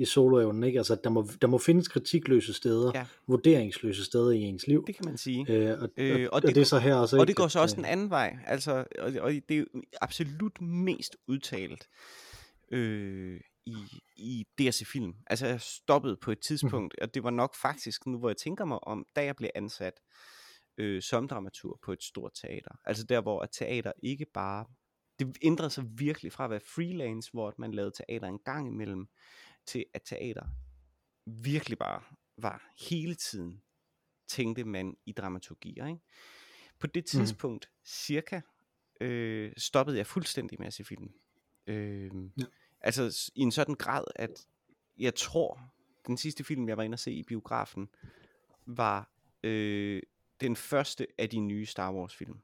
i 0.02 0.04
soloevnen, 0.04 0.64
ikke? 0.64 0.78
Altså, 0.78 0.96
der 1.04 1.10
må, 1.10 1.28
der 1.40 1.46
må 1.48 1.58
findes 1.58 1.88
kritikløse 1.88 2.52
steder, 2.54 2.92
Ja. 2.94 3.06
vurderingsløse 3.26 4.04
steder 4.04 4.30
i 4.30 4.40
ens 4.40 4.66
liv. 4.66 4.84
Det 4.86 4.96
kan 4.96 5.04
man 5.04 5.16
sige. 5.16 5.46
Øh, 5.48 5.80
og, 5.82 5.88
Øh, 5.96 6.10
og 6.10 6.12
og, 6.12 6.18
det 6.22 6.28
og 6.30 6.42
det 6.42 6.48
er 6.50 6.54
går- 6.54 6.64
så 6.64 6.78
her 6.78 6.94
også, 6.94 7.18
Og 7.20 7.26
det 7.26 7.36
går 7.36 7.48
så 7.48 7.60
også 7.60 7.74
øh, 7.74 7.76
den 7.76 7.84
anden 7.84 8.10
vej. 8.10 8.38
Altså, 8.46 8.84
og, 8.98 9.12
og 9.20 9.32
det 9.48 9.58
er 9.58 9.64
absolut 10.00 10.60
mest 10.60 11.16
udtalt 11.28 11.88
øh, 12.72 13.40
i, 13.66 13.76
i 14.16 14.46
DRC 14.58 14.86
Film. 14.86 15.12
Altså, 15.26 15.46
jeg 15.46 15.60
stoppede 15.60 16.16
på 16.16 16.32
et 16.32 16.40
tidspunkt, 16.40 16.94
og 17.02 17.14
det 17.14 17.22
var 17.24 17.30
nok 17.30 17.54
faktisk, 17.62 18.06
nu 18.06 18.18
hvor 18.18 18.28
jeg 18.28 18.36
tænker 18.36 18.64
mig 18.64 18.84
om, 18.84 19.06
da 19.16 19.24
jeg 19.24 19.36
blev 19.36 19.50
ansat 19.54 20.00
øh, 20.78 21.02
som 21.02 21.28
dramatur 21.28 21.78
på 21.84 21.92
et 21.92 22.02
stort 22.02 22.32
teater. 22.42 22.70
Altså 22.84 23.04
der, 23.04 23.20
hvor 23.20 23.40
at 23.40 23.48
teater 23.52 23.92
ikke 24.02 24.26
bare... 24.34 24.64
Det 25.18 25.36
ændrede 25.42 25.70
sig 25.70 25.84
virkelig 25.96 26.32
fra 26.32 26.44
at 26.44 26.50
være 26.50 26.60
freelance, 26.74 27.30
hvor 27.32 27.54
man 27.58 27.72
lavede 27.74 27.92
teater 27.96 28.26
en 28.26 28.38
gang 28.44 28.66
imellem, 28.68 29.06
til 29.66 29.84
at 29.94 30.02
teater 30.04 30.46
virkelig 31.26 31.78
bare 31.78 32.02
var 32.36 32.72
hele 32.88 33.14
tiden 33.14 33.62
tænkte 34.28 34.64
man 34.64 34.96
i 35.06 35.12
dramaturgier. 35.12 35.86
Ikke? 35.86 36.00
På 36.78 36.86
det 36.86 37.02
Mhm. 37.02 37.06
tidspunkt, 37.24 37.68
mm. 37.72 37.76
cirka, 37.84 38.40
øh, 39.00 39.52
stoppede 39.56 39.96
jeg 39.98 40.06
fuldstændig 40.06 40.58
med 40.58 40.66
at 40.66 40.74
se 40.74 40.84
film. 40.84 41.12
Øh, 41.66 42.10
Ja. 42.38 42.44
Altså 42.80 43.30
i 43.34 43.40
en 43.40 43.52
sådan 43.52 43.74
grad, 43.74 44.04
at 44.16 44.46
jeg 44.98 45.14
tror, 45.14 45.72
den 46.06 46.16
sidste 46.16 46.44
film, 46.44 46.68
jeg 46.68 46.76
var 46.76 46.82
inde 46.82 46.94
og 46.94 46.98
se 46.98 47.12
i 47.12 47.22
biografen, 47.22 47.88
var 48.66 49.10
øh, 49.42 50.02
den 50.40 50.56
første 50.56 51.06
af 51.18 51.30
de 51.30 51.40
nye 51.40 51.66
Star 51.66 51.92
Wars 51.92 52.14
film. 52.16 52.40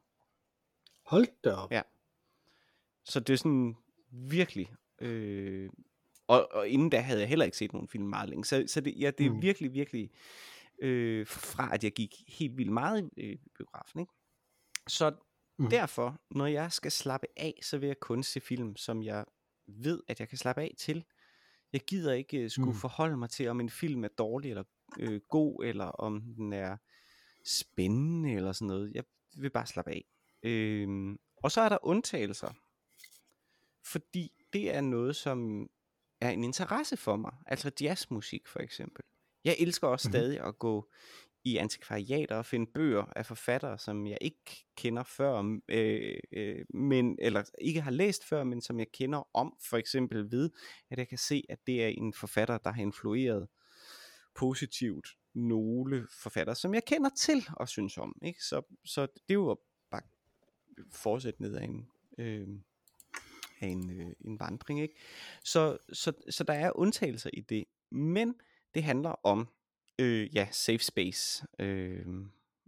Hold 1.03 1.27
da 1.45 1.51
op. 1.53 1.73
Ja. 1.73 1.83
Så 3.05 3.21
det 3.21 3.33
er 3.33 3.37
sådan 3.37 3.77
virkelig... 4.11 4.75
Øh, 4.99 5.71
og, 6.29 6.49
og 6.53 6.69
inden 6.69 6.91
da 6.91 7.01
havde 7.01 7.21
jeg 7.21 7.29
heller 7.29 7.45
ikke 7.45 7.57
set 7.57 7.73
nogen 7.73 7.89
film 7.89 8.05
meget 8.05 8.29
længe. 8.29 8.45
Så, 8.45 8.65
så 8.67 8.81
det, 8.81 8.95
ja, 9.01 9.11
det 9.19 9.27
er 9.27 9.31
Mm. 9.31 9.43
virkelig, 9.43 9.73
virkelig... 9.73 10.11
Øh, 10.83 11.27
fra 11.27 11.75
at 11.75 11.85
jeg 11.85 11.93
gik 11.93 12.15
helt 12.29 12.57
vildt 12.57 12.73
meget 12.73 13.11
i 13.17 13.23
øh, 13.23 13.39
biografen. 13.59 14.01
Ikke? 14.01 14.13
Så 14.89 15.13
Mm. 15.61 15.71
derfor, 15.71 16.21
når 16.31 16.47
jeg 16.47 16.73
skal 16.73 16.91
slappe 16.93 17.27
af, 17.37 17.55
så 17.63 17.79
vil 17.79 17.87
jeg 17.87 18.01
kun 18.01 18.23
se 18.23 18.41
film, 18.41 18.77
som 18.77 19.03
jeg 19.03 19.25
ved, 19.69 20.03
at 20.09 20.21
jeg 20.21 20.29
kan 20.29 20.39
slappe 20.39 20.63
af 20.63 20.75
til. 20.79 21.05
Jeg 21.73 21.81
gider 21.81 22.13
ikke 22.13 22.39
øh, 22.39 22.51
skulle 22.51 22.73
Mm. 22.73 22.79
forholde 22.79 23.17
mig 23.17 23.31
til, 23.31 23.49
om 23.49 23.61
en 23.61 23.71
film 23.71 24.05
er 24.05 24.09
dårlig 24.09 24.51
eller 24.51 24.65
øh, 24.99 25.21
god, 25.29 25.65
eller 25.65 25.85
om 25.85 26.21
den 26.21 26.53
er 26.53 26.77
spændende 27.47 28.33
eller 28.33 28.53
sådan 28.53 28.67
noget. 28.69 28.93
Jeg 28.95 29.05
vil 29.37 29.51
bare 29.51 29.67
slappe 29.67 29.91
af. 29.91 30.05
Øhm, 30.43 31.19
og 31.43 31.53
så 31.53 31.61
er 31.61 31.69
der 31.69 31.79
undtagelser. 31.83 32.53
fordi 33.85 34.31
det 34.53 34.75
er 34.75 34.81
noget, 34.81 35.17
som 35.17 35.69
er 36.21 36.31
en 36.31 36.45
interesse 36.45 36.97
for 36.97 37.17
mig. 37.17 37.33
Altså 37.47 37.71
jazzmusik 37.81 38.49
for 38.49 38.61
eksempel. 38.61 39.05
Jeg 39.45 39.57
elsker 39.59 39.89
også 39.89 40.09
Mhm. 40.09 40.13
stadig 40.13 40.41
at 40.41 40.59
gå 40.59 40.91
i 41.45 41.57
antikvariater 41.57 42.37
og 42.37 42.47
finde 42.47 42.71
bøger 42.75 43.05
af 43.17 43.27
forfattere, 43.27 43.79
som 43.79 44.07
jeg 44.07 44.19
ikke 44.21 44.67
kender 44.77 45.03
før, 45.03 45.59
øh, 45.69 46.19
øh, 46.33 46.65
men, 46.75 47.17
eller 47.21 47.43
ikke 47.61 47.81
har 47.81 47.91
læst 47.91 48.25
før, 48.25 48.45
men 48.45 48.63
som 48.63 48.79
jeg 48.79 48.87
kender 48.93 49.29
om, 49.37 49.57
for 49.71 49.77
eksempel 49.77 50.31
ved, 50.33 50.51
at 50.91 50.99
jeg 50.99 51.09
kan 51.09 51.19
se, 51.19 51.45
at 51.49 51.59
det 51.67 51.85
er 51.85 51.89
en 51.89 52.13
forfatter, 52.15 52.59
der 52.59 52.73
har 52.73 52.83
influeret 52.83 53.49
positivt 54.35 55.09
nogle 55.35 56.07
forfattere, 56.23 56.57
som 56.57 56.75
jeg 56.75 56.85
kender 56.85 57.11
til 57.17 57.47
og 57.57 57.69
synes 57.69 57.99
om. 57.99 58.15
Ikke? 58.23 58.45
Så, 58.45 58.63
så 58.85 59.03
det 59.03 59.31
er 59.31 59.35
jo 59.35 59.59
bare 59.91 60.03
fortsætte 60.93 61.43
ned 61.43 61.55
af 61.55 61.65
en, 61.65 61.89
øh, 62.19 62.49
af 63.61 63.67
en, 63.67 64.01
øh, 64.01 64.13
en 64.21 64.41
vandring. 64.41 64.81
Ikke? 64.81 64.95
Så, 65.45 65.79
så, 65.93 66.13
så 66.31 66.45
der 66.45 66.53
er 66.55 66.79
undtagelser 66.79 67.31
i 67.33 67.41
det, 67.41 67.65
men 67.91 68.35
det 68.75 68.83
handler 68.85 69.11
om 69.27 69.49
øh, 69.99 70.35
ja, 70.37 70.49
safe 70.51 70.79
space, 70.79 71.47
øh, 71.59 72.07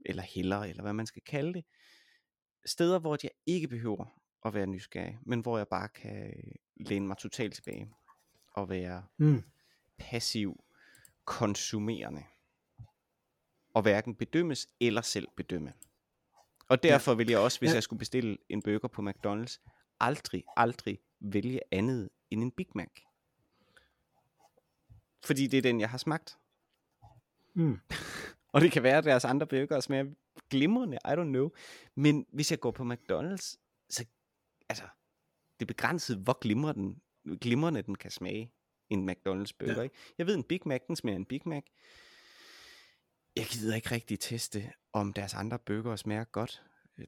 eller 0.06 0.22
heller, 0.22 0.58
eller 0.58 0.82
hvad 0.82 0.92
man 0.92 1.06
skal 1.06 1.22
kalde 1.22 1.54
det. 1.54 1.64
Steder, 2.66 2.98
hvor 2.98 3.18
jeg 3.22 3.30
ikke 3.46 3.68
behøver 3.68 4.04
at 4.44 4.54
være 4.54 4.66
nysgerrig, 4.66 5.18
men 5.26 5.40
hvor 5.40 5.58
jeg 5.58 5.68
bare 5.68 5.88
kan 5.88 6.34
læne 6.76 7.06
mig 7.06 7.16
totalt 7.18 7.54
tilbage 7.54 7.90
og 8.50 8.68
være 8.68 9.04
Mm. 9.18 9.42
passiv 9.98 10.64
konsumerende. 11.24 12.22
Og 13.74 13.82
hverken 13.82 14.14
bedømmes 14.14 14.68
eller 14.80 15.02
selv 15.02 15.28
bedømme. 15.36 15.72
Og 16.68 16.82
derfor 16.82 17.14
vil 17.14 17.28
jeg 17.28 17.38
også, 17.38 17.58
hvis 17.58 17.68
Ja. 17.70 17.74
jeg 17.74 17.82
skulle 17.82 17.98
bestille 17.98 18.38
en 18.48 18.62
burger 18.62 18.88
på 18.88 19.02
McDonald's, 19.02 19.58
aldrig, 20.00 20.44
aldrig 20.56 20.98
vælge 21.20 21.60
andet 21.72 22.08
end 22.30 22.42
en 22.42 22.50
Big 22.50 22.66
Mac. 22.74 22.88
Fordi 25.24 25.46
det 25.46 25.58
er 25.58 25.62
den, 25.62 25.80
jeg 25.80 25.90
har 25.90 25.98
smagt. 25.98 26.38
Mm. 27.54 27.78
Og 28.52 28.60
det 28.60 28.72
kan 28.72 28.82
være, 28.82 28.98
at 28.98 29.04
deres 29.04 29.24
andre 29.24 29.46
burger 29.46 29.80
smager 29.80 30.04
glimrende, 30.50 30.98
I 31.04 31.08
don't 31.08 31.22
know. 31.24 31.50
Men 31.94 32.26
hvis 32.32 32.50
jeg 32.50 32.60
går 32.60 32.70
på 32.70 32.82
McDonald's, 32.82 33.56
så 33.90 34.04
altså, 34.68 34.84
det 35.60 35.64
er 35.64 35.66
begrænset, 35.66 36.16
hvor 36.16 36.38
glimrende 36.40 36.80
den, 37.24 37.38
glimrende 37.38 37.82
den 37.82 37.94
kan 37.94 38.10
smage 38.10 38.52
en 38.88 39.10
McDonald's 39.10 39.52
burger. 39.58 39.74
Ja. 39.76 39.82
Ikke? 39.82 39.94
Jeg 40.18 40.26
ved, 40.26 40.34
en 40.34 40.44
Big 40.44 40.60
Mac, 40.66 40.80
den 40.86 40.96
smager 40.96 41.16
en 41.16 41.24
Big 41.26 41.40
Mac. 41.46 41.62
Jeg 43.36 43.46
gider 43.46 43.74
ikke 43.76 43.90
rigtig 43.90 44.20
teste, 44.20 44.72
om 44.92 45.12
deres 45.12 45.34
andre 45.34 45.58
burger 45.58 45.96
smager 45.96 46.24
godt. 46.24 46.62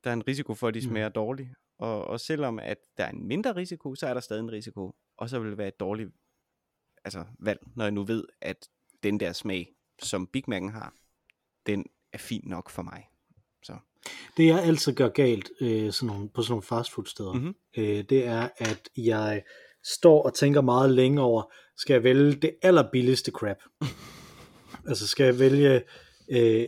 Der 0.05 0.11
er 0.11 0.15
en 0.15 0.27
risiko 0.29 0.55
for, 0.55 0.69
at 0.69 0.75
de 0.75 0.79
Mm. 0.79 0.87
smager 0.91 1.09
dårligt. 1.09 1.49
Og, 1.83 2.05
og 2.05 2.21
selvom 2.21 2.59
at 2.59 2.77
der 2.97 3.05
er 3.05 3.11
en 3.11 3.27
mindre 3.27 3.57
risiko, 3.57 3.95
så 3.95 4.07
er 4.07 4.15
der 4.15 4.21
stadig 4.21 4.41
en 4.41 4.53
risiko. 4.53 4.95
Og 5.17 5.29
så 5.29 5.39
vil 5.39 5.51
det 5.51 5.59
være 5.59 5.69
et 5.69 5.81
dårligt 5.81 6.11
altså, 7.05 7.25
valg, 7.39 7.61
når 7.77 7.85
jeg 7.85 7.93
nu 7.93 8.05
ved, 8.05 8.25
at 8.41 8.69
den 9.03 9.21
der 9.21 9.33
smag, 9.33 9.73
som 10.03 10.27
Big 10.27 10.45
Mac'en 10.49 10.71
har, 10.71 10.95
den 11.67 11.85
er 12.13 12.19
fin 12.19 12.43
nok 12.47 12.71
for 12.71 12.83
mig. 12.83 13.09
Så. 13.63 13.77
Det 14.37 14.47
jeg 14.47 14.63
altid 14.65 14.93
gør 14.95 15.09
galt 15.09 15.51
øh, 15.61 15.93
sådan 15.93 16.15
nogle, 16.15 16.29
på 16.29 16.43
sådan 16.43 16.53
nogle 16.53 16.63
fastfood-steder, 16.63 17.33
Mhm. 17.33 17.55
øh, 17.77 18.05
det 18.05 18.27
er, 18.27 18.49
at 18.57 18.89
jeg 18.97 19.43
står 19.85 20.23
og 20.23 20.35
tænker 20.35 20.61
meget 20.61 20.91
længe 20.91 21.21
over, 21.21 21.53
skal 21.77 21.95
jeg 21.95 22.03
vælge 22.05 22.33
det 22.35 22.57
allerbilligste 22.63 23.31
crap? 23.31 23.57
altså 24.89 25.07
skal 25.07 25.25
jeg 25.25 25.39
vælge 25.39 25.83
øh, 26.31 26.67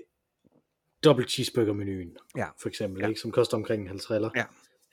double 1.04 1.24
cheeseburger-menuen, 1.28 2.16
Ja. 2.36 2.46
for 2.62 2.68
eksempel, 2.68 3.00
Ja. 3.02 3.08
ikke, 3.08 3.20
som 3.20 3.30
koster 3.30 3.56
omkring 3.56 3.82
en 3.82 3.88
50 3.88 4.32
Ja. 4.36 4.44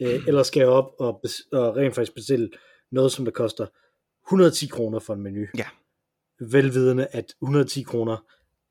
Øh, 0.02 0.28
eller 0.28 0.44
skal 0.44 0.60
jeg 0.60 0.70
op 0.70 0.92
og, 1.00 1.24
og 1.52 1.76
rent 1.78 1.96
faktisk 1.96 2.16
bestille 2.16 2.50
noget, 2.92 3.12
som 3.12 3.26
der 3.26 3.32
koster 3.32 3.66
110 4.28 4.68
kroner 4.68 5.00
for 5.00 5.14
en 5.14 5.22
menu? 5.22 5.46
Ja. 5.58 5.66
Velvidende, 6.40 7.08
at 7.12 7.34
110 7.42 7.82
kroner 7.84 8.26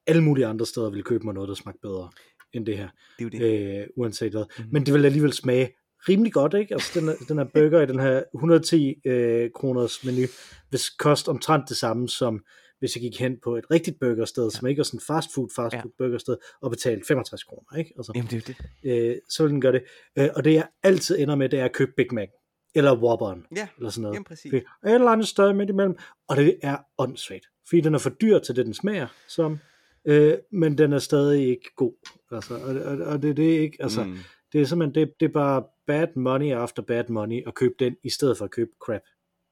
alle 0.06 0.22
mulige 0.22 0.46
andre 0.46 0.66
steder 0.66 0.90
vil 0.90 1.02
købe 1.04 1.24
mig 1.24 1.34
noget, 1.34 1.48
der 1.48 1.54
smagte 1.54 1.80
bedre 1.82 2.10
end 2.52 2.66
det 2.66 2.76
her 2.76 2.88
Det 3.18 3.34
er 3.34 3.38
jo 3.40 3.44
det. 3.44 3.80
øh, 3.80 3.86
uanset 3.96 4.32
hvad. 4.32 4.40
Mhm. 4.44 4.50
Mm-hmm. 4.58 4.72
Men 4.72 4.86
det 4.86 4.94
vil 4.94 5.04
alligevel 5.04 5.32
smage 5.32 5.70
rimelig 6.08 6.32
godt, 6.32 6.54
ikke? 6.54 6.74
Altså 6.74 7.00
den, 7.00 7.08
her- 7.08 7.16
den 7.28 7.38
her 7.38 7.44
burger 7.54 7.80
i 7.80 7.86
den 7.86 8.00
her 8.00 8.22
110 8.34 8.94
øh, 9.04 9.50
kroners 9.54 10.04
menu, 10.04 10.26
vil 10.70 10.80
koste 10.98 11.28
omtrent 11.28 11.68
det 11.68 11.76
samme 11.76 12.08
som 12.08 12.44
hvis 12.80 12.96
jeg 12.96 13.02
gik 13.02 13.18
hen 13.20 13.36
på 13.42 13.56
et 13.56 13.64
rigtigt 13.70 14.00
burgersted, 14.00 14.44
ja. 14.44 14.50
som 14.50 14.68
ikke 14.68 14.80
er 14.80 14.84
sådan 14.84 15.00
fast 15.00 15.34
food, 15.34 15.48
fast 15.56 15.74
Ja. 15.74 15.80
food 15.82 15.92
burgersted, 15.98 16.36
og 16.60 16.70
betalte 16.70 17.06
65 17.08 17.44
kroner, 17.44 17.78
ikke? 17.78 17.92
Altså, 17.96 18.12
Jamen, 18.14 18.30
det 18.30 18.48
er 18.48 18.54
det. 18.82 19.10
øh, 19.10 19.16
så 19.28 19.42
vil 19.42 19.52
den 19.52 19.60
gøre 19.60 19.72
det. 19.72 19.82
Øh, 20.18 20.28
og 20.36 20.44
det 20.44 20.54
jeg 20.54 20.68
altid 20.82 21.18
ender 21.18 21.34
med, 21.34 21.48
det 21.48 21.58
er 21.58 21.64
at 21.64 21.72
købe 21.72 21.92
Big 21.96 22.06
Mac, 22.14 22.28
eller 22.74 22.96
Whopperen, 22.96 23.46
Ja, 23.56 23.68
eller 23.78 23.90
sådan 23.90 24.02
noget. 24.02 24.14
jamen 24.14 24.24
præcis. 24.24 24.50
Det 24.50 24.56
et 24.86 24.94
eller 24.94 25.06
andet 25.10 25.28
sted 25.28 25.52
midt 25.52 25.70
imellem. 25.70 25.96
Og 26.28 26.36
det 26.36 26.58
er 26.62 26.76
åndssvagt. 26.98 27.46
Fordi 27.68 27.80
den 27.80 27.94
er 27.94 27.98
for 27.98 28.10
dyr 28.10 28.38
til 28.38 28.56
det, 28.56 28.66
den 28.66 28.74
smager 28.74 29.06
som. 29.28 29.58
Øh, 30.04 30.34
men 30.52 30.78
den 30.78 30.92
er 30.92 30.98
stadig 30.98 31.48
ikke 31.48 31.70
god. 31.76 31.92
Altså, 32.32 32.54
og, 32.54 32.74
og, 32.82 33.06
og 33.06 33.22
det, 33.22 33.36
det 33.36 33.56
er 33.56 33.60
ikke, 33.60 33.76
altså. 33.80 34.04
Mm. 34.04 34.16
det 34.52 34.60
er 34.60 34.64
simpelthen, 34.64 34.94
det, 34.94 35.14
det 35.20 35.26
er 35.28 35.32
bare 35.32 35.64
bad 35.86 36.06
money 36.16 36.52
after 36.52 36.82
bad 36.82 37.04
money 37.08 37.42
at 37.46 37.54
købe 37.54 37.74
den, 37.78 37.96
i 38.04 38.10
stedet 38.10 38.38
for 38.38 38.44
at 38.44 38.50
købe 38.50 38.70
crap 38.80 39.00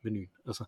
menuen. 0.05 0.29
Altså, 0.47 0.65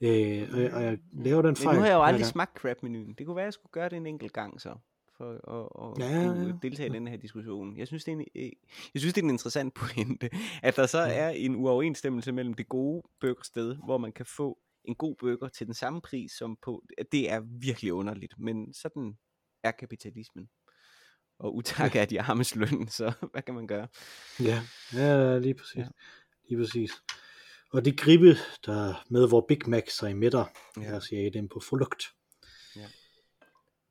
øh, 0.00 0.48
og, 0.52 0.60
jeg, 0.62 0.72
og 0.74 0.82
jeg 0.82 0.98
laver 1.12 1.42
den 1.42 1.48
Men 1.48 1.56
fejl. 1.56 1.74
nu 1.76 1.80
har 1.80 1.88
jeg 1.88 1.94
jo 1.94 2.02
aldrig 2.02 2.26
smagt 2.26 2.58
crab-menuen. 2.58 3.14
Det 3.18 3.26
kunne 3.26 3.36
være, 3.36 3.42
at 3.44 3.46
jeg 3.46 3.52
skulle 3.54 3.72
gøre 3.72 3.88
det 3.88 3.96
en 3.96 4.06
enkelt 4.06 4.32
gang 4.32 4.60
så, 4.60 4.74
for 5.16 5.30
at, 5.32 6.02
at 6.02 6.10
Ja, 6.12 6.26
kunne 6.28 6.46
ja. 6.46 6.52
deltage 6.62 6.88
i 6.88 6.92
den 6.92 7.08
her 7.08 7.16
diskussion. 7.16 7.76
Jeg 7.76 7.86
synes, 7.86 8.04
det 8.04 8.12
er 8.12 8.16
en, 8.16 8.24
øh, 8.34 8.50
jeg 8.94 9.00
synes, 9.00 9.14
det 9.14 9.20
er 9.20 9.24
en 9.24 9.30
interessant 9.30 9.74
pointe, 9.74 10.30
at 10.62 10.76
der 10.76 10.86
så 10.86 10.98
Ja. 11.00 11.12
er 11.12 11.28
en 11.28 11.56
uoverensstemmelse 11.56 12.32
mellem 12.32 12.54
det 12.54 12.68
gode 12.68 13.02
burgersted, 13.20 13.76
hvor 13.84 13.98
man 13.98 14.12
kan 14.12 14.26
få 14.26 14.58
en 14.84 14.94
god 14.94 15.16
burger 15.18 15.48
til 15.48 15.66
den 15.66 15.74
samme 15.74 16.00
pris 16.00 16.32
som 16.32 16.56
på... 16.62 16.84
Det 17.12 17.30
er 17.30 17.40
virkelig 17.60 17.92
underligt, 17.92 18.34
men 18.38 18.74
sådan 18.74 19.18
er 19.62 19.70
kapitalismen. 19.70 20.48
Og 21.38 21.56
utak 21.56 21.96
er 21.96 22.04
de 22.04 22.20
armes 22.20 22.56
løn, 22.56 22.88
så 22.88 23.12
hvad 23.32 23.42
kan 23.42 23.54
man 23.54 23.66
gøre? 23.66 23.88
Ja, 24.40 24.62
ja 24.94 25.38
lige 25.38 25.54
præcis. 25.54 25.76
Ja. 25.76 25.86
Lige 26.48 26.58
præcis. 26.60 26.92
Og 27.72 27.84
det 27.84 27.98
gribe, 27.98 28.36
der 28.66 29.04
med 29.10 29.28
hvor 29.28 29.44
Big 29.48 29.58
Mac 29.66 29.82
sig 29.98 30.16
midter, 30.16 30.44
ja. 30.80 30.96
Os 30.96 31.12
jage 31.12 31.30
dem 31.30 31.48
på 31.48 31.60
flugt. 31.60 32.02
Ja. 32.76 32.86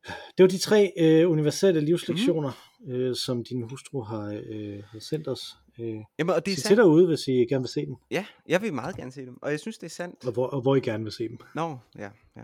Det 0.08 0.42
var 0.42 0.46
de 0.46 0.58
tre 0.58 0.92
øh, 0.98 1.30
universelle 1.30 1.80
livslektioner, 1.80 2.52
mm. 2.80 2.92
øh, 2.92 3.16
som 3.16 3.44
din 3.44 3.62
hustru 3.62 4.02
har, 4.02 4.42
øh, 4.50 4.82
har 4.92 4.98
sendt 4.98 5.28
os. 5.28 5.56
Øh, 5.80 5.94
Jamen, 6.18 6.34
og 6.34 6.46
det 6.46 6.52
er 6.52 6.56
sandt. 6.56 6.78
derude, 6.78 7.06
hvis 7.06 7.28
I 7.28 7.32
gerne 7.32 7.62
vil 7.62 7.68
se 7.68 7.86
dem, 7.86 7.94
Ja, 8.10 8.24
jeg 8.48 8.62
vil 8.62 8.74
meget 8.74 8.96
gerne 8.96 9.12
se 9.12 9.20
dem, 9.20 9.42
og 9.42 9.50
jeg 9.50 9.60
synes, 9.60 9.78
det 9.78 9.86
er 9.86 9.90
sandt. 9.90 10.24
og 10.26 10.32
hvor, 10.32 10.46
og 10.46 10.60
hvor 10.60 10.76
I 10.76 10.80
gerne 10.80 11.04
vil 11.04 11.12
se 11.12 11.28
dem. 11.28 11.38
Nå, 11.54 11.78
ja, 11.98 12.08
ja. 12.36 12.42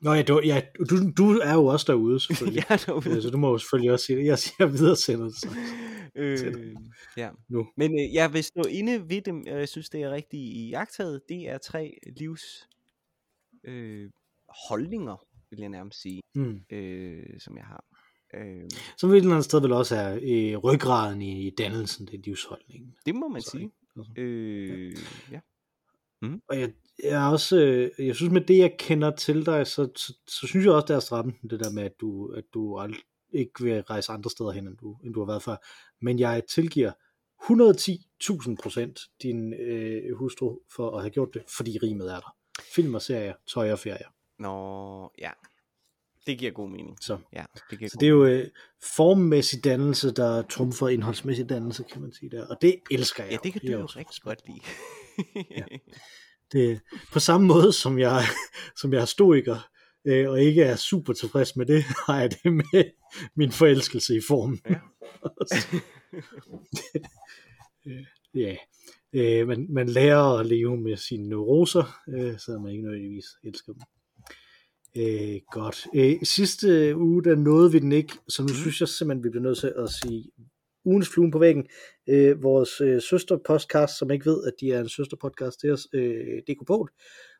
Nå 0.00 0.12
ja, 0.12 0.22
du, 0.22 0.40
ja 0.44 0.62
du, 0.90 1.10
du 1.16 1.38
er 1.38 1.54
jo 1.54 1.66
også 1.66 1.92
derude, 1.92 2.20
selvfølgelig. 2.20 2.64
jeg 2.68 2.74
er 2.74 2.84
derude. 2.86 3.22
Så 3.22 3.30
du 3.30 3.38
må 3.38 3.50
jo 3.50 3.58
selvfølgelig 3.58 3.92
også 3.92 4.06
sige 4.06 4.18
det. 4.18 4.26
Jeg 4.26 4.38
siger 4.38 4.66
videre 4.66 4.96
sender 4.96 5.24
det 5.24 5.36
så. 5.36 5.48
Øh, 6.16 6.74
ja. 7.16 7.30
Nu. 7.48 7.68
Men 7.76 7.92
øh, 8.00 8.14
jeg 8.14 8.32
vil 8.32 8.44
stå 8.44 8.62
inde 8.62 9.08
ved 9.08 9.22
dem, 9.22 9.44
og 9.46 9.58
jeg 9.58 9.68
synes, 9.68 9.88
det 9.90 10.02
er 10.02 10.10
rigtig 10.10 10.40
i 10.40 10.68
jagttaget. 10.68 11.22
Det 11.28 11.48
er 11.48 11.58
tre 11.58 11.98
livs 12.16 12.68
øh, 13.64 14.10
holdninger, 14.68 15.26
vil 15.50 15.58
jeg 15.60 15.68
nærmest 15.68 16.02
sige, 16.02 16.22
Mm. 16.34 16.60
øh, 16.72 17.40
som 17.40 17.56
jeg 17.56 17.64
har. 17.64 17.84
Øh, 18.34 18.70
Så 18.98 19.06
vil 19.06 19.16
et 19.16 19.20
eller 19.20 19.30
andet 19.34 19.44
sted 19.44 19.60
vel 19.60 19.72
også 19.72 19.96
er 19.96 20.18
øh, 20.22 20.56
ryggraden 20.58 21.22
i 21.22 21.50
dannelsen, 21.50 22.06
det 22.06 22.14
er 22.14 22.22
livsholdningen. 22.24 22.96
det 23.06 23.14
må 23.14 23.28
man 23.28 23.42
Så, 23.42 23.50
sige. 23.50 23.70
Altså. 23.96 24.12
Øh, 24.16 24.92
ja. 25.32 25.40
Og 26.48 26.60
jeg, 26.60 26.72
jeg 27.04 27.26
er 27.26 27.30
også, 27.30 27.56
øh, 27.64 28.06
jeg 28.06 28.16
synes 28.16 28.32
med 28.32 28.40
det, 28.40 28.58
jeg 28.58 28.76
kender 28.78 29.16
til 29.16 29.46
dig, 29.46 29.66
så, 29.66 29.88
så, 29.96 30.14
så 30.26 30.46
synes 30.46 30.64
jeg 30.66 30.72
også, 30.74 30.86
det 30.88 30.96
er 30.96 31.00
stramme, 31.00 31.32
det 31.50 31.60
der 31.60 31.70
med, 31.70 31.82
at 31.82 31.92
du, 32.00 32.26
at 32.26 32.44
du 32.54 32.78
ald- 32.78 33.15
ikke 33.36 33.64
vil 33.64 33.82
rejse 33.82 34.12
andre 34.12 34.30
steder 34.30 34.50
hen, 34.50 34.66
end 34.66 34.76
du, 34.76 34.96
end 35.04 35.14
du 35.14 35.20
har 35.20 35.26
været 35.26 35.42
før. 35.42 35.56
Men 36.00 36.18
jeg 36.18 36.42
tilgiver 36.48 36.92
110.000 37.42 38.56
procent 38.62 39.00
din 39.22 39.54
øh, 39.54 40.16
hustru 40.16 40.58
for 40.76 40.96
at 40.96 41.02
have 41.02 41.10
gjort 41.10 41.28
det, 41.34 41.42
fordi 41.56 41.78
rimet 41.82 42.12
er 42.12 42.20
der. 42.20 42.36
Film 42.74 42.94
og 42.94 43.02
serier, 43.02 43.34
tøj 43.46 43.72
og 43.72 43.78
ferier. 43.78 44.08
Nå, 44.38 45.10
ja. 45.18 45.30
Det 46.26 46.38
giver 46.38 46.52
god 46.52 46.70
mening. 46.70 46.96
Så, 47.00 47.18
Ja, 47.32 47.44
det 47.70 47.78
giver 47.78 47.88
så 47.90 47.96
det 48.00 48.06
er 48.06 48.10
jo 48.10 48.24
øh, 48.24 48.48
formmæssig 48.96 49.64
dannelse, 49.64 50.10
der 50.10 50.42
trumfer 50.42 50.88
indholdsmæssig 50.88 51.48
dannelse, 51.48 51.84
kan 51.92 52.02
man 52.02 52.12
sige 52.12 52.30
der. 52.30 52.46
Og 52.46 52.56
det 52.62 52.80
elsker 52.90 53.24
jeg. 53.24 53.32
Ja, 53.32 53.38
det 53.42 53.52
kan 53.52 53.62
du 53.62 53.72
jo 53.72 53.78
jo 53.78 53.86
rigtig 53.86 54.22
godt 54.22 54.42
lide. 54.46 54.60
Ja. 55.50 55.64
Det, 56.52 56.80
på 57.12 57.20
samme 57.20 57.46
måde, 57.46 57.72
som 57.72 57.98
jeg, 57.98 58.22
som 58.80 58.92
jeg 58.92 59.00
er 59.00 59.04
stoiker, 59.04 59.68
øh, 60.06 60.30
og 60.30 60.40
ikke 60.42 60.62
er 60.62 60.76
super 60.76 61.12
tilfreds 61.12 61.56
med 61.56 61.66
det, 61.66 61.82
har 62.06 62.20
jeg 62.20 62.30
det 62.30 62.52
med 62.52 62.84
min 63.36 63.52
forelskelse 63.52 64.16
i 64.16 64.20
formen. 64.28 64.60
Ja. 68.34 68.56
Ja, 69.14 69.40
øh, 69.40 69.48
man, 69.48 69.66
man 69.70 69.88
lærer 69.88 70.38
at 70.38 70.46
leve 70.46 70.76
med 70.76 70.96
sine 70.96 71.28
neuroser, 71.28 72.00
øh, 72.08 72.38
så 72.38 72.58
man 72.58 72.72
ikke 72.72 72.84
nødvendigvis 72.84 73.24
elsker 73.44 73.72
dem. 73.72 73.82
Øh, 74.96 75.40
godt. 75.50 75.86
Øh, 75.94 76.14
sidste 76.22 76.96
uge, 76.96 77.24
der 77.24 77.34
nåede 77.36 77.72
vi 77.72 77.78
den 77.78 77.92
ikke, 77.92 78.12
så 78.28 78.42
nu 78.42 78.46
Mhm. 78.46 78.54
synes 78.56 78.80
jeg 78.80 78.88
simpelthen, 78.88 79.24
vi 79.24 79.30
bliver 79.30 79.42
nødt 79.42 79.58
til 79.58 79.72
at 79.76 79.90
sige 79.90 80.30
ugens 80.84 81.08
fluen 81.08 81.30
på 81.30 81.38
væggen. 81.38 81.66
Øh, 82.08 82.42
vores 82.42 82.80
øh, 82.80 83.02
søsterpodcast, 83.02 83.98
som 83.98 84.10
ikke 84.10 84.26
ved, 84.30 84.44
at 84.46 84.52
de 84.60 84.72
er 84.72 84.80
en 84.80 84.88
søsterpodcast 84.88 85.60
til 85.60 85.72
os, 85.72 85.88
øh, 85.92 86.42
DK 86.48 86.66
Polt, 86.66 86.90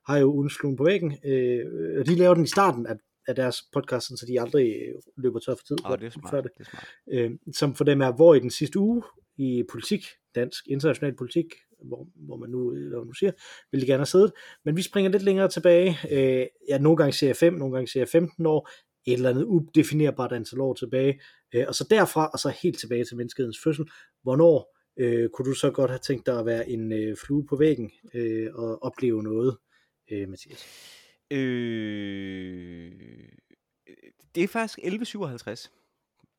har 0.07 0.19
jo 0.19 0.33
ugens 0.33 0.59
på 0.79 0.85
væggen. 0.85 1.17
Øh, 1.25 1.65
og 1.99 2.07
de 2.07 2.15
laver 2.15 2.35
den 2.35 2.45
i 2.45 2.49
starten 2.49 2.87
af, 2.87 2.95
af 3.29 3.35
deres 3.35 3.63
podcast, 3.73 4.07
så 4.07 4.27
de 4.29 4.41
aldrig 4.41 4.67
øh, 4.67 4.95
løber 5.17 5.39
tør 5.39 5.55
for 5.55 5.65
tid. 5.65 5.77
Åh, 5.87 5.99
det 5.99 6.07
er 6.07 6.11
smart. 6.11 6.31
før 6.31 6.41
det. 6.41 6.51
det 6.59 6.67
er 6.67 6.71
smart. 6.71 6.89
øh, 7.13 7.31
som 7.55 7.75
for 7.75 7.85
dem 7.85 8.01
er, 8.01 8.13
hvor 8.13 8.35
i 8.35 8.41
den 8.41 8.51
sidste 8.51 8.79
uge 8.79 9.03
i 9.39 9.65
politik, 9.71 10.07
dansk 10.35 10.67
international 10.69 11.17
politik, 11.17 11.47
hvor, 11.85 12.09
hvor 12.15 12.37
man 12.37 12.51
nu, 12.51 12.73
man 12.73 13.07
nu 13.07 13.13
siger, 13.13 13.33
vil 13.73 13.81
de 13.81 13.87
gerne 13.87 14.01
have 14.01 14.07
siddet. 14.07 14.33
Men 14.65 14.77
vi 14.77 14.83
springer 14.83 15.11
lidt 15.11 15.23
længere 15.23 15.49
tilbage. 15.49 15.97
Øh, 16.11 16.47
ja, 16.69 16.79
nogle 16.79 16.97
gange 16.97 17.13
ser 17.13 17.27
jeg 17.27 17.37
5, 17.37 17.53
nogle 17.53 17.75
gange 17.75 17.89
ser 17.89 18.01
jeg 18.01 18.09
15 18.09 18.47
år, 18.47 18.71
et 19.07 19.13
eller 19.13 19.31
andet 19.31 19.45
udefinerbart 19.45 20.33
antal 20.33 20.61
år 20.61 20.75
tilbage. 20.75 21.21
Øh, 21.55 21.65
og 21.69 21.75
så 21.75 21.87
derfra, 21.91 22.31
og 22.33 22.39
så 22.39 22.49
helt 22.63 22.79
tilbage 22.79 23.05
til 23.05 23.17
menneskehedens 23.17 23.59
fødsel. 23.65 23.85
Hvornår 24.23 24.77
øh, 24.99 25.29
kunne 25.29 25.51
du 25.51 25.55
så 25.55 25.71
godt 25.71 25.91
have 25.91 25.99
tænkt 25.99 26.27
dig 26.27 26.39
at 26.39 26.47
være 26.47 26.71
en 26.71 26.93
øh, 26.93 27.17
flue 27.27 27.47
på 27.47 27.57
væggen 27.57 27.91
øh, 28.15 28.49
og 28.55 28.83
opleve 28.83 29.23
noget, 29.23 29.57
øh, 30.11 30.29
Mathias? 30.29 30.65
Øh, 31.31 32.93
det 34.35 34.45
er 34.45 34.49
faktisk 34.49 34.79
1157. 34.79 35.73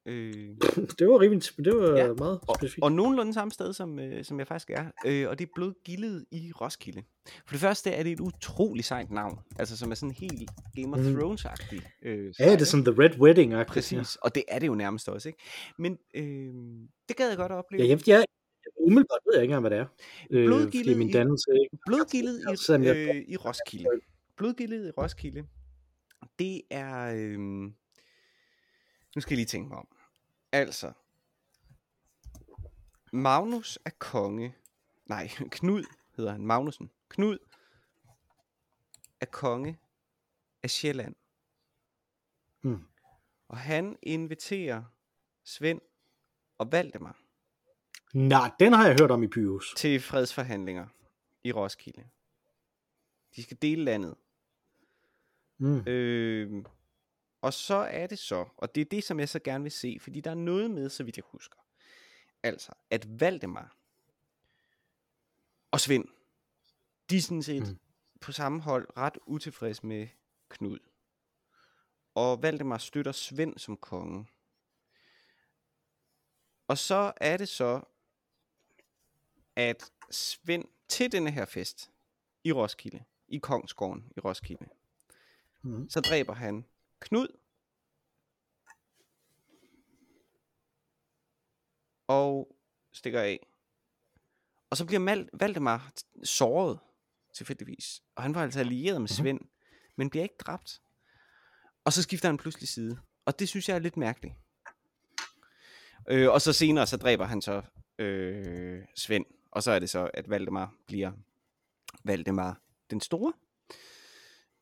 Øh, 0.06 0.34
det 1.00 1.08
var 1.08 1.20
rimelig, 1.20 1.44
det 1.66 1.78
var 1.78 1.98
Ja, 1.98 2.14
meget 2.14 2.40
og, 2.48 2.56
specifikt. 2.56 2.84
og 2.84 2.92
nogenlunde 2.92 3.34
samme 3.34 3.52
sted, 3.52 3.74
som, 3.74 4.00
øh, 4.00 4.24
som 4.26 4.40
jeg 4.40 4.48
faktisk 4.48 4.70
er. 4.70 4.86
Øh, 5.06 5.30
og 5.30 5.40
det 5.40 5.46
er 5.48 5.52
blodgildet 5.56 6.26
i 6.32 6.52
Roskilde. 6.62 7.04
For 7.46 7.54
det 7.54 7.60
første 7.60 7.90
er 7.92 8.04
det 8.04 8.12
et 8.12 8.20
utroligt 8.20 8.88
sejt 8.88 9.12
navn. 9.12 9.40
Altså 9.60 9.78
som 9.78 9.92
er 9.92 9.96
sådan 9.96 10.16
helt 10.16 10.50
Game 10.76 10.94
of 10.94 11.00
Mhm. 11.00 11.16
Thrones-agtigt. 11.20 12.00
Øh, 12.04 12.34
ja, 12.40 12.52
det 12.52 12.62
er 12.62 12.66
sådan 12.66 12.86
The 12.86 13.04
Red 13.04 13.20
Wedding. 13.20 13.52
Ja. 13.52 13.64
Præcis, 13.64 14.16
og 14.16 14.36
det 14.36 14.44
er 14.48 14.60
det 14.60 14.68
jo 14.68 14.76
nærmest 14.76 15.10
også, 15.10 15.30
ikke? 15.30 15.40
Men 15.78 15.98
øh, 16.16 16.54
det 17.10 17.18
gad 17.18 17.28
jeg 17.28 17.38
godt 17.38 17.52
at 17.52 17.58
opleve. 17.58 17.84
Ja, 17.84 17.90
jeg, 17.90 18.08
jeg, 18.08 18.26
umiddelbart 18.88 19.20
ved 19.26 19.34
jeg 19.34 19.44
ikke 19.44 19.52
engang, 19.54 19.68
hvad 19.68 19.72
det 19.72 19.80
er. 19.80 19.88
Øh, 20.30 20.46
Blodgildet 20.48 20.86
fordi 20.88 20.98
min 20.98 21.10
i- 21.10 21.12
dannelse 21.12 21.52
ikke 21.64 21.78
Blodgildet 21.86 22.40
i, 22.40 22.88
øh, 22.88 23.16
i 23.28 23.38
Roskilde. 23.38 23.90
Blodgildet 24.36 24.88
i 24.88 24.92
Roskilde, 24.92 25.48
det 26.40 26.62
er... 26.70 27.14
Øh, 27.16 27.40
nu 29.16 29.22
skal 29.22 29.32
jeg 29.34 29.38
lige 29.38 29.46
tænke 29.46 29.70
mig 29.70 29.78
om. 29.78 29.88
Altså, 30.52 30.92
Magnus 33.14 33.80
er 33.86 33.90
konge. 34.00 34.56
Nej, 35.06 35.28
Knud 35.52 35.84
hedder 36.18 36.32
han. 36.32 36.46
Magnusen. 36.46 36.92
Knud 37.10 37.38
er 39.22 39.26
konge 39.26 39.80
af 40.64 40.70
Sjælland. 40.70 41.16
Hmm. 42.62 42.84
Og 43.48 43.58
han 43.58 43.98
inviterer 44.04 44.84
Svend 45.44 45.82
og 46.58 46.72
Valdemar 46.72 47.20
Nej, 48.14 48.52
den 48.60 48.74
har 48.74 48.88
jeg 48.88 48.98
hørt 49.02 49.12
om 49.12 49.24
i 49.24 49.28
Pyrus. 49.28 49.74
til 49.78 50.00
fredsforhandlinger 50.02 50.88
i 51.44 51.52
Roskilde. 51.52 52.04
De 53.36 53.44
skal 53.44 53.58
dele 53.62 53.84
landet. 53.84 54.16
Mm. 55.58 55.88
Øh, 55.88 56.66
og 57.42 57.54
så 57.54 57.76
er 57.76 58.08
det 58.08 58.20
så, 58.20 58.46
og 58.58 58.76
det 58.76 58.82
er 58.82 58.86
det, 58.86 59.04
som 59.04 59.20
jeg 59.20 59.30
så 59.30 59.40
gerne 59.40 59.64
vil 59.64 59.72
se, 59.72 59.98
fordi 60.02 60.22
der 60.22 60.32
er 60.32 60.36
noget 60.36 60.72
med, 60.72 60.90
så 60.90 61.04
vidt 61.04 61.18
jeg 61.18 61.24
husker. 61.28 61.58
Altså, 62.44 62.72
at 62.90 63.20
Valdemar 63.20 63.76
og 65.72 65.80
Svend, 65.80 66.06
de 67.10 67.18
er 67.18 67.22
sådan 67.22 67.44
set 67.44 67.68
Mm. 67.68 67.78
på 68.22 68.32
samme 68.32 68.62
hold 68.62 68.88
ret 68.98 69.18
utilfreds 69.26 69.84
med 69.84 70.08
Knud. 70.50 70.80
Og 72.16 72.42
Valdemar 72.42 72.78
støtter 72.78 73.12
Svend 73.12 73.58
som 73.58 73.78
konge. 73.78 74.28
Og 76.68 76.78
så 76.78 77.14
er 77.18 77.38
det 77.38 77.50
så, 77.50 77.82
at 79.58 79.92
Svend 80.12 80.66
til 80.90 81.12
denne 81.12 81.32
her 81.32 81.46
fest 81.46 81.92
i 82.44 82.52
Roskilde, 82.52 83.04
i 83.28 83.38
Kongsgården 83.38 84.12
i 84.18 84.20
Roskilde, 84.20 84.66
Mm. 85.62 85.90
så 85.90 86.02
dræber 86.02 86.34
han 86.34 86.66
Knud. 87.00 87.28
Og 92.08 92.56
stikker 92.94 93.22
af. 93.22 93.48
Og 94.70 94.78
så 94.78 94.86
bliver 94.86 95.00
Mal- 95.00 95.30
Valdemar 95.34 95.92
såret, 96.24 96.80
tilfældigvis. 97.36 98.04
Og 98.16 98.24
han 98.24 98.36
var 98.36 98.44
altså 98.44 98.60
allieret 98.60 99.02
med 99.02 99.08
Svend, 99.10 99.40
men 99.96 100.10
bliver 100.10 100.24
ikke 100.24 100.36
dræbt. 100.40 100.82
Og 101.86 101.94
så 101.94 102.02
skifter 102.04 102.30
han 102.30 102.38
pludselig 102.38 102.70
side. 102.70 102.98
Og 103.26 103.40
det 103.40 103.50
synes 103.50 103.70
jeg 103.70 103.76
er 103.76 103.80
lidt 103.80 103.98
mærkeligt. 103.98 104.34
Øh, 106.10 106.30
og 106.32 106.42
så 106.42 106.54
senere, 106.54 106.88
så 106.88 106.98
dræber 106.98 107.26
han 107.26 107.42
så 107.42 107.62
øh, 108.00 108.86
Svend. 108.96 109.26
Og 109.58 109.64
så 109.64 109.72
er 109.72 109.80
det 109.80 109.90
så, 109.90 110.10
at 110.14 110.30
Valdemar 110.30 110.74
bliver 110.88 111.12
Valdemar 112.04 112.62
den 112.92 113.02
store. 113.02 113.34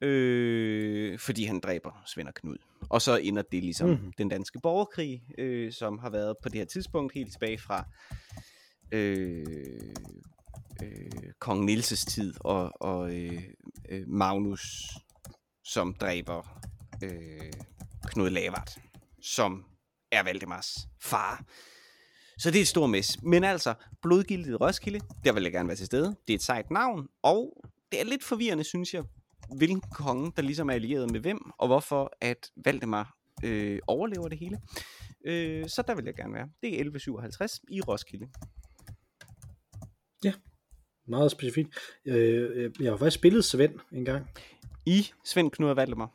Øh, 0.01 1.19
fordi 1.19 1.43
han 1.43 1.59
dræber 1.59 2.03
Svend 2.05 2.27
og 2.27 2.33
Knud. 2.33 2.57
Og 2.89 3.01
så 3.01 3.17
ender 3.17 3.41
det 3.41 3.63
ligesom 3.63 3.89
Mhm. 3.89 3.97
mm-hmm. 3.97 4.13
den 4.17 4.29
danske 4.29 4.59
borgerkrig, 4.59 5.23
øh, 5.37 5.71
som 5.71 5.99
har 5.99 6.09
været 6.09 6.35
på 6.43 6.49
det 6.49 6.57
her 6.59 6.65
tidspunkt 6.65 7.13
helt 7.13 7.31
tilbage 7.31 7.57
fra 7.57 7.83
øh, 8.91 9.45
øh, 10.83 11.31
kong 11.39 11.65
Nilses 11.65 12.05
tid 12.05 12.33
og, 12.39 12.71
og 12.81 13.15
øh, 13.15 13.43
øh, 13.89 14.07
Magnus, 14.07 14.89
som 15.63 15.93
dræber 15.93 16.59
øh, 17.03 17.53
Knud 18.07 18.29
Lavard, 18.29 18.69
som 19.21 19.65
er 20.11 20.23
Valdemars 20.23 20.87
far. 21.01 21.43
Så 22.39 22.51
det 22.51 22.57
er 22.57 22.61
et 22.61 22.67
stort 22.67 22.89
mess. 22.89 23.23
Men 23.23 23.43
altså, 23.43 23.73
blodgildet 24.01 24.51
i 24.51 24.53
Roskilde, 24.55 24.99
der 25.23 25.33
vil 25.33 25.43
jeg 25.43 25.51
gerne 25.51 25.67
være 25.67 25.77
til 25.77 25.85
stede. 25.85 26.15
Det 26.27 26.33
er 26.33 26.35
et 26.37 26.41
sejt 26.43 26.71
navn, 26.71 27.07
og 27.23 27.63
det 27.91 28.01
er 28.01 28.05
lidt 28.05 28.23
forvirrende, 28.23 28.63
synes 28.63 28.93
jeg, 28.93 29.03
hvilken 29.57 29.81
konge, 29.81 30.31
der 30.35 30.41
ligesom 30.41 30.69
er 30.69 30.73
allieret 30.73 31.11
med 31.11 31.19
hvem, 31.19 31.39
og 31.59 31.67
hvorfor 31.67 32.11
at 32.21 32.51
Valdemar 32.65 33.17
øh, 33.45 33.79
overlever 33.87 34.27
det 34.27 34.37
hele. 34.39 34.57
Øh, 35.25 35.69
så 35.69 35.83
der 35.87 35.95
vil 35.95 36.05
jeg 36.05 36.15
gerne 36.15 36.33
være. 36.33 36.49
Det 36.61 36.69
er 36.69 36.79
1157 36.79 37.59
i 37.71 37.81
Roskilde. 37.81 38.27
Meget 41.07 41.31
specifikt. 41.31 41.69
Øh, 42.07 42.71
jeg 42.79 42.91
har 42.91 42.97
faktisk 42.97 43.15
spillet 43.19 43.45
Svend 43.45 43.79
en 43.91 44.05
gang. 44.05 44.27
I 44.85 45.05
Svend 45.25 45.51
Knud 45.51 45.69
og 45.69 45.75
Valdemar. 45.75 46.11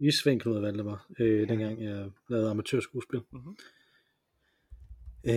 I 0.00 0.10
Svend 0.10 0.40
Knud 0.40 0.56
og 0.56 0.62
Valdemar, 0.62 1.06
øh, 1.20 1.40
Ja. 1.40 1.44
dengang 1.44 1.82
jeg 1.84 2.10
lavede 2.30 2.50
amatørskuespil. 2.50 3.20
Mhm. 3.32 3.56
Øh, 5.24 5.32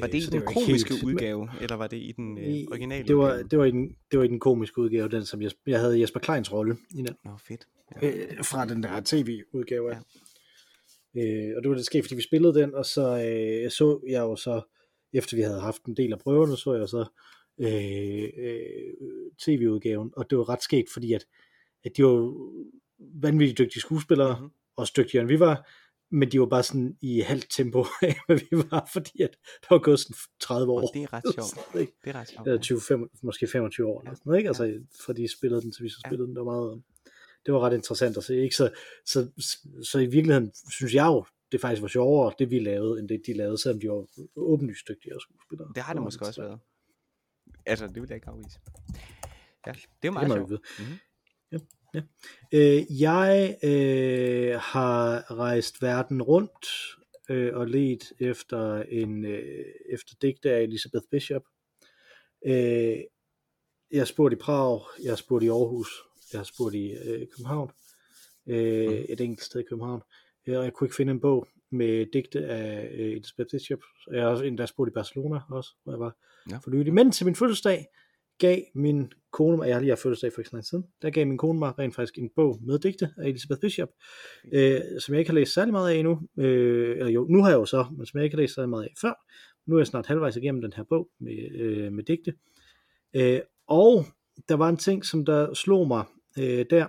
Var 0.00 0.06
det 0.06 0.14
i 0.14 0.20
den 0.26 0.34
ikke 0.34 0.46
komiske 0.46 0.90
helt- 0.94 1.04
udgave, 1.04 1.48
eller 1.60 1.76
var 1.76 1.86
det 1.86 1.96
i 1.96 2.12
den 2.16 2.38
øh, 2.38 2.44
originale 2.70 3.08
Det 3.08 3.16
var, 3.16 3.24
udgave? 3.32 3.48
det, 3.48 3.58
var 3.58 3.64
i 3.64 3.70
den, 3.70 3.96
det 4.10 4.18
var 4.18 4.24
i 4.24 4.28
den 4.28 4.40
komiske 4.40 4.78
udgave, 4.78 5.08
den 5.08 5.24
som 5.24 5.42
Jesper, 5.42 5.60
jeg 5.66 5.80
havde 5.80 6.00
Jesper 6.00 6.20
Kleins 6.20 6.52
rolle 6.52 6.76
i 6.90 6.96
den, 6.96 7.14
Nå, 7.24 7.30
fedt. 7.48 7.66
Ja. 8.02 8.08
øh, 8.08 8.44
fra 8.44 8.66
den 8.66 8.82
der 8.82 9.00
tv-udgave 9.04 9.90
af. 9.94 9.96
Øh, 11.16 11.52
og 11.56 11.62
det 11.62 11.68
var 11.70 11.74
det 11.76 11.86
sket, 11.86 12.04
fordi 12.04 12.14
vi 12.14 12.22
spillede 12.22 12.54
den, 12.54 12.74
og 12.74 12.86
så 12.86 13.02
øh, 13.26 13.70
så 13.70 14.00
jeg 14.08 14.20
jo 14.20 14.36
så, 14.36 14.62
efter 15.12 15.36
vi 15.36 15.42
havde 15.42 15.60
haft 15.60 15.84
en 15.84 15.96
del 15.96 16.12
af 16.12 16.18
prøverne, 16.18 16.56
så 16.56 16.74
jeg 16.74 16.88
så 16.88 17.04
øh, 17.60 18.28
øh, 18.36 18.94
tv-udgaven, 19.44 20.10
og 20.16 20.30
det 20.30 20.38
var 20.38 20.48
ret 20.48 20.62
sket, 20.62 20.84
fordi 20.92 21.12
at, 21.12 21.26
at 21.84 21.96
de 21.96 22.04
var 22.04 22.32
vanvittigt 23.22 23.58
dygtige 23.58 23.80
skuespillere, 23.80 24.32
Mhm. 24.34 24.42
mm-hmm. 24.42 24.54
også 24.76 24.92
dygtigere 24.96 25.20
end 25.22 25.28
vi 25.28 25.40
var, 25.40 25.68
men 26.10 26.32
de 26.32 26.40
var 26.40 26.46
bare 26.46 26.62
sådan 26.62 26.96
i 27.00 27.20
halvt 27.20 27.46
tempo 27.50 27.84
af, 28.02 28.16
hvad 28.26 28.36
vi 28.36 28.46
var, 28.70 28.88
fordi 28.92 29.22
at 29.22 29.30
der 29.60 29.66
var 29.70 29.78
gået 29.78 30.00
sådan 30.00 30.16
30 30.40 30.72
år. 30.72 30.80
Og 30.80 30.90
det 30.94 31.02
er 31.02 31.12
ret 31.12 31.22
sjovt. 31.34 31.80
Ikke? 31.80 31.92
Det 32.04 32.10
er 32.10 32.20
ret 32.20 32.28
sjovt. 32.28 32.48
Eller 32.48 32.60
20, 32.60 32.80
5, 32.88 33.10
måske 33.22 33.46
25 33.46 33.86
år, 33.86 34.00
eller 34.00 34.14
sådan 34.14 34.22
noget, 34.26 34.38
ikke? 34.38 34.48
Altså, 34.48 34.80
fra 35.06 35.12
de 35.12 35.28
spillede 35.38 35.62
den, 35.62 35.72
til 35.72 35.84
vi 35.84 35.88
så 35.88 36.00
Ja. 36.04 36.08
spillede 36.08 36.26
den, 36.28 36.36
det 36.36 36.44
var 36.44 36.52
meget, 36.52 36.82
det 37.46 37.54
var 37.54 37.60
ret 37.60 37.74
interessant 37.74 38.16
at 38.16 38.24
se, 38.24 38.36
ikke? 38.42 38.56
Så, 38.56 38.70
så, 39.06 39.30
så, 39.38 39.58
så 39.90 39.98
i 39.98 40.06
virkeligheden 40.06 40.52
synes 40.72 40.94
jeg 40.94 41.06
jo, 41.06 41.24
det 41.52 41.60
faktisk 41.60 41.82
var 41.82 41.88
sjovere, 41.88 42.32
det 42.38 42.50
vi 42.50 42.58
lavede, 42.58 43.00
end 43.00 43.08
det 43.08 43.22
de 43.26 43.32
lavede, 43.32 43.58
selvom 43.62 43.80
de 43.80 43.88
var 43.88 44.06
åbenlyst 44.36 44.88
dygtigere 44.88 45.20
skuespillere. 45.20 45.68
Det 45.74 45.82
har 45.82 45.92
det 45.92 45.98
var 46.00 46.04
måske 46.04 46.24
også 46.26 46.42
været. 46.42 46.58
Altså, 47.66 47.86
det 47.86 47.94
vil 48.02 48.06
jeg 48.08 48.14
ikke 48.16 48.28
afvise. 48.28 48.58
Ja, 49.66 49.72
det 49.72 49.80
er 49.80 49.86
Det 50.02 50.12
meget 50.12 50.28
må 50.28 50.34
vi 50.46 50.46
sjovt. 50.48 50.62
Mhm. 51.94 52.02
Øh, 52.52 53.00
jeg 53.02 53.56
øh, 53.64 54.54
har 54.60 55.30
rejst 55.38 55.82
verden 55.82 56.22
rundt 56.22 56.66
øh, 57.30 57.56
og 57.56 57.66
let 57.66 58.12
efter 58.20 58.82
en 58.82 59.24
øh, 59.24 59.64
efter 59.92 60.14
digte 60.22 60.50
af 60.52 60.62
Elisabeth 60.62 61.04
Bishop. 61.10 61.42
Øh, 62.46 62.96
jeg 63.90 64.00
har 64.00 64.04
spurgt 64.04 64.32
i 64.32 64.36
Prag, 64.36 64.80
jeg 65.02 65.10
har 65.10 65.16
spurgt 65.16 65.44
i 65.44 65.48
Aarhus, 65.48 65.88
jeg 66.32 66.38
har 66.38 66.44
spurgt 66.44 66.74
i 66.74 66.92
øh, 66.92 67.26
København, 67.36 67.70
øh, 68.46 68.90
Mhm. 68.90 69.04
et 69.08 69.20
enkelt 69.20 69.42
sted 69.46 69.60
i 69.60 69.64
København, 69.68 70.02
øh, 70.46 70.58
og 70.58 70.64
jeg 70.64 70.72
kunne 70.72 70.86
ikke 70.86 70.96
finde 70.96 71.10
en 71.12 71.20
bog 71.20 71.46
med 71.70 72.06
digte 72.12 72.46
af 72.46 72.88
øh, 72.92 73.06
Elisabeth 73.12 73.48
Bishop. 73.50 73.78
Jeg 74.12 74.22
har 74.22 74.28
også 74.28 74.44
endda 74.44 74.66
spurgt 74.66 74.88
i 74.90 74.92
Barcelona 74.92 75.40
også, 75.50 75.70
hvor 75.84 75.92
jeg 75.92 76.00
var 76.00 76.16
Ja. 76.50 76.56
for 76.56 76.70
nylig. 76.70 76.94
Men 76.94 77.12
til 77.12 77.26
min 77.26 77.34
fødselsdag 77.36 77.86
gav 78.38 78.58
min 78.74 79.12
kone 79.32 79.56
mig, 79.56 79.66
jeg 79.66 79.76
har 79.76 79.80
lige 79.80 79.90
haft 79.90 80.02
fødselsdag 80.02 80.32
for 80.32 80.40
ikke 80.40 80.48
så 80.48 80.56
lang 80.56 80.64
siden, 80.64 80.84
der 81.02 81.10
gav 81.10 81.26
min 81.26 81.38
kone 81.38 81.58
mig 81.58 81.78
rent 81.78 81.94
faktisk 81.94 82.18
en 82.18 82.30
bog 82.36 82.58
med 82.62 82.78
digte 82.78 83.10
af 83.16 83.28
Elizabeth 83.28 83.60
Bishop, 83.60 83.88
øh, 84.52 84.80
som 85.00 85.14
jeg 85.14 85.18
ikke 85.18 85.30
har 85.30 85.34
læst 85.34 85.54
særlig 85.54 85.72
meget 85.72 85.90
af 85.90 85.94
endnu, 85.94 86.20
øh, 86.38 86.90
eller 86.90 87.10
jo, 87.10 87.26
nu 87.30 87.42
har 87.42 87.48
jeg 87.48 87.56
jo 87.56 87.64
så, 87.64 87.86
men 87.96 88.06
som 88.06 88.18
jeg 88.18 88.24
ikke 88.24 88.36
har 88.36 88.42
læst 88.42 88.54
særlig 88.54 88.70
meget 88.70 88.84
af 88.84 88.92
før. 89.00 89.14
Nu 89.66 89.74
er 89.74 89.80
jeg 89.80 89.86
snart 89.86 90.06
halvvejs 90.06 90.36
igennem 90.36 90.62
den 90.62 90.72
her 90.76 90.84
bog 90.88 91.08
med, 91.20 91.60
øh, 91.60 91.92
med 91.92 92.04
digte. 92.04 92.34
Øh, 93.16 93.40
og 93.66 94.04
der 94.48 94.54
var 94.54 94.68
en 94.68 94.76
ting, 94.76 95.04
som 95.04 95.24
der 95.24 95.54
slog 95.54 95.88
mig 95.88 96.04
øh, 96.38 96.66
der, 96.70 96.86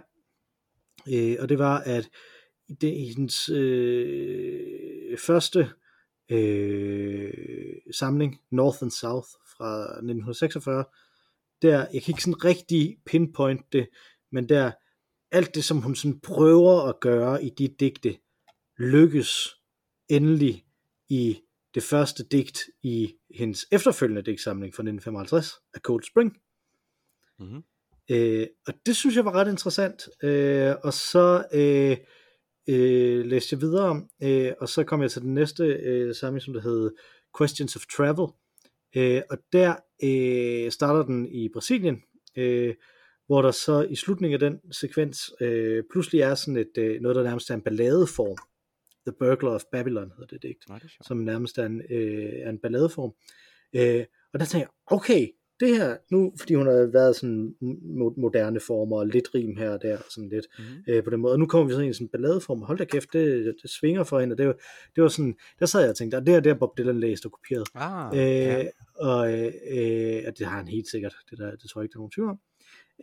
øh, 1.13 1.35
og 1.39 1.49
det 1.49 1.59
var, 1.59 1.79
at 1.79 2.09
det 2.81 2.87
i 2.93 3.13
hendes 3.15 3.49
øh, 3.49 5.17
første 5.17 5.69
øh, 6.31 7.33
samling, 7.91 8.41
North 8.51 8.77
and 8.81 8.91
South 8.91 9.27
fra 9.57 9.81
1946, 9.81 10.85
der, 11.61 11.77
jeg 11.93 12.03
kan 12.03 12.11
ikke 12.11 12.23
sådan 12.23 12.45
rigtig 12.45 12.97
pinpoint 13.05 13.73
det, 13.73 13.87
men 14.31 14.49
der, 14.49 14.71
alt 15.31 15.55
det, 15.55 15.63
som 15.63 15.81
hun 15.81 15.95
sådan 15.95 16.19
prøver 16.19 16.81
at 16.81 16.99
gøre 16.99 17.43
i 17.43 17.49
de 17.49 17.67
digte, 17.67 18.17
lykkes 18.77 19.55
endelig 20.09 20.65
i 21.09 21.41
det 21.75 21.83
første 21.83 22.23
digt 22.23 22.59
i 22.83 23.13
hendes 23.35 23.67
efterfølgende 23.71 24.21
digtsamling 24.21 24.75
fra 24.75 24.81
1955 24.81 25.53
af 25.73 25.79
Cold 25.79 26.03
Spring. 26.03 26.37
Mm-hmm. 27.39 27.63
Øh, 28.09 28.47
og 28.67 28.73
det 28.85 28.95
synes 28.95 29.15
jeg 29.15 29.25
var 29.25 29.35
ret 29.35 29.49
interessant. 29.49 30.09
Øh, 30.23 30.75
og 30.83 30.93
så 30.93 31.45
øh, 31.53 31.97
øh, 32.69 33.25
læste 33.25 33.53
jeg 33.53 33.61
videre, 33.61 34.07
øh, 34.23 34.53
og 34.59 34.69
så 34.69 34.83
kom 34.83 35.01
jeg 35.01 35.11
til 35.11 35.21
den 35.21 35.33
næste 35.33 35.63
øh, 35.63 36.15
samling, 36.15 36.41
som 36.41 36.53
der 36.53 36.61
hed 36.61 36.91
Questions 37.37 37.75
of 37.75 37.85
Travel. 37.85 38.27
Øh, 38.95 39.21
og 39.29 39.37
der 39.53 39.75
øh, 40.03 40.71
starter 40.71 41.03
den 41.03 41.27
i 41.27 41.49
Brasilien, 41.53 42.03
øh, 42.35 42.75
hvor 43.27 43.41
der 43.41 43.51
så 43.51 43.81
i 43.89 43.95
slutningen 43.95 44.33
af 44.33 44.51
den 44.51 44.73
sekvens 44.73 45.31
øh, 45.41 45.83
pludselig 45.91 46.21
er 46.21 46.35
sådan 46.35 46.57
et 46.57 46.77
øh, 46.77 47.01
noget, 47.01 47.15
der 47.15 47.23
nærmest 47.23 47.49
er 47.49 47.53
en 47.53 47.61
balladeform. 47.61 48.37
The 49.07 49.15
Burglar 49.19 49.51
of 49.51 49.63
Babylon 49.71 50.11
hedder 50.11 50.25
det 50.25 50.43
digt, 50.43 50.69
Nej, 50.69 50.79
det 50.79 50.91
som 51.07 51.17
nærmest 51.17 51.57
er 51.57 51.65
en, 51.65 51.81
øh, 51.89 52.33
er 52.33 52.49
en 52.49 52.59
balladeform. 52.59 53.13
Øh, 53.75 54.05
og 54.33 54.39
der 54.39 54.45
tænker 54.45 54.67
jeg, 54.67 54.97
okay, 54.97 55.27
det 55.59 55.77
her, 55.77 55.97
nu, 56.11 56.33
fordi 56.39 56.53
hun 56.55 56.67
har 56.67 56.91
været 56.93 57.15
sådan 57.15 57.55
moderne 58.17 58.59
former, 58.59 58.97
og 58.97 59.07
lidt 59.07 59.35
rim 59.35 59.55
her 59.57 59.69
og 59.69 59.81
der, 59.81 59.97
sådan 60.09 60.29
lidt 60.29 60.45
mm-hmm. 60.59 60.83
øh, 60.87 61.03
på 61.03 61.09
den 61.09 61.19
måde, 61.19 61.33
og 61.33 61.39
nu 61.39 61.45
kommer 61.45 61.67
vi 61.67 61.73
så 61.73 61.79
ind 61.79 61.89
i 61.89 61.93
sådan 61.93 62.05
en 62.05 62.09
balladeform, 62.09 62.61
hold 62.61 62.77
da 62.77 62.85
kæft, 62.85 63.13
det, 63.13 63.55
det 63.61 63.69
svinger 63.69 64.03
for 64.03 64.19
hende, 64.19 64.33
og 64.33 64.37
det 64.37 64.47
var, 64.47 64.55
det 64.95 65.03
var 65.03 65.09
sådan, 65.09 65.35
der 65.59 65.65
sad 65.65 65.81
jeg 65.81 65.89
og 65.89 65.95
tænkte, 65.95 66.19
det 66.19 66.35
er 66.35 66.39
der 66.39 66.53
Bob 66.53 66.77
Dylan 66.77 66.99
læst 66.99 67.25
og 67.25 67.31
kopieret, 67.31 67.67
ah, 67.75 68.17
øh, 68.17 68.21
ja 68.21 68.67
og 68.95 69.33
øh, 69.33 70.23
og 70.27 70.37
det 70.37 70.47
har 70.47 70.57
han 70.57 70.67
helt 70.67 70.87
sikkert, 70.87 71.15
det, 71.29 71.37
der, 71.37 71.55
det 71.55 71.69
tror 71.69 71.81
jeg 71.81 71.85
ikke, 71.85 71.93
der 71.93 71.97
er 71.97 72.01
nogen 72.01 72.11
tvivl 72.11 72.29
om, 72.29 72.39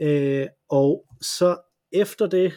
øh, 0.00 0.46
og 0.68 1.06
så 1.20 1.60
efter 1.92 2.26
det, 2.26 2.52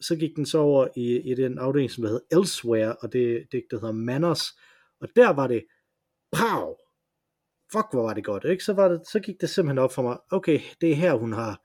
så 0.00 0.16
gik 0.16 0.36
den 0.36 0.46
så 0.46 0.58
over 0.58 0.88
i, 0.96 1.30
i 1.30 1.34
den 1.34 1.58
afdeling, 1.58 1.90
som 1.90 2.04
hedder 2.04 2.38
Elsewhere, 2.38 2.96
og 2.96 3.12
det, 3.12 3.46
det 3.52 3.64
der 3.70 3.76
hedder 3.76 3.92
Manners, 3.92 4.42
og 5.00 5.08
der 5.16 5.30
var 5.30 5.46
det, 5.46 5.64
pow, 6.32 6.74
fuck 7.72 7.86
hvor 7.92 8.02
var 8.02 8.14
det 8.14 8.24
godt, 8.24 8.44
ikke? 8.44 8.64
Så, 8.64 8.72
var 8.72 8.88
det, 8.88 9.00
så 9.12 9.20
gik 9.20 9.40
det 9.40 9.50
simpelthen 9.50 9.78
op 9.78 9.92
for 9.92 10.02
mig, 10.02 10.18
okay, 10.30 10.60
det 10.80 10.90
er 10.90 10.94
her 10.94 11.14
hun 11.14 11.32
har, 11.32 11.62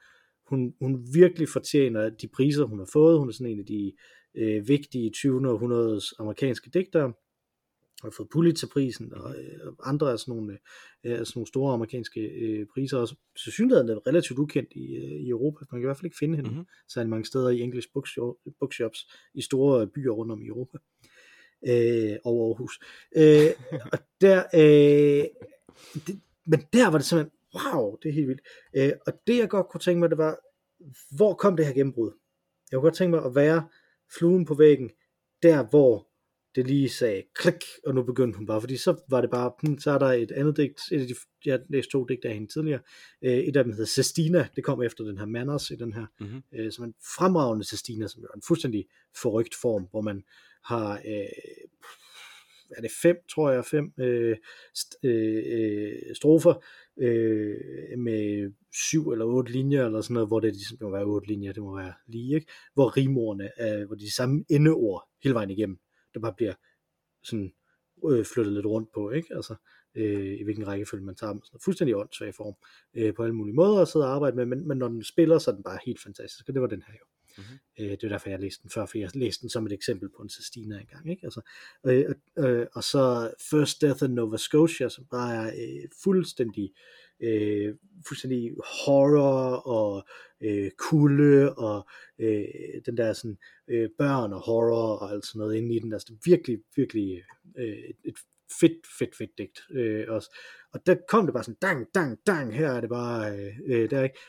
hun, 0.50 0.74
hun 0.82 1.08
virkelig 1.14 1.50
fortjener 1.50 2.10
de 2.10 2.28
priser 2.36 2.66
hun 2.66 2.80
har 2.80 2.90
fået, 2.94 3.20
hun 3.20 3.30
er 3.30 3.34
sådan 3.34 3.52
en 3.52 3.60
af 3.60 3.66
de 3.66 3.94
øh, 4.38 4.68
vigtige 4.68 5.12
20. 5.12 5.50
århundredes 5.50 6.14
amerikanske 6.20 6.70
digtere, 6.70 7.14
har 8.02 8.14
fået 8.18 8.30
Pulitzerprisen 8.30 9.14
og 9.14 9.36
øh, 9.36 9.74
andre 9.84 10.12
af 10.12 10.20
sådan 10.20 10.36
nogle, 10.36 10.58
øh, 11.04 11.18
sådan 11.18 11.32
nogle 11.36 11.48
store 11.48 11.74
amerikanske 11.74 12.22
øh, 12.22 12.66
priser 12.74 12.98
også. 12.98 13.16
Så 13.38 13.52
synes 13.52 13.72
jeg, 13.72 13.80
er 13.80 14.08
relativt 14.08 14.40
ukendt 14.40 14.70
i, 14.72 14.96
øh, 14.96 15.22
i 15.22 15.30
Europa. 15.30 15.66
Man 15.72 15.82
kan 15.82 15.86
i 15.86 15.88
hvert 15.88 15.98
fald 15.98 16.06
ikke 16.06 16.18
finde 16.20 16.36
hende 16.36 16.50
mm-hmm. 16.50 16.66
særlig 16.88 17.10
mange 17.10 17.26
steder 17.26 17.50
i 17.50 17.62
English 17.62 17.88
bookshops 18.60 19.08
i 19.34 19.42
store 19.42 19.88
byer 19.88 20.12
rundt 20.12 20.32
om 20.32 20.42
i 20.42 20.48
Europa. 20.48 20.78
Øh, 21.68 22.18
over 22.24 22.48
Aarhus. 22.48 22.80
Øh, 23.16 23.52
og 23.94 24.00
der, 24.22 24.44
øh, 24.54 25.26
det, 26.08 26.22
men 26.46 26.60
der 26.74 26.90
var 26.90 26.98
det 26.98 27.08
simpelthen, 27.08 27.38
wow, 27.56 27.98
det 28.04 28.10
er 28.10 28.14
helt 28.14 28.28
vildt. 28.28 28.42
Øh, 28.76 28.92
og 29.08 29.14
det 29.28 29.38
jeg 29.38 29.50
godt 29.50 29.68
kunne 29.70 29.82
tænke 29.82 30.00
mig, 30.00 30.10
det 30.10 30.18
var, 30.18 30.40
hvor 31.16 31.34
kom 31.34 31.58
det 31.58 31.66
her 31.66 31.74
gennembrud? 31.74 32.12
Jeg 32.72 32.78
kunne 32.78 32.88
godt 32.88 32.96
tænke 32.96 33.16
mig 33.16 33.26
at 33.26 33.36
være 33.36 33.68
fluen 34.18 34.46
på 34.46 34.54
væggen, 34.54 34.90
der 35.44 35.64
hvor 35.70 36.08
det 36.56 36.68
lige 36.68 36.90
sagde 36.90 37.24
klik, 37.36 37.64
og 37.86 37.96
nu 37.96 38.04
begyndte 38.04 38.38
hun 38.38 38.46
bare, 38.48 38.62
fordi 38.62 38.78
så 38.78 39.02
var 39.10 39.22
det 39.22 39.30
bare, 39.30 39.52
hmm, 39.64 39.80
så 39.80 39.92
er 39.92 39.98
der 39.98 40.12
et 40.12 40.32
andet 40.32 40.58
digt, 40.58 40.80
et 40.92 41.02
af 41.02 41.08
de, 41.08 41.16
jeg 41.46 41.60
læste 41.70 41.92
to 41.92 42.06
digte 42.06 42.28
af 42.28 42.34
hende 42.34 42.54
tidligere, 42.54 42.80
øh, 43.22 43.38
et 43.38 43.56
af 43.58 43.64
dem 43.64 43.74
hedder 43.74 43.86
Sestina, 43.86 44.48
det 44.56 44.64
kom 44.64 44.82
efter 44.82 45.04
den 45.04 45.18
her 45.18 45.26
Manners 45.26 45.72
i 45.72 45.76
den 45.76 45.94
her, 45.94 46.06
mm-hmm. 46.20 46.44
øh, 46.54 46.72
som 46.72 46.86
en 46.86 46.94
fremragende 47.18 47.66
Sestina, 47.66 48.08
som 48.08 48.24
er 48.24 48.28
en 48.36 48.42
fuldstændig 48.48 48.86
forrygt 49.22 49.56
form, 49.62 49.88
hvor 49.92 50.02
man 50.02 50.24
har 50.64 51.02
øh, 51.06 51.26
er 52.78 52.82
det 52.82 52.92
fem, 53.02 53.16
tror 53.30 53.52
jeg, 53.52 53.66
fem 53.66 53.94
øh, 54.00 54.38
st, 54.76 54.96
øh, 55.04 55.44
øh, 55.46 56.16
strofer 56.16 56.54
øh, 57.00 57.58
med 57.98 58.52
syv 58.74 59.10
eller 59.10 59.26
otte 59.26 59.52
linjer, 59.52 59.86
eller 59.86 60.02
sådan 60.02 60.14
noget, 60.14 60.30
hvor 60.30 60.40
det 60.40 60.54
ligesom 60.54 60.78
må 60.82 60.92
være 60.92 61.04
otte 61.04 61.28
linjer, 61.28 61.54
det 61.54 61.64
må 61.64 61.78
være 61.78 61.94
lige, 62.08 62.36
ikke? 62.36 62.52
Hvor 62.74 62.98
rimordene 62.98 63.50
er, 63.58 63.86
hvor 63.86 63.96
de 63.96 64.16
samme 64.16 64.46
endeord 64.50 65.10
hele 65.24 65.34
vejen 65.34 65.50
igennem, 65.50 65.80
der 66.14 66.20
bare 66.20 66.34
bliver 66.34 66.54
sådan 67.24 67.54
øh, 68.10 68.26
flyttet 68.26 68.54
lidt 68.54 68.66
rundt 68.66 68.92
på, 68.94 69.12
ikke? 69.12 69.36
Altså, 69.36 69.56
øh, 69.96 70.40
i 70.40 70.44
hvilken 70.44 70.68
rækkefølge 70.68 71.06
man 71.06 71.16
tager 71.16 71.34
dem. 71.34 71.44
Sådan 71.44 71.60
fuldstændig 71.60 71.96
åndssvag 71.96 72.36
form 72.36 72.56
øh, 72.94 73.14
på 73.14 73.24
alle 73.24 73.36
mulige 73.36 73.56
måder 73.56 73.82
at 73.82 73.88
sidde 73.88 74.06
og 74.06 74.12
arbejde 74.16 74.36
med, 74.36 74.46
men, 74.46 74.68
men 74.68 74.78
når 74.78 74.88
den 74.88 75.04
spiller, 75.04 75.40
så 75.40 75.52
er 75.52 75.56
den 75.56 75.64
bare 75.64 75.80
helt 75.86 76.02
fantastisk, 76.02 76.50
og 76.50 76.54
det 76.54 76.62
var 76.62 76.68
den 76.68 76.84
her 76.88 76.94
jo. 76.94 77.06
Mm-hmm. 77.38 77.60
Øh, 77.80 77.92
det 77.92 78.04
er 78.04 78.10
derfor, 78.10 78.30
jeg 78.30 78.40
læste 78.40 78.64
den 78.64 78.72
før, 78.72 78.86
for 78.86 78.98
jeg 78.98 79.16
læste 79.16 79.42
den 79.42 79.50
som 79.50 79.66
et 79.66 79.72
eksempel 79.72 80.10
på 80.10 80.22
en 80.22 80.30
Sestina 80.30 80.80
engang. 80.80 81.10
Ikke? 81.10 81.24
Altså, 81.24 81.42
øh, 81.86 82.16
øh, 82.38 82.68
og 82.74 82.84
så 82.84 83.34
First 83.50 83.82
Death 83.82 84.04
in 84.04 84.10
Nova 84.10 84.38
Scotia, 84.38 84.90
som 84.90 85.06
bare 85.12 85.36
er 85.36 85.48
øh, 85.48 85.90
fuldstændig, 86.04 86.64
øh, 86.64 87.01
Øh, 87.22 87.76
fuldstændig 88.08 88.52
horror 88.86 89.56
og 89.68 90.04
øh, 90.42 90.72
kulde 90.78 91.54
og 91.56 91.88
øh, 92.20 92.46
den 92.86 92.98
der 92.98 93.14
sådan 93.14 93.38
øh, 93.68 93.90
børn 93.98 94.34
og 94.34 94.40
horror 94.40 94.96
og 94.96 95.12
alt 95.12 95.26
sådan 95.26 95.40
noget 95.40 95.56
inde 95.56 95.76
i 95.76 95.80
den. 95.80 95.94
Altså 95.94 96.14
virkelig, 96.26 96.60
virkelig 96.76 97.24
øh, 97.58 97.90
et 98.06 98.16
fedt, 98.60 98.88
fedt, 99.00 99.16
fedt 99.16 99.38
digt 99.38 99.60
øh, 99.72 100.06
også. 100.08 100.38
Og 100.74 100.86
der 100.86 100.96
kom 101.08 101.26
det 101.26 101.34
bare 101.34 101.44
sådan, 101.44 101.58
dang, 101.62 101.88
dang, 101.96 102.20
dang, 102.28 102.56
her 102.56 102.70
er 102.72 102.82
det 102.82 102.90
bare, 102.90 103.38
øh, 103.38 103.54
øh 103.66 103.90
der 103.90 104.04
ikke 104.04 104.20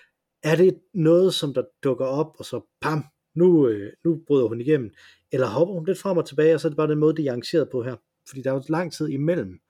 er 0.42 0.56
det 0.56 0.80
noget, 0.94 1.34
som 1.34 1.54
der 1.54 1.62
dukker 1.84 2.06
op, 2.06 2.36
og 2.38 2.44
så 2.44 2.60
pam, 2.80 3.04
nu, 3.34 3.68
øh, 3.68 3.92
nu 4.04 4.22
bryder 4.26 4.48
hun 4.48 4.60
igennem, 4.60 4.90
eller 5.32 5.46
hopper 5.46 5.74
hun 5.74 5.86
lidt 5.86 5.98
frem 5.98 6.16
og 6.16 6.26
tilbage, 6.26 6.54
og 6.54 6.60
så 6.60 6.68
er 6.68 6.70
det 6.70 6.76
bare 6.76 6.90
den 6.90 6.98
måde, 6.98 7.16
det 7.16 7.26
er 7.26 7.30
arrangeret 7.30 7.68
på 7.70 7.82
her. 7.82 7.96
Fordi 8.28 8.42
der 8.42 8.50
er 8.50 8.54
jo 8.54 8.62
lang 8.68 8.92
tid 8.92 9.08
imellem, 9.08 9.60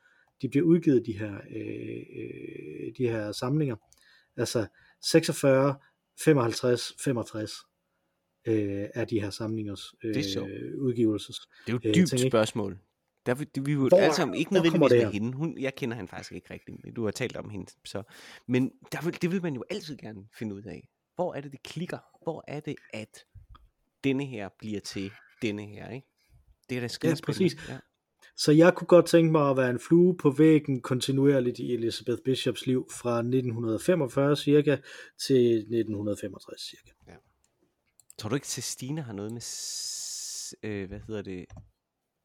de 0.43 0.49
bliver 0.49 0.67
udgivet, 0.67 1.07
de 1.07 1.19
her, 1.19 1.35
øh, 1.35 2.03
øh, 2.17 2.93
de 2.99 3.09
her 3.09 3.33
samlinger. 3.33 3.77
Altså 4.37 4.67
46, 5.03 5.75
55, 6.25 6.93
65 7.05 7.53
øh, 8.47 8.89
er 8.95 9.05
de 9.05 9.21
her 9.21 9.31
samlingers 9.31 9.95
øh, 10.05 10.15
det 10.15 10.37
er 10.37 10.47
udgivelses. 10.79 11.37
Det 11.67 11.73
er 11.73 11.73
jo 11.73 11.91
et 11.91 11.97
dybt 11.97 12.13
øh, 12.13 12.31
spørgsmål. 12.31 12.79
Der, 13.27 13.61
vi 13.61 13.75
vil 13.75 13.95
alle 13.95 14.15
sammen 14.15 14.37
ikke 14.37 14.53
nødvendigvis 14.53 14.91
med 14.91 15.13
hende. 15.13 15.33
Hun, 15.33 15.59
jeg 15.59 15.75
kender 15.75 15.97
han 15.97 16.09
faktisk 16.09 16.33
ikke 16.33 16.55
rigtigt. 16.55 16.97
Du 16.97 17.05
har 17.05 17.11
talt 17.11 17.37
om 17.37 17.51
hende. 17.51 17.73
Så. 17.85 18.03
Men 18.49 18.73
der 18.93 19.05
vil, 19.05 19.23
det 19.23 19.31
vil 19.31 19.43
man 19.43 19.55
jo 19.55 19.65
altid 19.71 19.97
gerne 19.97 20.29
finde 20.39 20.55
ud 20.55 20.63
af. 20.63 20.89
Hvor 21.15 21.35
er 21.35 21.41
det, 21.41 21.53
det 21.53 21.63
klikker? 21.63 21.99
Hvor 22.23 22.45
er 22.49 22.61
det, 22.61 22.77
at 22.93 23.25
denne 24.05 24.27
her 24.27 24.49
bliver 24.59 24.81
til 24.81 25.11
denne 25.43 25.67
her? 25.67 25.91
Ikke? 25.91 26.07
Det 26.69 26.77
er 26.77 26.81
da 26.81 26.89
skide 26.89 27.13
ja, 27.13 27.17
præcis. 27.25 27.69
Ja. 27.69 27.79
Så 28.37 28.53
jeg 28.53 28.75
kunne 28.75 28.87
godt 28.87 29.07
tænke 29.07 29.33
mig 29.33 29.51
at 29.51 29.57
være 29.57 29.71
en 29.71 29.79
flue 29.79 30.17
på 30.17 30.31
væggen 30.31 30.81
kontinuerligt 30.81 31.59
i 31.59 31.75
Elizabeth 31.75 32.23
Bishops 32.25 32.67
liv 32.67 32.89
fra 32.91 33.19
1945 33.19 34.37
cirka 34.37 34.77
til 35.27 35.57
1965 35.57 36.61
cirka. 36.61 36.91
Ja. 37.09 37.17
Tror 38.19 38.29
du 38.29 38.35
ikke, 38.35 38.45
at 38.45 38.63
Stine 38.65 39.03
har 39.03 39.13
noget 39.13 39.33
med, 39.33 39.43
øh, 40.71 40.89
hvad 40.89 41.01
hedder 41.07 41.23
det, 41.23 41.45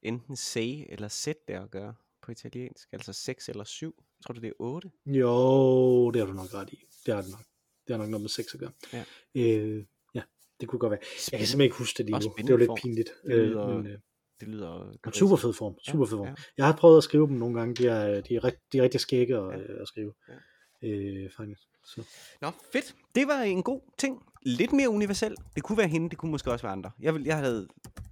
enten 0.01 0.35
say 0.35 0.85
eller 0.89 1.07
set 1.07 1.47
der 1.47 1.61
at 1.61 1.71
gøre 1.71 1.95
på 2.21 2.31
italiensk? 2.31 2.87
Altså 2.91 3.13
6 3.13 3.49
eller 3.49 3.63
7? 3.63 4.03
Tror 4.25 4.33
du, 4.33 4.41
det 4.41 4.47
er 4.47 4.53
8? 4.59 4.89
Jo, 5.05 6.11
det 6.11 6.21
har 6.21 6.27
du 6.27 6.33
nok 6.33 6.53
ret 6.53 6.69
i. 6.69 6.83
Det 7.05 7.13
har 7.13 7.21
det 7.21 7.31
nok. 7.31 7.43
Det 7.87 7.95
har 7.95 7.97
nok 7.97 8.09
noget 8.09 8.21
med 8.21 8.29
6 8.29 8.53
at 8.53 8.59
gøre. 8.59 8.71
Ja. 8.93 9.03
Øh, 9.35 9.85
ja, 10.15 10.21
det 10.59 10.67
kunne 10.67 10.79
godt 10.79 10.91
være. 10.91 10.99
Spændende. 11.01 11.31
Jeg 11.31 11.39
kan 11.39 11.47
simpelthen 11.47 11.61
ikke 11.61 11.77
huske 11.77 11.97
det 11.97 12.05
lige 12.05 12.19
nu. 12.19 12.33
Det 12.37 12.53
var 12.53 12.57
lidt 12.57 12.81
pinligt. 12.81 13.09
Det 13.25 13.35
lyder, 13.37 13.67
øh, 13.67 13.75
men, 13.75 13.87
øh, 13.87 13.99
det 14.39 14.47
lyder... 14.47 14.97
Super 15.13 15.35
fed 15.35 15.53
form. 15.53 15.75
Super 15.89 16.05
fed 16.05 16.17
form. 16.17 16.25
Ja, 16.25 16.29
ja. 16.29 16.35
Jeg 16.57 16.65
har 16.65 16.73
prøvet 16.73 16.97
at 16.97 17.03
skrive 17.03 17.27
dem 17.27 17.35
nogle 17.35 17.59
gange. 17.59 17.75
De 17.75 17.87
er, 17.87 18.21
de 18.21 18.35
er, 18.35 18.43
rigt, 18.43 18.57
de 18.71 18.77
er 18.77 18.83
rigtig 18.83 18.99
skægge 18.99 19.37
at, 19.37 19.59
ja. 19.59 19.81
at 19.81 19.87
skrive. 19.87 20.13
Ja. 20.29 20.87
Øh, 20.87 21.29
faktisk. 21.37 21.61
Så. 21.85 22.03
Nå, 22.41 22.51
fedt. 22.73 22.95
Det 23.15 23.27
var 23.27 23.41
en 23.41 23.63
god 23.63 23.81
ting. 23.97 24.23
Lidt 24.41 24.73
mere 24.73 24.89
universel. 24.89 25.35
Det 25.55 25.63
kunne 25.63 25.77
være 25.77 25.87
hende, 25.87 26.09
det 26.09 26.17
kunne 26.17 26.31
måske 26.31 26.51
også 26.51 26.63
være 26.63 26.71
andre. 26.71 26.91
Jeg, 26.99 27.13
vil, 27.13 27.23
jeg 27.23 27.37
havde... 27.37 27.67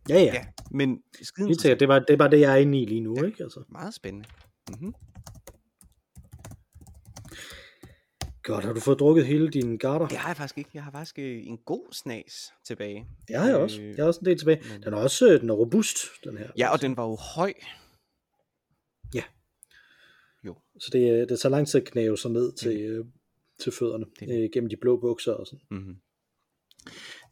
Ja, 0.09 0.19
ja. 0.19 0.33
ja 0.33 0.45
men 0.71 1.03
skiden... 1.21 1.59
Sikkert. 1.59 1.79
Det 1.79 1.87
var, 1.87 1.99
det 1.99 2.17
bare 2.17 2.31
det, 2.31 2.39
jeg 2.39 2.53
er 2.53 2.57
inde 2.57 2.81
i 2.81 2.85
lige 2.85 3.01
nu, 3.01 3.15
ja, 3.17 3.25
ikke? 3.25 3.43
Altså. 3.43 3.63
Meget 3.69 3.93
spændende. 3.93 4.27
Mm-hmm. 4.69 4.93
Godt, 8.45 8.65
har 8.65 8.73
du 8.73 8.79
fået 8.79 8.99
drukket 8.99 9.25
hele 9.25 9.49
dine 9.49 9.77
garter? 9.77 10.07
Det 10.07 10.17
har 10.17 10.29
jeg 10.29 10.37
faktisk 10.37 10.57
ikke. 10.57 10.69
Jeg 10.73 10.83
har 10.83 10.91
faktisk 10.91 11.19
øh, 11.19 11.47
en 11.47 11.57
god 11.57 11.93
snas 11.93 12.53
tilbage. 12.65 13.07
Det 13.27 13.35
har 13.35 13.47
jeg 13.47 13.55
også. 13.57 13.81
Øh, 13.81 13.87
Jeg 13.87 14.03
har 14.03 14.07
også 14.07 14.19
en 14.19 14.25
del 14.25 14.37
tilbage. 14.39 14.61
Den 14.83 14.93
er 14.93 14.97
også 14.97 15.33
øh, 15.33 15.41
den 15.41 15.49
er 15.49 15.53
robust, 15.53 15.97
den 16.23 16.37
her. 16.37 16.49
Ja, 16.57 16.69
og 16.69 16.81
den 16.81 16.97
var 16.97 17.03
jo 17.03 17.15
høj. 17.35 17.53
Så 20.79 20.89
det, 20.93 21.29
det 21.29 21.39
tager 21.39 21.51
lang 21.51 21.67
tid 21.67 21.81
at 21.81 21.87
knæve 21.87 22.17
sig 22.17 22.31
ned 22.31 22.51
til, 22.53 22.81
øh, 22.81 23.05
til 23.59 23.71
fødderne, 23.71 24.05
Det 24.19 24.27
det. 24.29 24.43
øh, 24.43 24.49
gennem 24.53 24.69
de 24.69 24.75
blå 24.77 24.97
bukser 24.99 25.31
og 25.33 25.47
sådan. 25.47 25.59
Mm-hmm. 25.71 25.95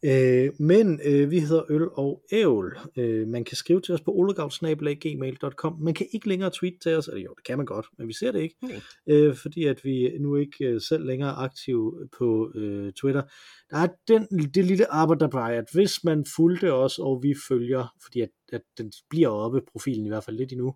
Øh, 0.05 0.51
men 0.59 0.99
øh, 1.05 1.31
vi 1.31 1.39
hedder 1.39 1.71
Øl 1.71 1.87
og 1.93 2.23
Ævl. 2.31 2.77
Øh, 2.97 3.27
man 3.27 3.43
kan 3.43 3.57
skrive 3.57 3.81
til 3.81 3.93
os 3.93 4.01
på 4.01 4.11
olegavl.gmail.com. 4.11 5.79
Man 5.81 5.93
kan 5.93 6.07
ikke 6.13 6.27
længere 6.27 6.51
tweete 6.53 6.77
til 6.81 6.95
os, 6.95 7.07
eller 7.07 7.21
jo, 7.21 7.33
det 7.33 7.45
kan 7.45 7.57
man 7.57 7.65
godt, 7.65 7.85
men 7.97 8.07
vi 8.07 8.13
ser 8.13 8.31
det 8.31 8.39
ikke, 8.39 8.55
Nej. 8.61 8.81
øh, 9.07 9.35
fordi 9.35 9.65
at 9.65 9.83
vi 9.83 10.17
nu 10.19 10.35
ikke 10.35 10.65
øh, 10.65 10.81
selv 10.81 11.05
længere 11.05 11.29
er 11.29 11.35
aktive 11.35 12.09
på 12.17 12.51
øh, 12.55 12.93
Twitter. 12.93 13.21
Der 13.69 13.77
er 13.77 13.87
den, 14.07 14.27
det 14.53 14.65
lille 14.65 14.91
arbejde, 14.91 15.57
at 15.57 15.65
hvis 15.73 16.03
man 16.03 16.25
fulgte 16.35 16.73
os, 16.73 16.99
og 16.99 17.23
vi 17.23 17.35
følger, 17.47 17.95
fordi 18.03 18.21
at, 18.21 18.29
at 18.53 18.61
den 18.77 18.91
bliver 19.09 19.29
oppe, 19.29 19.61
profilen 19.71 20.05
i 20.05 20.09
hvert 20.09 20.23
fald 20.23 20.37
lidt 20.37 20.51
endnu, 20.51 20.75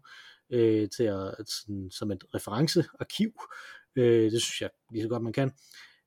øh, 0.52 0.90
til 0.98 1.04
at, 1.04 1.36
at 1.40 1.50
sådan, 1.50 1.90
som 1.92 2.12
et 2.12 2.24
referencearkiv, 2.36 3.32
øh, 3.96 4.32
det 4.32 4.42
synes 4.42 4.62
jeg 4.62 4.70
lige 4.92 5.04
så 5.04 5.10
godt 5.10 5.24
man 5.24 5.34
kan, 5.34 5.52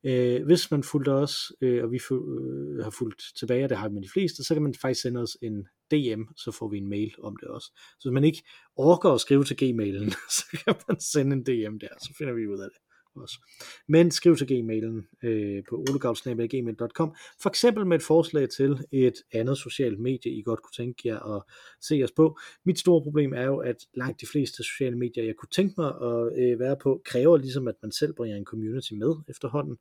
Øh, 0.03 0.45
hvis 0.45 0.71
man 0.71 0.83
fulgte 0.83 1.09
os, 1.09 1.51
øh, 1.61 1.83
og 1.83 1.91
vi 1.91 1.97
fu- 1.97 2.29
øh, 2.39 2.83
har 2.83 2.89
fulgt 2.89 3.23
tilbage, 3.39 3.63
og 3.63 3.69
det 3.69 3.77
har 3.77 3.89
vi 3.89 3.93
med 3.93 4.01
de 4.01 4.09
fleste, 4.09 4.43
så 4.43 4.53
kan 4.55 4.63
man 4.63 4.73
faktisk 4.81 5.01
sende 5.01 5.21
os 5.21 5.37
en 5.41 5.67
DM, 5.91 6.21
så 6.37 6.51
får 6.51 6.69
vi 6.69 6.77
en 6.77 6.89
mail 6.89 7.13
om 7.23 7.35
det 7.41 7.47
også. 7.47 7.67
Så 7.99 8.09
hvis 8.09 8.13
man 8.13 8.23
ikke 8.23 8.43
orker 8.75 9.09
at 9.09 9.21
skrive 9.21 9.43
til 9.43 9.57
gmailen, 9.57 10.11
så 10.37 10.43
kan 10.65 10.75
man 10.87 10.99
sende 10.99 11.35
en 11.35 11.43
DM 11.43 11.79
der, 11.79 11.87
så 11.99 12.13
finder 12.17 12.33
vi 12.33 12.47
ud 12.47 12.59
af 12.59 12.69
det 12.69 12.90
også. 13.15 13.39
Men 13.87 14.11
skriv 14.11 14.35
til 14.35 14.47
gmailen 14.47 15.07
øh, 15.23 15.63
på 15.69 15.85
olegavl.gmail.com 15.89 17.15
for 17.41 17.49
eksempel 17.49 17.85
med 17.85 17.97
et 17.97 18.03
forslag 18.03 18.49
til 18.49 18.85
et 18.91 19.13
andet 19.33 19.57
socialt 19.57 19.99
medie, 19.99 20.31
I 20.31 20.41
godt 20.41 20.61
kunne 20.61 20.85
tænke 20.85 21.07
jer 21.07 21.35
at 21.35 21.43
se 21.81 22.01
os 22.03 22.11
på. 22.11 22.39
Mit 22.65 22.79
store 22.79 23.01
problem 23.01 23.33
er 23.33 23.43
jo, 23.43 23.57
at 23.57 23.75
langt 23.93 24.21
de 24.21 24.27
fleste 24.27 24.63
sociale 24.63 24.97
medier, 24.97 25.23
jeg 25.23 25.35
kunne 25.35 25.49
tænke 25.51 25.73
mig 25.77 25.87
at 26.01 26.39
øh, 26.39 26.59
være 26.59 26.77
på, 26.77 27.01
kræver 27.05 27.37
ligesom, 27.37 27.67
at 27.67 27.75
man 27.81 27.91
selv 27.91 28.13
bringer 28.13 28.37
en 28.37 28.45
community 28.45 28.93
med 28.93 29.15
efterhånden. 29.29 29.77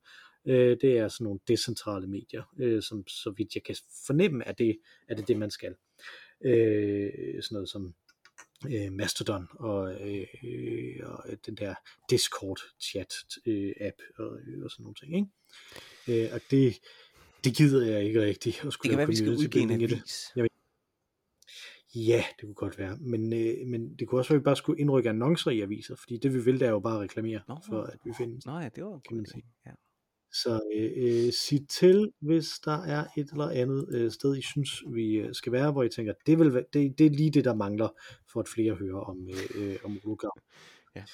Øh, 0.47 0.77
det 0.81 0.99
er 0.99 1.09
sådan 1.09 1.25
nogle 1.25 1.41
decentrale 1.49 2.07
medier, 2.07 2.43
øh, 2.59 2.83
som 2.83 3.07
så 3.07 3.35
vidt 3.37 3.55
jeg 3.55 3.63
kan 3.63 3.77
fornemme, 4.07 4.49
at 4.49 4.59
det 4.59 4.79
er 5.09 5.15
det, 5.15 5.29
det 5.29 5.39
man 5.39 5.51
skal. 5.51 5.75
Øh, 6.45 7.43
sådan 7.43 7.55
noget 7.55 7.69
som 7.69 7.95
øh, 8.67 8.93
Mastodon 8.93 9.49
og, 9.59 9.95
øh, 10.11 10.27
og 11.03 11.25
den 11.47 11.55
der 11.55 11.75
Discord 12.11 12.61
chat 12.81 13.15
øh, 13.47 13.73
app 13.81 13.97
og, 14.19 14.27
og 14.65 14.71
sådan 14.71 14.83
nogle 14.83 14.95
ting. 14.95 15.15
Ikke? 15.17 16.25
Øh, 16.25 16.35
og 16.35 16.41
det, 16.51 16.81
det 17.45 17.57
gider 17.57 17.87
jeg 17.93 18.05
ikke 18.05 18.23
rigtigt 18.23 18.59
at 18.59 18.65
Det 18.65 18.73
skulle 18.73 18.91
kan 18.91 18.91
lave 18.91 18.99
være, 18.99 19.07
vi 19.09 19.17
skal 19.17 19.29
udgive 19.31 19.63
en 19.63 19.71
community-building 19.71 19.83
i 19.83 19.87
det. 19.87 19.93
avis. 19.93 20.51
Ja, 21.95 22.25
det 22.37 22.41
kunne 22.45 22.55
godt 22.55 22.79
være. 22.79 22.97
Men, 23.01 23.33
øh, 23.33 23.67
men 23.67 23.95
det 23.95 24.09
kunne 24.09 24.21
også 24.21 24.29
være, 24.29 24.37
at 24.37 24.41
vi 24.41 24.45
bare 24.45 24.57
skulle 24.57 24.81
indrykke 24.81 25.09
annoncer 25.09 25.51
i 25.51 25.61
aviser, 25.61 25.97
fordi 25.97 26.17
det 26.17 26.35
vi 26.35 26.45
vil, 26.45 26.61
det 26.61 26.67
er 26.67 26.71
jo 26.71 26.81
bare 26.81 26.95
at 26.95 27.01
reklamere, 27.01 27.41
Nå. 27.49 27.59
for 27.69 27.83
at 27.83 27.99
vi 28.05 28.13
findes. 28.19 28.47
Nå 28.47 28.59
ja, 28.59 28.69
det 28.69 28.85
var 28.85 28.95
en 28.95 29.01
Kan 29.01 29.17
man 29.17 29.27
sige. 29.27 29.45
Ja. 29.67 29.71
Så 30.33 30.61
øh, 30.77 30.91
øh, 30.97 31.33
sig 31.33 31.69
til, 31.69 32.13
hvis 32.21 32.49
der 32.65 32.83
er 32.83 33.05
et 33.17 33.29
eller 33.31 33.49
andet 33.51 33.89
øh, 33.95 34.11
sted, 34.11 34.37
I 34.37 34.43
synes, 34.43 34.71
vi 34.95 35.13
øh, 35.15 35.35
skal 35.35 35.53
være, 35.53 35.73
hvor 35.73 35.83
I 35.83 35.89
tænker, 35.89 36.13
det, 36.27 36.39
vil, 36.39 36.55
være- 36.55 36.65
det, 36.73 36.99
det 36.99 37.07
er 37.07 37.11
lige 37.11 37.31
det, 37.31 37.45
der 37.45 37.55
mangler, 37.55 37.89
for 38.33 38.41
at 38.41 38.49
flere 38.49 38.75
hører 38.75 39.01
om, 39.01 39.29
øh, 39.29 39.63
øh, 39.71 39.77
om 39.85 39.99
Ulugav. 40.05 40.31
Ja. 40.97 41.05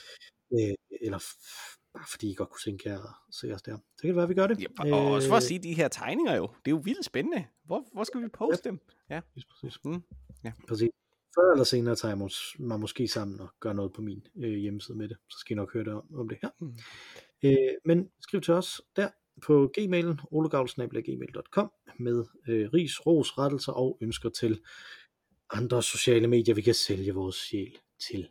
Øh, 0.53 0.75
eller 1.01 1.19
f- 1.19 1.91
bare 1.95 2.07
fordi 2.11 2.31
I 2.31 2.35
godt 2.35 2.51
kunne 2.51 2.61
tænke 2.65 2.89
jer 2.89 3.27
se 3.31 3.53
os 3.55 3.63
der. 3.63 3.77
Så 3.77 4.01
kan 4.01 4.09
det 4.09 4.17
være, 4.17 4.29
vi 4.29 4.35
gør 4.35 4.47
det. 4.47 4.61
Ja, 4.85 4.95
og 4.95 5.07
også 5.13 5.29
for 5.29 5.37
at 5.37 5.43
Øh, 5.43 5.47
sige 5.47 5.59
de 5.63 5.75
her 5.75 5.89
tegninger 5.89 6.35
jo. 6.37 6.43
Det 6.47 6.71
er 6.71 6.77
jo 6.77 6.83
vildt 6.85 7.05
spændende. 7.05 7.45
Hvor, 7.65 7.89
hvor 7.93 8.05
skal 8.05 8.23
vi 8.23 8.29
poste 8.29 8.69
dem? 8.69 8.81
Ja. 9.11 9.21
Præcis, 9.21 9.45
præcis. 9.47 9.79
Mm. 9.85 10.03
Ja. 10.45 10.53
præcis. 10.69 10.89
Før 11.35 11.53
eller 11.53 11.65
senere 11.65 11.97
tager 11.97 12.11
jeg 12.17 12.29
mig 12.59 12.81
måske 12.81 13.09
sammen 13.09 13.41
og 13.41 13.49
gør 13.61 13.73
noget 13.73 13.93
på 13.93 14.03
min 14.03 14.27
øh, 14.37 14.51
hjemmeside 14.59 14.99
med 14.99 15.09
det. 15.09 15.17
Så 15.31 15.39
skal 15.39 15.55
I 15.55 15.57
nok 15.57 15.73
høre 15.73 15.85
det 15.85 15.93
om, 15.93 16.15
om 16.15 16.29
det 16.29 16.39
her. 16.43 16.51
Mm. 16.61 16.75
Øh, 17.47 17.57
men 17.85 18.11
skriv 18.21 18.41
til 18.41 18.55
os 18.55 18.83
der 18.97 19.09
på 19.43 19.73
gmailen, 19.79 20.21
olegavl.gmail.com 20.31 21.71
med 21.99 22.25
øh, 22.49 22.71
ris, 22.75 23.07
ros, 23.07 23.39
rettelser 23.39 23.73
og 23.73 23.99
ønsker 24.01 24.29
til 24.29 24.61
andre 25.51 25.83
sociale 25.83 26.27
medier, 26.29 26.55
vi 26.55 26.63
kan 26.63 26.75
sælge 26.75 27.15
vores 27.15 27.37
sjæl 27.37 27.79
til. 28.09 28.29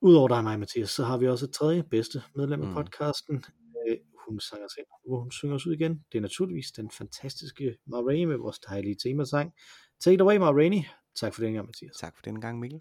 Udover 0.00 0.28
dig 0.28 0.36
og 0.36 0.42
mig, 0.44 0.58
Mathias, 0.58 0.90
så 0.90 1.04
har 1.04 1.18
vi 1.18 1.28
også 1.28 1.44
et 1.46 1.52
tredje 1.52 1.82
bedste 1.90 2.22
medlem 2.34 2.62
af 2.62 2.68
Mm. 2.68 2.74
podcasten. 2.74 3.44
Øh, 3.88 3.96
hun 4.28 4.40
sanger 4.40 4.66
os 4.66 4.76
ind, 4.78 4.86
hvor 5.06 5.20
hun 5.20 5.30
synger 5.32 5.54
os 5.54 5.66
ud 5.66 5.72
igen. 5.72 6.04
Det 6.12 6.18
er 6.18 6.22
naturligvis 6.22 6.72
den 6.72 6.90
fantastiske 6.90 7.76
Ma 7.86 7.96
Rainey 7.96 8.24
med 8.24 8.36
vores 8.36 8.58
dejlige 8.58 8.94
temasang. 8.94 9.52
Take 10.00 10.14
it 10.14 10.20
away, 10.20 10.36
Ma 10.36 10.50
Rainey. 10.50 10.82
Tak 11.14 11.34
for 11.34 11.40
den 11.42 11.52
gang, 11.54 11.66
Mathias. 11.66 11.96
Tak 11.96 12.16
for 12.16 12.22
denne 12.22 12.40
gang, 12.40 12.58
Mikkel. 12.60 12.80